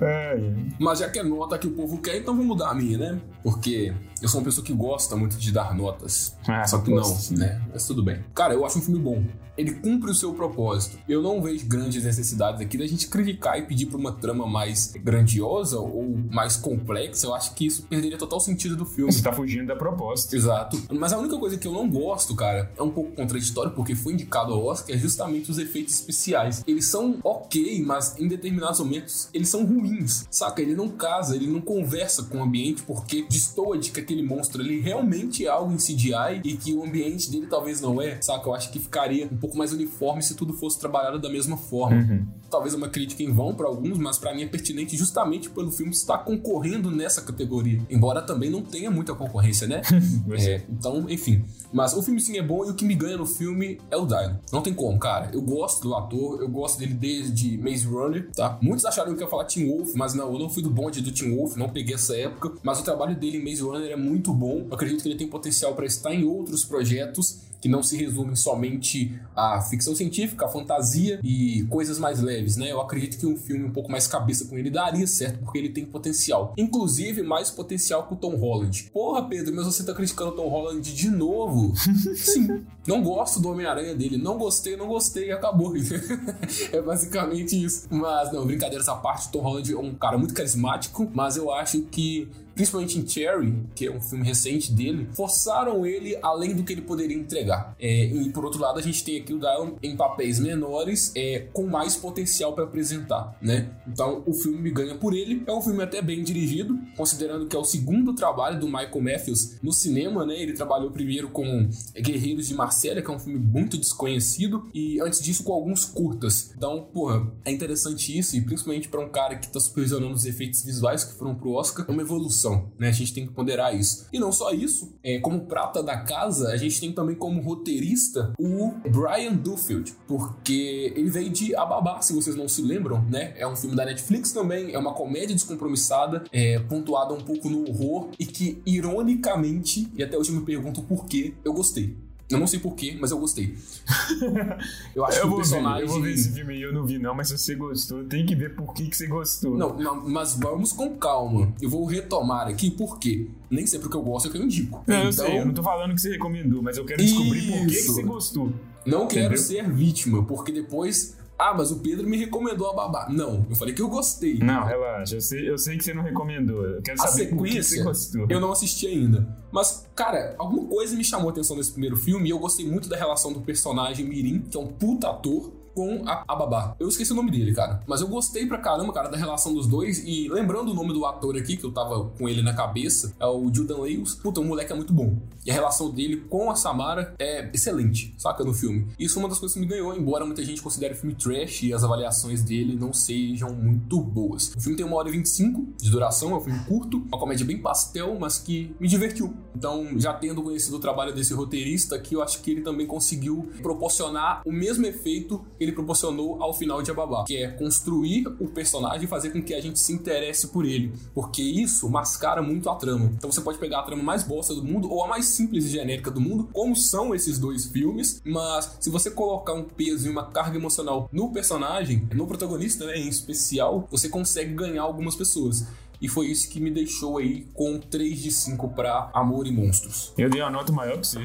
Ai, 0.00 0.54
Mas 0.78 1.00
já 1.00 1.10
que 1.10 1.18
é 1.18 1.22
nota 1.22 1.58
que 1.58 1.66
o 1.66 1.72
povo 1.72 1.98
quer, 1.98 2.18
então 2.18 2.36
vou 2.36 2.44
mudar 2.44 2.70
a 2.70 2.74
minha, 2.74 2.98
né? 2.98 3.20
Porque 3.42 3.92
eu 4.20 4.28
sou 4.28 4.40
uma 4.40 4.44
pessoa 4.44 4.64
que 4.64 4.72
gosta 4.72 5.16
muito 5.16 5.36
de 5.36 5.52
dar 5.52 5.74
notas. 5.74 6.36
Ah, 6.46 6.64
Só 6.66 6.78
que 6.78 6.90
não, 6.90 7.18
né? 7.32 7.60
Mas 7.72 7.86
tudo 7.86 8.02
bem. 8.02 8.24
Cara, 8.34 8.54
eu 8.54 8.64
acho 8.64 8.78
um 8.78 8.82
filme 8.82 9.00
bom. 9.00 9.22
Ele 9.56 9.72
cumpre 9.72 10.08
o 10.08 10.14
seu 10.14 10.32
propósito. 10.32 10.98
Eu 11.08 11.20
não 11.20 11.42
vejo 11.42 11.66
grandes 11.66 12.04
necessidades 12.04 12.60
aqui 12.60 12.78
da 12.78 12.86
gente 12.86 13.08
criticar 13.08 13.58
e 13.58 13.62
pedir 13.62 13.86
pra 13.86 13.98
uma 13.98 14.12
trama 14.12 14.46
mais 14.46 14.92
grandiosa 15.02 15.80
ou 15.80 16.16
mais 16.30 16.56
complexa. 16.56 17.26
Eu 17.26 17.34
acho 17.34 17.54
que 17.54 17.66
isso 17.66 17.82
perderia 17.82 18.16
total 18.16 18.38
sentido 18.38 18.76
do 18.76 18.86
filme. 18.86 19.12
Você 19.12 19.20
tá 19.20 19.32
fugindo 19.32 19.66
da 19.66 19.74
proposta. 19.74 20.36
Exato. 20.36 20.80
Mas 20.92 21.12
a 21.12 21.18
única 21.18 21.36
coisa 21.36 21.58
que 21.58 21.66
eu 21.66 21.72
não 21.72 21.90
gosto, 21.90 22.36
cara, 22.36 22.70
é 22.76 22.82
um 22.82 22.90
pouco 22.90 23.10
contraditório, 23.12 23.72
porque 23.72 23.96
foi 23.96 24.12
indicado 24.12 24.52
ao 24.52 24.64
Oscar, 24.64 24.94
é 24.94 24.98
justamente 24.98 25.50
os 25.50 25.58
efeitos 25.58 25.94
especiais. 25.94 26.62
Eles 26.64 26.86
são 26.86 27.18
ok, 27.24 27.82
mas 27.84 28.16
em 28.16 28.28
determinados 28.28 28.78
momentos 28.78 29.28
eles 29.34 29.48
são 29.48 29.66
ruins, 29.66 30.24
saca? 30.30 30.62
Ele 30.62 30.76
não 30.76 30.88
casa, 30.88 31.34
ele 31.34 31.48
não 31.48 31.60
conversa 31.60 32.22
com 32.22 32.38
o 32.38 32.42
ambiente, 32.42 32.82
porque 32.82 33.26
destoa 33.28 33.76
de 33.76 33.90
que 33.90 33.98
aquele 34.08 34.22
monstro 34.22 34.62
ele 34.62 34.80
realmente 34.80 35.44
é 35.44 35.48
algo 35.48 35.70
em 35.70 35.76
CGI 35.76 36.40
e 36.42 36.56
que 36.56 36.72
o 36.72 36.82
ambiente 36.82 37.30
dele 37.30 37.46
talvez 37.46 37.80
não 37.82 38.00
é, 38.00 38.20
saca? 38.22 38.48
Eu 38.48 38.54
acho 38.54 38.72
que 38.72 38.80
ficaria 38.80 39.26
um 39.26 39.36
pouco 39.36 39.56
mais 39.56 39.72
uniforme 39.72 40.22
se 40.22 40.34
tudo 40.34 40.54
fosse 40.54 40.80
trabalhado 40.80 41.18
da 41.18 41.28
mesma 41.28 41.58
forma. 41.58 42.26
Talvez 42.50 42.74
uma 42.74 42.88
crítica 42.88 43.22
em 43.22 43.32
vão 43.32 43.54
pra 43.54 43.66
alguns, 43.66 43.98
mas 43.98 44.18
pra 44.18 44.34
mim 44.34 44.42
é 44.42 44.46
pertinente 44.46 44.96
justamente 44.96 45.50
pelo 45.50 45.70
filme 45.70 45.92
estar 45.92 46.18
concorrendo 46.18 46.90
nessa 46.90 47.20
categoria. 47.22 47.80
Embora 47.90 48.22
também 48.22 48.50
não 48.50 48.62
tenha 48.62 48.90
muita 48.90 49.14
concorrência, 49.14 49.66
né? 49.66 49.82
É, 50.38 50.62
então, 50.68 51.08
enfim. 51.08 51.44
Mas 51.72 51.94
o 51.94 52.02
filme 52.02 52.20
sim 52.20 52.38
é 52.38 52.42
bom 52.42 52.64
e 52.64 52.70
o 52.70 52.74
que 52.74 52.84
me 52.84 52.94
ganha 52.94 53.16
no 53.16 53.26
filme 53.26 53.80
é 53.90 53.96
o 53.96 54.06
Dylan. 54.06 54.38
Não 54.52 54.62
tem 54.62 54.72
como, 54.72 54.98
cara. 54.98 55.30
Eu 55.32 55.42
gosto 55.42 55.82
do 55.82 55.94
ator, 55.94 56.40
eu 56.40 56.48
gosto 56.48 56.78
dele 56.78 56.94
desde 56.94 57.58
Maze 57.58 57.86
Runner, 57.86 58.30
tá? 58.30 58.58
Muitos 58.62 58.84
acharam 58.84 59.14
que 59.14 59.22
eu 59.22 59.26
ia 59.26 59.30
falar 59.30 59.44
Tim 59.44 59.66
Wolf, 59.68 59.94
mas 59.94 60.14
não, 60.14 60.32
eu 60.32 60.38
não 60.38 60.48
fui 60.48 60.62
do 60.62 60.70
bonde 60.70 61.00
do 61.00 61.10
Tim 61.10 61.34
Wolf, 61.34 61.56
não 61.56 61.68
peguei 61.68 61.94
essa 61.94 62.16
época. 62.16 62.52
Mas 62.62 62.80
o 62.80 62.84
trabalho 62.84 63.16
dele 63.16 63.38
em 63.38 63.44
Maze 63.44 63.62
Runner 63.62 63.90
é 63.90 63.96
muito 63.96 64.32
bom. 64.32 64.66
Eu 64.68 64.74
acredito 64.74 65.02
que 65.02 65.08
ele 65.08 65.18
tem 65.18 65.28
potencial 65.28 65.74
pra 65.74 65.86
estar 65.86 66.14
em 66.14 66.24
outros 66.24 66.64
projetos 66.64 67.47
que 67.60 67.68
não 67.68 67.82
se 67.82 67.96
resumem 67.96 68.36
somente 68.36 69.18
à 69.34 69.60
ficção 69.60 69.94
científica, 69.94 70.46
à 70.46 70.48
fantasia 70.48 71.20
e 71.22 71.64
coisas 71.68 71.98
mais 71.98 72.20
leves, 72.20 72.56
né? 72.56 72.70
Eu 72.70 72.80
acredito 72.80 73.18
que 73.18 73.26
um 73.26 73.36
filme 73.36 73.64
um 73.64 73.70
pouco 73.70 73.90
mais 73.90 74.06
cabeça 74.06 74.44
com 74.46 74.56
ele 74.56 74.70
daria 74.70 75.06
certo, 75.06 75.38
porque 75.40 75.58
ele 75.58 75.70
tem 75.70 75.84
potencial. 75.84 76.54
Inclusive, 76.56 77.22
mais 77.22 77.50
potencial 77.50 78.06
que 78.06 78.14
o 78.14 78.16
Tom 78.16 78.36
Holland. 78.36 78.90
Porra, 78.92 79.22
Pedro, 79.28 79.54
mas 79.54 79.66
você 79.66 79.84
tá 79.84 79.94
criticando 79.94 80.30
o 80.30 80.34
Tom 80.34 80.48
Holland 80.48 80.94
de 80.94 81.10
novo? 81.10 81.74
Sim. 82.16 82.64
Não 82.86 83.02
gosto 83.02 83.40
do 83.40 83.50
Homem-Aranha 83.50 83.94
dele. 83.94 84.16
Não 84.16 84.38
gostei, 84.38 84.76
não 84.76 84.86
gostei 84.86 85.28
e 85.28 85.32
acabou. 85.32 85.74
é 86.72 86.80
basicamente 86.80 87.62
isso. 87.62 87.86
Mas, 87.90 88.32
não, 88.32 88.46
brincadeiras 88.46 88.88
à 88.88 88.94
parte, 88.96 89.28
o 89.28 89.30
Tom 89.32 89.40
Holland 89.40 89.72
é 89.72 89.78
um 89.78 89.94
cara 89.94 90.16
muito 90.16 90.34
carismático, 90.34 91.08
mas 91.12 91.36
eu 91.36 91.52
acho 91.52 91.82
que 91.82 92.28
principalmente 92.58 92.98
em 92.98 93.06
Cherry, 93.06 93.54
que 93.72 93.86
é 93.86 93.90
um 93.90 94.00
filme 94.00 94.26
recente 94.26 94.72
dele, 94.72 95.08
forçaram 95.12 95.86
ele 95.86 96.18
além 96.20 96.56
do 96.56 96.64
que 96.64 96.72
ele 96.72 96.82
poderia 96.82 97.16
entregar. 97.16 97.76
É, 97.78 98.06
e 98.06 98.30
por 98.30 98.44
outro 98.44 98.60
lado, 98.60 98.80
a 98.80 98.82
gente 98.82 99.04
tem 99.04 99.20
aqui 99.20 99.32
o 99.32 99.38
Dylan 99.38 99.74
em 99.80 99.96
papéis 99.96 100.40
menores, 100.40 101.12
é, 101.14 101.46
com 101.52 101.68
mais 101.68 101.94
potencial 101.94 102.54
para 102.54 102.64
apresentar, 102.64 103.38
né? 103.40 103.70
Então 103.86 104.24
o 104.26 104.34
filme 104.34 104.58
me 104.58 104.72
ganha 104.72 104.96
por 104.96 105.14
ele. 105.14 105.44
É 105.46 105.52
um 105.52 105.62
filme 105.62 105.84
até 105.84 106.02
bem 106.02 106.24
dirigido, 106.24 106.76
considerando 106.96 107.46
que 107.46 107.54
é 107.54 107.58
o 107.60 107.64
segundo 107.64 108.12
trabalho 108.12 108.58
do 108.58 108.66
Michael 108.66 109.02
Matthews 109.02 109.58
no 109.62 109.72
cinema, 109.72 110.26
né? 110.26 110.34
Ele 110.42 110.52
trabalhou 110.52 110.90
primeiro 110.90 111.28
com 111.28 111.70
Guerreiros 111.94 112.48
de 112.48 112.54
Marsella, 112.54 113.00
que 113.00 113.08
é 113.08 113.14
um 113.14 113.20
filme 113.20 113.38
muito 113.38 113.78
desconhecido, 113.78 114.68
e 114.74 115.00
antes 115.00 115.20
disso 115.20 115.44
com 115.44 115.52
alguns 115.52 115.84
curtas. 115.84 116.50
Então, 116.56 116.88
porra, 116.92 117.32
é 117.44 117.52
interessante 117.52 118.18
isso, 118.18 118.36
e 118.36 118.40
principalmente 118.40 118.88
para 118.88 119.00
um 119.00 119.08
cara 119.08 119.36
que 119.36 119.46
tá 119.46 119.60
supervisionando 119.60 120.14
os 120.14 120.26
efeitos 120.26 120.64
visuais 120.64 121.04
que 121.04 121.14
foram 121.16 121.36
pro 121.36 121.52
Oscar, 121.52 121.86
é 121.88 121.92
uma 121.92 122.02
evolução, 122.02 122.47
né? 122.78 122.88
A 122.88 122.92
gente 122.92 123.14
tem 123.14 123.26
que 123.26 123.32
ponderar 123.32 123.74
isso. 123.74 124.06
E 124.12 124.18
não 124.18 124.32
só 124.32 124.52
isso, 124.52 124.96
é, 125.02 125.18
como 125.18 125.46
prata 125.46 125.82
da 125.82 125.98
casa, 125.98 126.48
a 126.48 126.56
gente 126.56 126.80
tem 126.80 126.92
também 126.92 127.16
como 127.16 127.40
roteirista 127.40 128.32
o 128.38 128.72
Brian 128.88 129.34
Duffield, 129.34 129.94
porque 130.06 130.92
ele 130.96 131.10
veio 131.10 131.30
de 131.30 131.54
Ababá, 131.54 132.00
se 132.02 132.12
vocês 132.12 132.36
não 132.36 132.48
se 132.48 132.62
lembram, 132.62 133.02
né? 133.04 133.34
É 133.36 133.46
um 133.46 133.56
filme 133.56 133.76
da 133.76 133.84
Netflix 133.84 134.32
também, 134.32 134.72
é 134.72 134.78
uma 134.78 134.94
comédia 134.94 135.34
descompromissada, 135.34 136.24
é, 136.32 136.58
pontuada 136.58 137.14
um 137.14 137.20
pouco 137.20 137.48
no 137.48 137.68
horror, 137.68 138.10
e 138.18 138.26
que, 138.26 138.62
ironicamente, 138.66 139.90
e 139.94 140.02
até 140.02 140.16
hoje 140.16 140.30
eu 140.30 140.36
me 140.36 140.44
pergunto 140.44 140.82
por 140.82 141.06
que, 141.06 141.34
eu 141.44 141.52
gostei. 141.52 142.07
Eu 142.30 142.38
não 142.38 142.46
sei 142.46 142.58
porquê, 142.58 142.96
mas 143.00 143.10
eu 143.10 143.18
gostei. 143.18 143.54
Eu 144.94 145.04
acho 145.04 145.18
que 145.18 145.24
Eu 145.24 145.28
o 145.28 145.30
vou, 145.30 145.38
ver, 145.38 145.44
personagem. 145.44 145.82
eu 145.82 145.88
vou 145.88 146.02
ver 146.02 146.12
esse 146.12 146.30
filme 146.32 146.54
aí, 146.54 146.62
eu 146.62 146.72
não 146.72 146.84
vi 146.84 146.98
não, 146.98 147.14
mas 147.14 147.28
se 147.28 147.38
você 147.38 147.54
gostou, 147.54 148.04
tem 148.04 148.26
que 148.26 148.34
ver 148.34 148.54
por 148.54 148.74
que, 148.74 148.86
que 148.86 148.96
você 148.96 149.06
gostou. 149.06 149.56
Não, 149.56 149.76
não, 149.78 150.08
mas 150.08 150.34
vamos 150.34 150.72
com 150.72 150.96
calma. 150.96 151.52
Eu 151.60 151.70
vou 151.70 151.86
retomar 151.86 152.46
aqui 152.48 152.70
por 152.70 152.98
quê. 152.98 153.26
Nem 153.50 153.66
sempre 153.66 153.86
o 153.86 153.90
que 153.90 153.96
eu 153.96 154.02
gosto 154.02 154.26
é 154.26 154.28
o 154.28 154.32
que 154.32 154.38
eu 154.38 154.42
indico. 154.44 154.82
Não, 154.86 154.94
eu 154.96 155.10
então, 155.10 155.26
sei, 155.26 155.38
eu 155.38 155.46
não 155.46 155.54
tô 155.54 155.62
falando 155.62 155.94
que 155.94 156.00
você 156.00 156.10
recomendou, 156.10 156.62
mas 156.62 156.76
eu 156.76 156.84
quero 156.84 157.02
descobrir 157.02 157.46
por 157.46 157.58
que, 157.60 157.66
que 157.66 157.72
Isso. 157.72 157.94
você 157.94 158.02
gostou. 158.02 158.52
não 158.84 159.06
quero 159.08 159.34
Entendeu? 159.34 159.38
ser 159.38 159.70
vítima, 159.72 160.22
porque 160.24 160.52
depois. 160.52 161.16
Ah, 161.38 161.54
mas 161.56 161.70
o 161.70 161.78
Pedro 161.78 162.08
me 162.08 162.16
recomendou 162.16 162.68
a 162.68 162.74
babá. 162.74 163.06
Não, 163.08 163.46
eu 163.48 163.54
falei 163.54 163.72
que 163.72 163.80
eu 163.80 163.88
gostei. 163.88 164.38
Não, 164.38 164.64
relaxa, 164.64 165.14
eu 165.14 165.20
sei, 165.20 165.48
eu 165.48 165.56
sei 165.56 165.78
que 165.78 165.84
você 165.84 165.94
não 165.94 166.02
recomendou. 166.02 166.64
Eu 166.64 166.82
quero 166.82 167.00
A 167.00 167.06
saber 167.06 167.26
por 167.28 167.44
que, 167.46 167.52
você 167.52 167.62
sequência, 167.62 167.84
gostou. 167.84 168.26
eu 168.28 168.40
não 168.40 168.50
assisti 168.50 168.88
ainda. 168.88 169.24
Mas, 169.52 169.86
cara, 169.94 170.34
alguma 170.36 170.66
coisa 170.68 170.96
me 170.96 171.04
chamou 171.04 171.28
a 171.28 171.32
atenção 171.32 171.56
nesse 171.56 171.70
primeiro 171.70 171.96
filme 171.96 172.28
e 172.28 172.30
eu 172.32 172.38
gostei 172.40 172.66
muito 172.68 172.88
da 172.88 172.96
relação 172.96 173.32
do 173.32 173.40
personagem 173.40 174.04
Mirim, 174.04 174.40
que 174.40 174.56
é 174.56 174.60
um 174.60 174.66
puta 174.66 175.10
ator, 175.10 175.52
com 175.78 176.02
a, 176.04 176.24
a 176.26 176.34
babá. 176.34 176.74
Eu 176.80 176.88
esqueci 176.88 177.12
o 177.12 177.14
nome 177.14 177.30
dele, 177.30 177.54
cara. 177.54 177.80
Mas 177.86 178.00
eu 178.00 178.08
gostei 178.08 178.44
pra 178.46 178.58
caramba, 178.58 178.92
cara, 178.92 179.08
da 179.08 179.16
relação 179.16 179.54
dos 179.54 179.68
dois. 179.68 180.02
E 180.04 180.28
lembrando 180.28 180.72
o 180.72 180.74
nome 180.74 180.92
do 180.92 181.06
ator 181.06 181.36
aqui, 181.36 181.56
que 181.56 181.62
eu 181.62 181.70
tava 181.70 182.06
com 182.18 182.28
ele 182.28 182.42
na 182.42 182.52
cabeça, 182.52 183.14
é 183.20 183.26
o 183.26 183.48
Jordan 183.54 183.82
Lewis. 183.82 184.16
Puta, 184.16 184.40
o 184.40 184.44
moleque 184.44 184.72
é 184.72 184.74
muito 184.74 184.92
bom. 184.92 185.16
E 185.46 185.52
a 185.52 185.54
relação 185.54 185.88
dele 185.88 186.16
com 186.28 186.50
a 186.50 186.56
Samara 186.56 187.14
é 187.16 187.48
excelente, 187.54 188.12
saca, 188.18 188.42
no 188.42 188.52
filme. 188.52 188.88
Isso 188.98 189.18
é 189.18 189.22
uma 189.22 189.28
das 189.28 189.38
coisas 189.38 189.54
que 189.54 189.60
me 189.60 189.66
ganhou, 189.66 189.96
embora 189.96 190.26
muita 190.26 190.44
gente 190.44 190.60
considere 190.60 190.94
o 190.94 190.96
filme 190.96 191.14
trash 191.14 191.62
e 191.62 191.72
as 191.72 191.84
avaliações 191.84 192.42
dele 192.42 192.76
não 192.76 192.92
sejam 192.92 193.54
muito 193.54 194.00
boas. 194.00 194.52
O 194.56 194.60
filme 194.60 194.76
tem 194.76 194.84
uma 194.84 194.96
hora 194.96 195.08
e 195.08 195.12
25 195.12 195.74
de 195.80 195.90
duração, 195.90 196.32
é 196.32 196.34
um 196.34 196.40
filme 196.40 196.58
curto, 196.66 196.98
uma 197.06 197.18
comédia 197.18 197.46
bem 197.46 197.58
pastel, 197.58 198.16
mas 198.18 198.38
que 198.38 198.74
me 198.80 198.88
divertiu. 198.88 199.32
Então, 199.54 199.98
já 199.98 200.12
tendo 200.12 200.42
conhecido 200.42 200.76
o 200.76 200.80
trabalho 200.80 201.14
desse 201.14 201.32
roteirista 201.32 201.96
aqui, 201.96 202.14
eu 202.14 202.22
acho 202.22 202.42
que 202.42 202.50
ele 202.50 202.60
também 202.60 202.86
conseguiu 202.86 203.48
proporcionar 203.62 204.42
o 204.44 204.52
mesmo 204.52 204.84
efeito 204.86 205.44
que 205.56 205.67
ele 205.68 205.74
proporcionou 205.74 206.42
ao 206.42 206.52
final 206.52 206.82
de 206.82 206.90
Ababá, 206.90 207.24
que 207.24 207.36
é 207.36 207.48
construir 207.48 208.26
o 208.40 208.48
personagem 208.48 209.04
e 209.04 209.06
fazer 209.06 209.30
com 209.30 209.42
que 209.42 209.54
a 209.54 209.60
gente 209.60 209.78
se 209.78 209.92
interesse 209.92 210.48
por 210.48 210.64
ele, 210.64 210.92
porque 211.14 211.42
isso 211.42 211.88
mascara 211.88 212.42
muito 212.42 212.68
a 212.70 212.74
trama. 212.74 213.10
Então 213.16 213.30
você 213.30 213.40
pode 213.40 213.58
pegar 213.58 213.80
a 213.80 213.82
trama 213.82 214.02
mais 214.02 214.22
bosta 214.22 214.54
do 214.54 214.64
mundo 214.64 214.90
ou 214.90 215.04
a 215.04 215.08
mais 215.08 215.26
simples 215.26 215.66
e 215.66 215.68
genérica 215.68 216.10
do 216.10 216.20
mundo, 216.20 216.48
como 216.52 216.74
são 216.74 217.14
esses 217.14 217.38
dois 217.38 217.66
filmes, 217.66 218.20
mas 218.24 218.76
se 218.80 218.90
você 218.90 219.10
colocar 219.10 219.52
um 219.52 219.64
peso 219.64 220.06
e 220.06 220.10
uma 220.10 220.26
carga 220.26 220.56
emocional 220.56 221.08
no 221.12 221.30
personagem, 221.32 222.08
no 222.14 222.26
protagonista 222.26 222.86
né, 222.86 222.98
em 222.98 223.08
especial, 223.08 223.86
você 223.90 224.08
consegue 224.08 224.54
ganhar 224.54 224.82
algumas 224.82 225.14
pessoas. 225.14 225.66
E 226.00 226.08
foi 226.08 226.28
isso 226.28 226.48
que 226.48 226.60
me 226.60 226.70
deixou 226.70 227.18
aí 227.18 227.46
com 227.52 227.78
3 227.78 228.22
de 228.22 228.30
5 228.30 228.68
pra 228.68 229.10
Amor 229.12 229.46
e 229.46 229.50
Monstros. 229.50 230.12
Eu 230.16 230.30
dei 230.30 230.40
uma 230.40 230.50
nota 230.50 230.72
maior 230.72 231.00
que 231.00 231.06
você. 231.06 231.18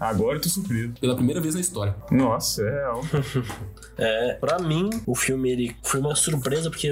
Agora 0.00 0.36
eu 0.36 0.40
tô 0.40 0.48
surpreso. 0.48 0.92
Pela 1.00 1.14
primeira 1.14 1.40
vez 1.40 1.54
na 1.54 1.60
história. 1.60 1.94
Nossa, 2.10 2.62
é 2.62 2.70
real. 2.70 3.02
É, 3.98 4.34
pra 4.34 4.60
mim, 4.60 4.90
o 5.04 5.14
filme 5.14 5.50
ele 5.50 5.76
foi 5.82 5.98
uma 5.98 6.14
surpresa, 6.14 6.70
porque 6.70 6.88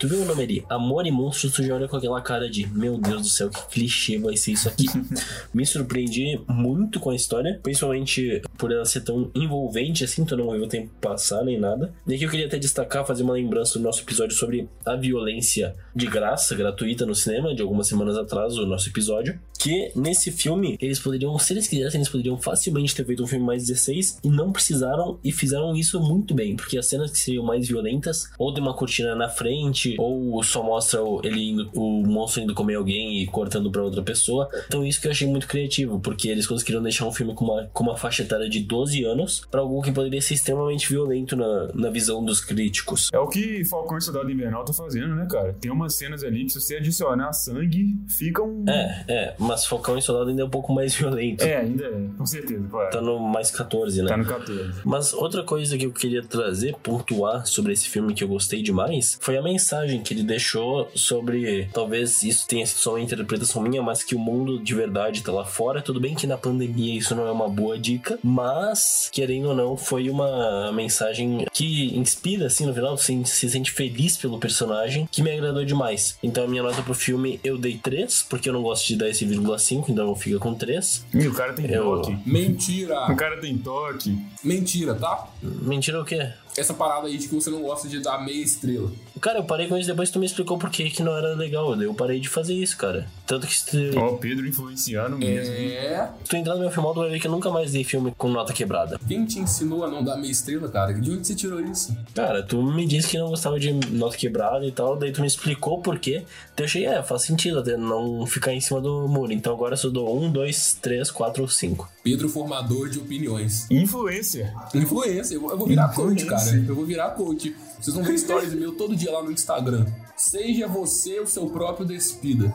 tu 0.00 0.08
viu 0.08 0.22
o 0.22 0.24
nome 0.24 0.42
ali? 0.42 0.64
Amor 0.68 1.06
e 1.06 1.10
Monstros, 1.12 1.52
tu 1.52 1.62
já 1.62 1.72
olha 1.72 1.86
com 1.86 1.96
aquela 1.96 2.20
cara 2.20 2.50
de 2.50 2.66
meu 2.66 2.98
Deus 2.98 3.22
do 3.22 3.28
céu, 3.28 3.48
que 3.48 3.64
clichê 3.68 4.18
vai 4.18 4.36
ser 4.36 4.50
isso 4.50 4.68
aqui. 4.68 4.86
Me 5.54 5.64
surpreendi 5.64 6.40
muito 6.48 6.98
com 6.98 7.10
a 7.10 7.14
história, 7.14 7.60
principalmente 7.62 8.42
por 8.58 8.72
ela 8.72 8.84
ser 8.84 9.02
tão 9.02 9.30
envolvente 9.36 10.02
assim, 10.02 10.24
tu 10.24 10.36
não 10.36 10.50
viu 10.50 10.64
o 10.64 10.68
tempo 10.68 10.90
passar 11.00 11.44
nem 11.44 11.60
nada. 11.60 11.94
E 12.08 12.14
aqui 12.14 12.24
eu 12.24 12.30
queria 12.30 12.46
até 12.46 12.58
destacar, 12.58 13.06
fazer 13.06 13.22
uma 13.22 13.34
lembrança 13.34 13.78
do 13.78 13.84
nosso 13.84 14.02
episódio 14.02 14.36
sobre 14.36 14.68
a 14.84 14.96
violência 14.96 15.76
de 15.94 16.06
graça, 16.06 16.54
gratuita 16.54 17.06
no 17.06 17.14
cinema, 17.14 17.54
de 17.54 17.62
algumas 17.62 17.88
semanas 17.88 18.16
atrás, 18.16 18.56
o 18.56 18.66
nosso 18.66 18.88
episódio. 18.88 19.38
Que 19.58 19.92
nesse 19.94 20.32
filme, 20.32 20.76
eles 20.80 20.98
poderiam, 20.98 21.38
se 21.38 21.52
eles 21.52 21.68
quisessem, 21.68 22.00
eles 22.00 22.08
poderiam 22.08 22.36
facilmente 22.36 22.94
ter 22.96 23.04
feito 23.04 23.22
um 23.22 23.26
filme 23.26 23.44
mais 23.44 23.64
16 23.66 24.18
e 24.24 24.28
não 24.28 24.50
precisaram 24.50 25.20
e 25.22 25.30
fizeram 25.30 25.74
isso 25.76 26.00
muito 26.00 26.34
bem, 26.34 26.56
porque 26.56 26.76
as 26.76 26.88
cenas 26.88 27.12
que 27.12 27.18
seriam 27.18 27.44
mais 27.44 27.68
violentas, 27.68 28.28
ou 28.38 28.52
tem 28.52 28.62
uma 28.62 28.74
cortina 28.74 29.14
na 29.14 29.28
frente, 29.28 29.94
ou 29.98 30.42
só 30.42 30.62
mostra 30.62 31.00
ele 31.22 31.50
indo, 31.50 31.70
o 31.74 32.02
monstro 32.04 32.42
indo 32.42 32.54
comer 32.54 32.74
alguém 32.74 33.22
e 33.22 33.26
cortando 33.26 33.70
pra 33.70 33.82
outra 33.82 34.02
pessoa. 34.02 34.48
Então 34.66 34.84
isso 34.84 35.00
que 35.00 35.06
eu 35.06 35.12
achei 35.12 35.28
muito 35.28 35.46
criativo, 35.46 36.00
porque 36.00 36.28
eles 36.28 36.46
conseguiram 36.46 36.82
deixar 36.82 37.06
um 37.06 37.12
filme 37.12 37.34
com 37.34 37.44
uma, 37.44 37.66
com 37.72 37.84
uma 37.84 37.96
faixa 37.96 38.22
etária 38.22 38.48
de 38.48 38.60
12 38.60 39.04
anos 39.04 39.46
pra 39.50 39.60
algo 39.60 39.80
que 39.82 39.92
poderia 39.92 40.20
ser 40.20 40.34
extremamente 40.34 40.88
violento 40.88 41.36
na, 41.36 41.68
na 41.72 41.90
visão 41.90 42.24
dos 42.24 42.40
críticos. 42.40 43.10
É 43.12 43.18
o 43.18 43.28
que 43.28 43.64
Falcão 43.64 43.96
e 43.96 44.02
Soldado 44.02 44.30
Invernal 44.30 44.64
tá 44.64 44.72
fazendo, 44.72 45.14
né, 45.14 45.26
cara? 45.30 45.52
Tem 45.60 45.70
umas 45.82 45.94
cenas 45.94 46.24
ali 46.24 46.44
que 46.44 46.52
se 46.52 46.60
você 46.60 46.76
adicionar 46.76 47.32
sangue, 47.32 47.96
fica 48.08 48.42
um... 48.42 48.64
É, 48.68 49.04
é, 49.08 49.34
mas 49.38 49.64
Falcão 49.66 49.98
e 49.98 50.02
Soldado 50.02 50.30
ainda 50.30 50.42
é 50.42 50.44
um 50.44 50.50
pouco 50.50 50.72
mais 50.72 50.94
violento. 50.96 51.42
É, 51.42 51.58
ainda 51.58 51.84
é. 51.84 52.08
Com 52.16 52.26
certeza, 52.26 52.66
claro. 52.68 52.90
Tá 52.90 53.00
no 53.00 53.18
mais 53.18 53.50
14, 53.50 54.02
né? 54.02 54.08
Tá 54.08 54.16
no 54.16 54.24
14. 54.24 54.80
Mas 54.84 55.12
outra 55.12 55.42
coisa 55.42 55.76
que 55.76 55.86
eu 55.86 55.92
queria 55.92 56.22
trazer, 56.22 56.74
pontuar 56.82 57.46
sobre 57.46 57.72
esse 57.72 57.88
filme 57.88 58.14
que 58.14 58.24
eu 58.24 58.28
gostei 58.28 58.62
demais, 58.62 59.18
foi 59.20 59.36
a 59.36 59.42
mensagem 59.42 60.02
que 60.02 60.14
ele 60.14 60.22
deixou 60.22 60.90
sobre. 60.94 61.68
Talvez 61.72 62.22
isso 62.22 62.46
tenha 62.46 62.64
sido 62.66 62.78
só 62.78 62.92
uma 62.92 63.00
interpretação 63.00 63.62
minha, 63.62 63.82
mas 63.82 64.02
que 64.02 64.14
o 64.14 64.18
mundo 64.18 64.58
de 64.58 64.74
verdade 64.74 65.22
tá 65.22 65.32
lá 65.32 65.44
fora. 65.44 65.82
Tudo 65.82 66.00
bem 66.00 66.14
que 66.14 66.26
na 66.26 66.36
pandemia 66.36 66.96
isso 66.96 67.14
não 67.14 67.26
é 67.26 67.30
uma 67.30 67.48
boa 67.48 67.78
dica, 67.78 68.18
mas, 68.22 69.08
querendo 69.12 69.48
ou 69.48 69.54
não, 69.54 69.76
foi 69.76 70.08
uma 70.08 70.72
mensagem 70.72 71.46
que 71.52 71.96
inspira, 71.96 72.46
assim, 72.46 72.66
no 72.66 72.74
final, 72.74 72.96
se 72.96 73.24
sente 73.24 73.70
feliz 73.70 74.16
pelo 74.16 74.38
personagem, 74.38 75.08
que 75.10 75.22
me 75.22 75.30
agradou 75.30 75.64
demais. 75.72 76.16
Então 76.22 76.44
a 76.44 76.46
minha 76.48 76.62
nota 76.62 76.82
pro 76.82 76.94
filme 76.94 77.40
eu 77.42 77.56
dei 77.58 77.76
3, 77.78 78.24
porque 78.28 78.48
eu 78.48 78.52
não 78.52 78.62
gosto 78.62 78.86
de 78.86 78.96
dar 78.96 79.08
esse 79.08 79.24
vírgula 79.24 79.58
5, 79.58 79.90
então 79.90 80.14
fica 80.14 80.38
com 80.38 80.54
3. 80.54 81.04
Ih, 81.14 81.26
o 81.28 81.34
cara 81.34 81.52
tem 81.52 81.66
Eu- 81.70 81.84
toque. 82.00 82.16
Mentira! 82.26 83.10
O 83.12 83.16
cara 83.16 83.38
tem 83.40 83.56
toque. 83.58 84.16
Mentira, 84.44 84.94
tá? 84.94 85.28
Mentira 85.42 86.00
o 86.00 86.04
quê? 86.04 86.28
Essa 86.56 86.74
parada 86.74 87.06
aí 87.06 87.16
de 87.16 87.28
que 87.28 87.34
você 87.34 87.50
não 87.50 87.62
gosta 87.62 87.88
de 87.88 88.00
dar 88.00 88.22
meia 88.24 88.42
estrela. 88.42 88.90
Cara, 89.20 89.38
eu 89.38 89.44
parei 89.44 89.68
com 89.68 89.76
isso 89.76 89.86
depois 89.86 90.08
que 90.08 90.14
tu 90.14 90.18
me 90.18 90.26
explicou 90.26 90.58
por 90.58 90.68
que 90.68 90.90
que 90.90 91.02
não 91.02 91.16
era 91.16 91.34
legal. 91.34 91.76
Daí 91.76 91.86
Eu 91.86 91.94
parei 91.94 92.18
de 92.18 92.28
fazer 92.28 92.54
isso, 92.54 92.76
cara. 92.76 93.06
Tanto 93.26 93.46
que 93.46 93.96
Ó, 93.96 94.14
o 94.14 94.18
Pedro 94.18 94.46
influenciando 94.46 95.16
mesmo. 95.16 95.54
É. 95.54 96.10
se 96.24 96.30
tu 96.30 96.36
entrar 96.36 96.54
no 96.54 96.60
meu 96.60 96.70
filmal, 96.70 96.92
tu 96.92 97.00
vai 97.00 97.10
ver 97.10 97.20
que 97.20 97.26
eu 97.26 97.30
nunca 97.30 97.50
mais 97.50 97.72
dei 97.72 97.84
filme 97.84 98.12
com 98.18 98.28
nota 98.28 98.52
quebrada. 98.52 98.98
Quem 99.06 99.24
te 99.24 99.38
ensinou 99.38 99.84
a 99.84 99.88
não 99.88 100.02
dar 100.02 100.16
meia 100.16 100.30
estrela, 100.30 100.68
cara? 100.68 100.92
De 100.92 101.10
onde 101.10 101.26
você 101.26 101.34
tirou 101.34 101.60
isso? 101.60 101.96
Cara, 102.14 102.42
tu 102.42 102.60
me 102.62 102.84
disse 102.86 103.08
que 103.08 103.18
não 103.18 103.28
gostava 103.28 103.58
de 103.60 103.72
nota 103.72 104.16
quebrada 104.16 104.66
e 104.66 104.72
tal, 104.72 104.96
daí 104.96 105.12
tu 105.12 105.20
me 105.20 105.26
explicou 105.26 105.80
por 105.80 105.98
quê. 105.98 106.24
Eu 106.62 106.66
achei, 106.66 106.86
é, 106.86 107.02
faz 107.02 107.22
sentido 107.22 107.58
até 107.58 107.76
não 107.76 108.24
ficar 108.24 108.54
em 108.54 108.60
cima 108.60 108.80
do 108.80 109.08
muro. 109.08 109.32
Então 109.32 109.52
agora 109.52 109.74
eu 109.74 109.76
só 109.76 109.90
dou 109.90 110.16
um, 110.16 110.30
dois, 110.30 110.78
três, 110.80 111.10
quatro 111.10 111.42
ou 111.42 111.48
cinco. 111.48 111.90
Pedro, 112.04 112.28
formador 112.28 112.88
de 112.88 112.98
opiniões. 112.98 113.68
Influência. 113.68 114.54
Influência. 114.72 115.34
Eu 115.34 115.50
eu 115.50 115.58
vou 115.58 115.66
virar 115.66 115.88
coach, 115.88 116.24
cara. 116.24 116.54
Eu 116.54 116.74
vou 116.74 116.86
virar 116.86 117.10
coach. 117.10 117.54
Vocês 117.80 117.96
vão 117.96 118.04
ver 118.04 118.16
stories 118.16 118.54
meu 118.54 118.76
todo 118.76 118.94
dia 118.94 119.10
lá 119.10 119.22
no 119.24 119.32
Instagram. 119.32 119.86
Seja 120.16 120.68
você 120.68 121.18
o 121.18 121.26
seu 121.26 121.50
próprio 121.50 121.84
despida. 121.84 122.52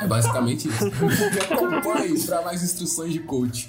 É 0.00 0.06
basicamente 0.06 0.68
isso. 0.68 0.84
Me 0.84 1.54
acompanhe 1.54 2.20
para 2.26 2.42
mais 2.42 2.62
instruções 2.62 3.12
de 3.12 3.20
coach. 3.20 3.68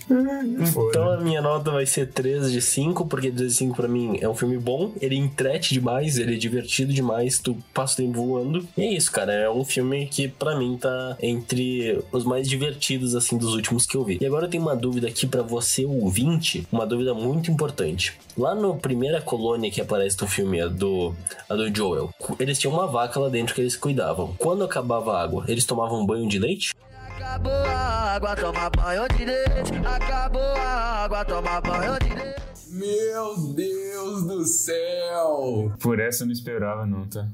Então 0.89 1.11
a 1.11 1.17
minha 1.17 1.41
nota 1.41 1.71
vai 1.71 1.85
ser 1.85 2.07
3 2.07 2.51
de 2.51 2.61
5, 2.61 3.05
porque 3.05 3.31
3 3.31 3.51
de 3.51 3.57
5 3.57 3.75
pra 3.75 3.87
mim 3.87 4.17
é 4.19 4.27
um 4.27 4.35
filme 4.35 4.57
bom, 4.57 4.91
ele 4.99 5.15
entrete 5.15 5.73
demais, 5.73 6.17
ele 6.17 6.35
é 6.35 6.37
divertido 6.37 6.91
demais, 6.93 7.39
tu 7.39 7.57
passa 7.73 7.93
o 7.93 7.97
tempo 7.97 8.25
voando. 8.25 8.67
E 8.77 8.81
é 8.81 8.93
isso, 8.93 9.11
cara, 9.11 9.33
é 9.33 9.49
um 9.49 9.63
filme 9.63 10.07
que 10.07 10.27
pra 10.27 10.57
mim 10.57 10.77
tá 10.77 11.17
entre 11.21 12.03
os 12.11 12.25
mais 12.25 12.49
divertidos, 12.49 13.15
assim, 13.15 13.37
dos 13.37 13.53
últimos 13.53 13.85
que 13.85 13.95
eu 13.95 14.03
vi. 14.03 14.17
E 14.19 14.25
agora 14.25 14.45
eu 14.45 14.49
tenho 14.49 14.63
uma 14.63 14.75
dúvida 14.75 15.07
aqui 15.07 15.25
pra 15.25 15.41
você, 15.41 15.85
ouvinte, 15.85 16.67
uma 16.71 16.85
dúvida 16.85 17.13
muito 17.13 17.51
importante. 17.51 18.17
Lá 18.37 18.53
no 18.53 18.75
primeira 18.75 19.21
colônia 19.21 19.71
que 19.71 19.79
aparece 19.79 20.21
no 20.21 20.27
filme, 20.27 20.59
a 20.59 20.67
do, 20.67 21.15
a 21.49 21.55
do 21.55 21.73
Joel, 21.73 22.09
eles 22.39 22.59
tinham 22.59 22.73
uma 22.73 22.87
vaca 22.87 23.19
lá 23.19 23.29
dentro 23.29 23.55
que 23.55 23.61
eles 23.61 23.75
cuidavam. 23.77 24.35
Quando 24.37 24.63
acabava 24.63 25.13
a 25.13 25.21
água, 25.23 25.45
eles 25.47 25.65
tomavam 25.65 25.74
banho 26.05 26.27
de 26.27 26.39
leite? 26.39 26.73
Acabou 27.09 27.51
a 27.51 28.13
água, 28.15 28.35
toma 28.35 28.69
banho 28.69 29.07
de 29.09 29.25
leite. 29.25 29.71
Acabou 29.85 30.55
a 30.57 31.03
água, 31.03 31.25
toma 31.25 31.61
banho 31.61 31.99
de 31.99 32.09
leite. 32.13 32.54
Meu 32.75 33.37
Deus 33.53 34.23
do 34.23 34.43
céu! 34.43 35.71
Por 35.79 35.97
essa 35.97 36.23
eu 36.23 36.27
não 36.27 36.33
esperava, 36.33 36.85
não, 36.85 37.05
tá? 37.07 37.25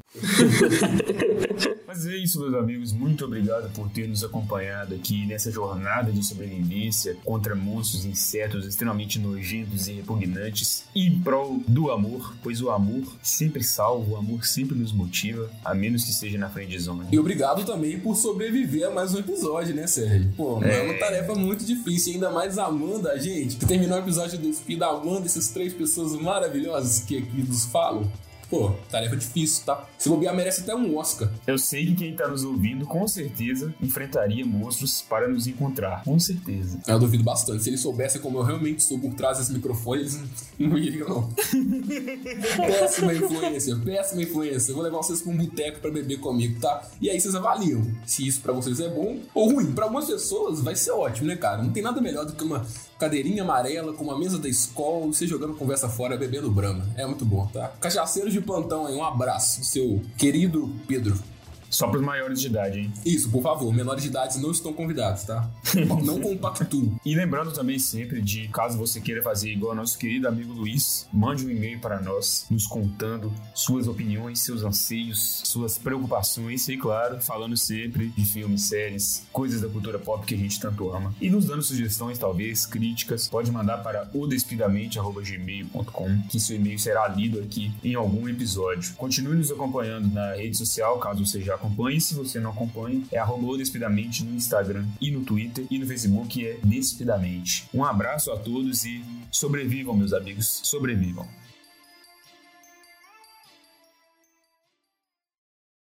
Mas 1.88 2.06
é 2.06 2.16
isso, 2.16 2.40
meus 2.40 2.54
amigos. 2.54 2.94
Muito 2.94 3.26
obrigado 3.26 3.70
por 3.74 3.90
ter 3.90 4.08
nos 4.08 4.24
acompanhado 4.24 4.94
aqui 4.94 5.26
nessa 5.26 5.52
jornada 5.52 6.12
de 6.12 6.24
sobrevivência 6.24 7.18
contra 7.26 7.56
monstros 7.56 8.06
e 8.06 8.10
insetos 8.10 8.68
extremamente 8.68 9.18
nojentos 9.18 9.88
e 9.88 9.94
repugnantes 9.94 10.84
em 10.96 11.20
prol 11.20 11.60
do 11.68 11.92
amor, 11.92 12.36
pois 12.44 12.62
o 12.62 12.70
amor 12.70 13.04
sempre 13.24 13.64
salva, 13.64 14.12
o 14.12 14.16
amor 14.16 14.46
sempre 14.46 14.78
nos 14.78 14.94
motiva, 14.94 15.50
a 15.66 15.74
menos 15.74 16.06
que 16.06 16.14
seja 16.14 16.38
na 16.38 16.50
friend 16.50 16.78
zone. 16.80 17.08
E 17.12 17.20
obrigado 17.20 17.66
também 17.66 18.00
por 18.00 18.16
sobreviver 18.16 18.88
a 18.88 18.92
mais 18.92 19.14
um 19.14 19.20
episódio, 19.20 19.76
né, 19.76 19.88
Sérgio? 19.88 20.32
Pô, 20.38 20.62
não 20.62 20.68
é 20.68 20.84
uma 20.84 20.94
tarefa 21.00 21.34
muito 21.34 21.66
difícil, 21.66 22.14
ainda 22.14 22.30
mais 22.30 22.60
a 22.60 22.72
gente. 23.18 23.58
Que 23.58 23.66
terminou 23.66 23.98
o 23.98 24.02
episódio 24.02 24.38
do 24.38 24.54
Speed 24.54 24.82
amando 24.82 25.31
essas 25.32 25.50
três 25.50 25.74
pessoas 25.74 26.14
maravilhosas 26.14 27.00
que 27.00 27.18
aqui 27.18 27.44
nos 27.44 27.66
falam. 27.66 28.10
Pô, 28.52 28.72
tarefa 28.92 29.16
difícil, 29.16 29.64
tá? 29.66 29.88
Se 29.98 30.10
bobear, 30.10 30.36
merece 30.36 30.62
até 30.62 30.76
um 30.76 30.98
Oscar. 30.98 31.32
Eu 31.48 31.58
sei 31.58 31.86
que 31.86 31.96
quem 31.96 32.14
tá 32.16 32.28
nos 32.28 32.44
ouvindo, 32.44 32.86
com 32.86 33.08
certeza, 33.08 33.74
enfrentaria 33.82 34.46
monstros 34.46 35.02
para 35.02 35.26
nos 35.30 35.48
encontrar. 35.48 36.04
Com 36.04 36.20
certeza. 36.20 36.78
Eu 36.86 37.00
duvido 37.00 37.24
bastante. 37.24 37.64
Se 37.64 37.70
eles 37.70 37.80
soubessem 37.80 38.20
como 38.20 38.38
eu 38.40 38.44
realmente 38.44 38.84
sou 38.84 39.00
por 39.00 39.14
trás 39.14 39.38
desse 39.38 39.54
microfone, 39.54 40.02
eles 40.02 40.20
não- 40.60 40.78
iriam, 40.78 41.08
não. 41.08 41.30
péssima 42.58 43.14
influência, 43.14 43.76
péssima 43.78 44.22
influência. 44.24 44.72
Eu 44.72 44.76
vou 44.76 44.84
levar 44.84 44.98
vocês 44.98 45.22
pra 45.22 45.32
um 45.32 45.38
boteco 45.38 45.80
pra 45.80 45.90
beber 45.90 46.20
comigo, 46.20 46.60
tá? 46.60 46.90
E 47.00 47.10
aí 47.10 47.20
vocês 47.20 47.34
avaliam 47.34 47.82
se 48.06 48.28
isso 48.28 48.42
pra 48.42 48.52
vocês 48.52 48.80
é 48.82 48.90
bom 48.90 49.20
ou 49.34 49.50
ruim. 49.54 49.72
Pra 49.72 49.86
algumas 49.86 50.06
pessoas 50.06 50.62
vai 50.62 50.76
ser 50.76 50.92
ótimo, 50.92 51.28
né, 51.28 51.38
cara? 51.38 51.64
Não 51.64 51.72
tem 51.72 51.82
nada 51.82 52.02
melhor 52.02 52.26
do 52.26 52.34
que 52.34 52.44
uma 52.44 52.66
cadeirinha 53.00 53.44
amarela 53.44 53.94
com 53.94 54.04
uma 54.04 54.18
mesa 54.20 54.38
da 54.38 54.48
escola, 54.48 55.08
você 55.08 55.26
jogando 55.26 55.56
conversa 55.56 55.90
fora, 55.90 56.18
bebendo 56.18 56.52
brama. 56.52 56.86
É 56.96 57.06
muito 57.06 57.26
bom, 57.26 57.48
tá? 57.48 57.70
Cachaceiros 57.80 58.32
de 58.34 58.41
plantão 58.42 58.86
aí, 58.86 58.96
um 58.96 59.04
abraço, 59.04 59.64
seu 59.64 60.02
querido 60.18 60.70
Pedro. 60.88 61.31
Só 61.72 61.88
pros 61.88 62.04
maiores 62.04 62.40
de 62.42 62.48
idade, 62.48 62.80
hein? 62.80 62.92
Isso, 63.06 63.30
por 63.30 63.42
favor, 63.42 63.74
menores 63.74 64.04
de 64.04 64.10
idade 64.10 64.38
não 64.40 64.52
estão 64.52 64.74
convidados, 64.74 65.24
tá? 65.24 65.50
Não 66.04 66.20
compactuo. 66.20 67.00
E 67.06 67.16
lembrando 67.16 67.54
também 67.54 67.80
sempre 67.80 68.22
de, 68.22 68.50
caso 68.50 68.78
você 68.78 69.00
queira 69.00 69.24
fazer 69.24 69.50
igual 69.50 69.74
nosso 69.74 69.98
querido 69.98 70.28
amigo 70.28 70.52
Luiz, 70.52 71.08
mande 71.14 71.46
um 71.46 71.50
e-mail 71.50 71.80
para 71.80 72.02
nós, 72.02 72.46
nos 72.52 72.68
contando 72.68 73.32
suas 73.54 73.88
opiniões, 73.88 74.42
seus 74.42 74.64
anseios, 74.64 75.44
suas 75.46 75.78
preocupações 75.78 76.68
e, 76.68 76.76
claro, 76.76 77.22
falando 77.22 77.56
sempre 77.56 78.10
de 78.10 78.26
filmes, 78.26 78.64
séries, 78.64 79.24
coisas 79.32 79.62
da 79.62 79.70
cultura 79.70 79.98
pop 79.98 80.26
que 80.26 80.36
a 80.36 80.38
gente 80.38 80.60
tanto 80.60 80.92
ama. 80.92 81.16
E 81.22 81.30
nos 81.30 81.46
dando 81.46 81.64
sugestões, 81.64 82.18
talvez, 82.18 82.66
críticas, 82.66 83.30
pode 83.30 83.50
mandar 83.50 83.78
para 83.78 84.10
odespidamente.gmail.com, 84.14 86.22
que 86.30 86.38
seu 86.40 86.58
e-mail 86.58 86.80
será 86.80 87.08
lido 87.08 87.40
aqui 87.40 87.72
em 87.84 87.96
algum 87.96 88.28
episódio. 88.28 88.94
Continue 88.96 89.38
nos 89.38 89.52
acompanhando 89.52 90.14
na 90.14 90.36
rede 90.36 90.58
social, 90.58 91.00
caso 91.00 91.26
você 91.26 91.42
já 91.42 91.58
acompanhe. 91.62 92.02
Se 92.02 92.14
você 92.16 92.40
não 92.40 92.50
acompanha, 92.50 93.04
é 93.12 93.18
arroba 93.18 93.46
odespidamente 93.46 94.24
no 94.24 94.36
Instagram 94.36 94.86
e 95.00 95.12
no 95.12 95.22
Twitter 95.22 95.66
e 95.70 95.78
no 95.78 95.86
Facebook 95.86 96.46
é 96.46 96.58
Despidamente. 96.64 97.68
Um 97.74 97.84
abraço 97.84 98.32
a 98.32 98.38
todos 98.38 98.84
e 98.86 99.04
sobrevivam, 99.30 99.96
meus 99.96 100.14
amigos, 100.14 100.62
sobrevivam. 100.64 101.28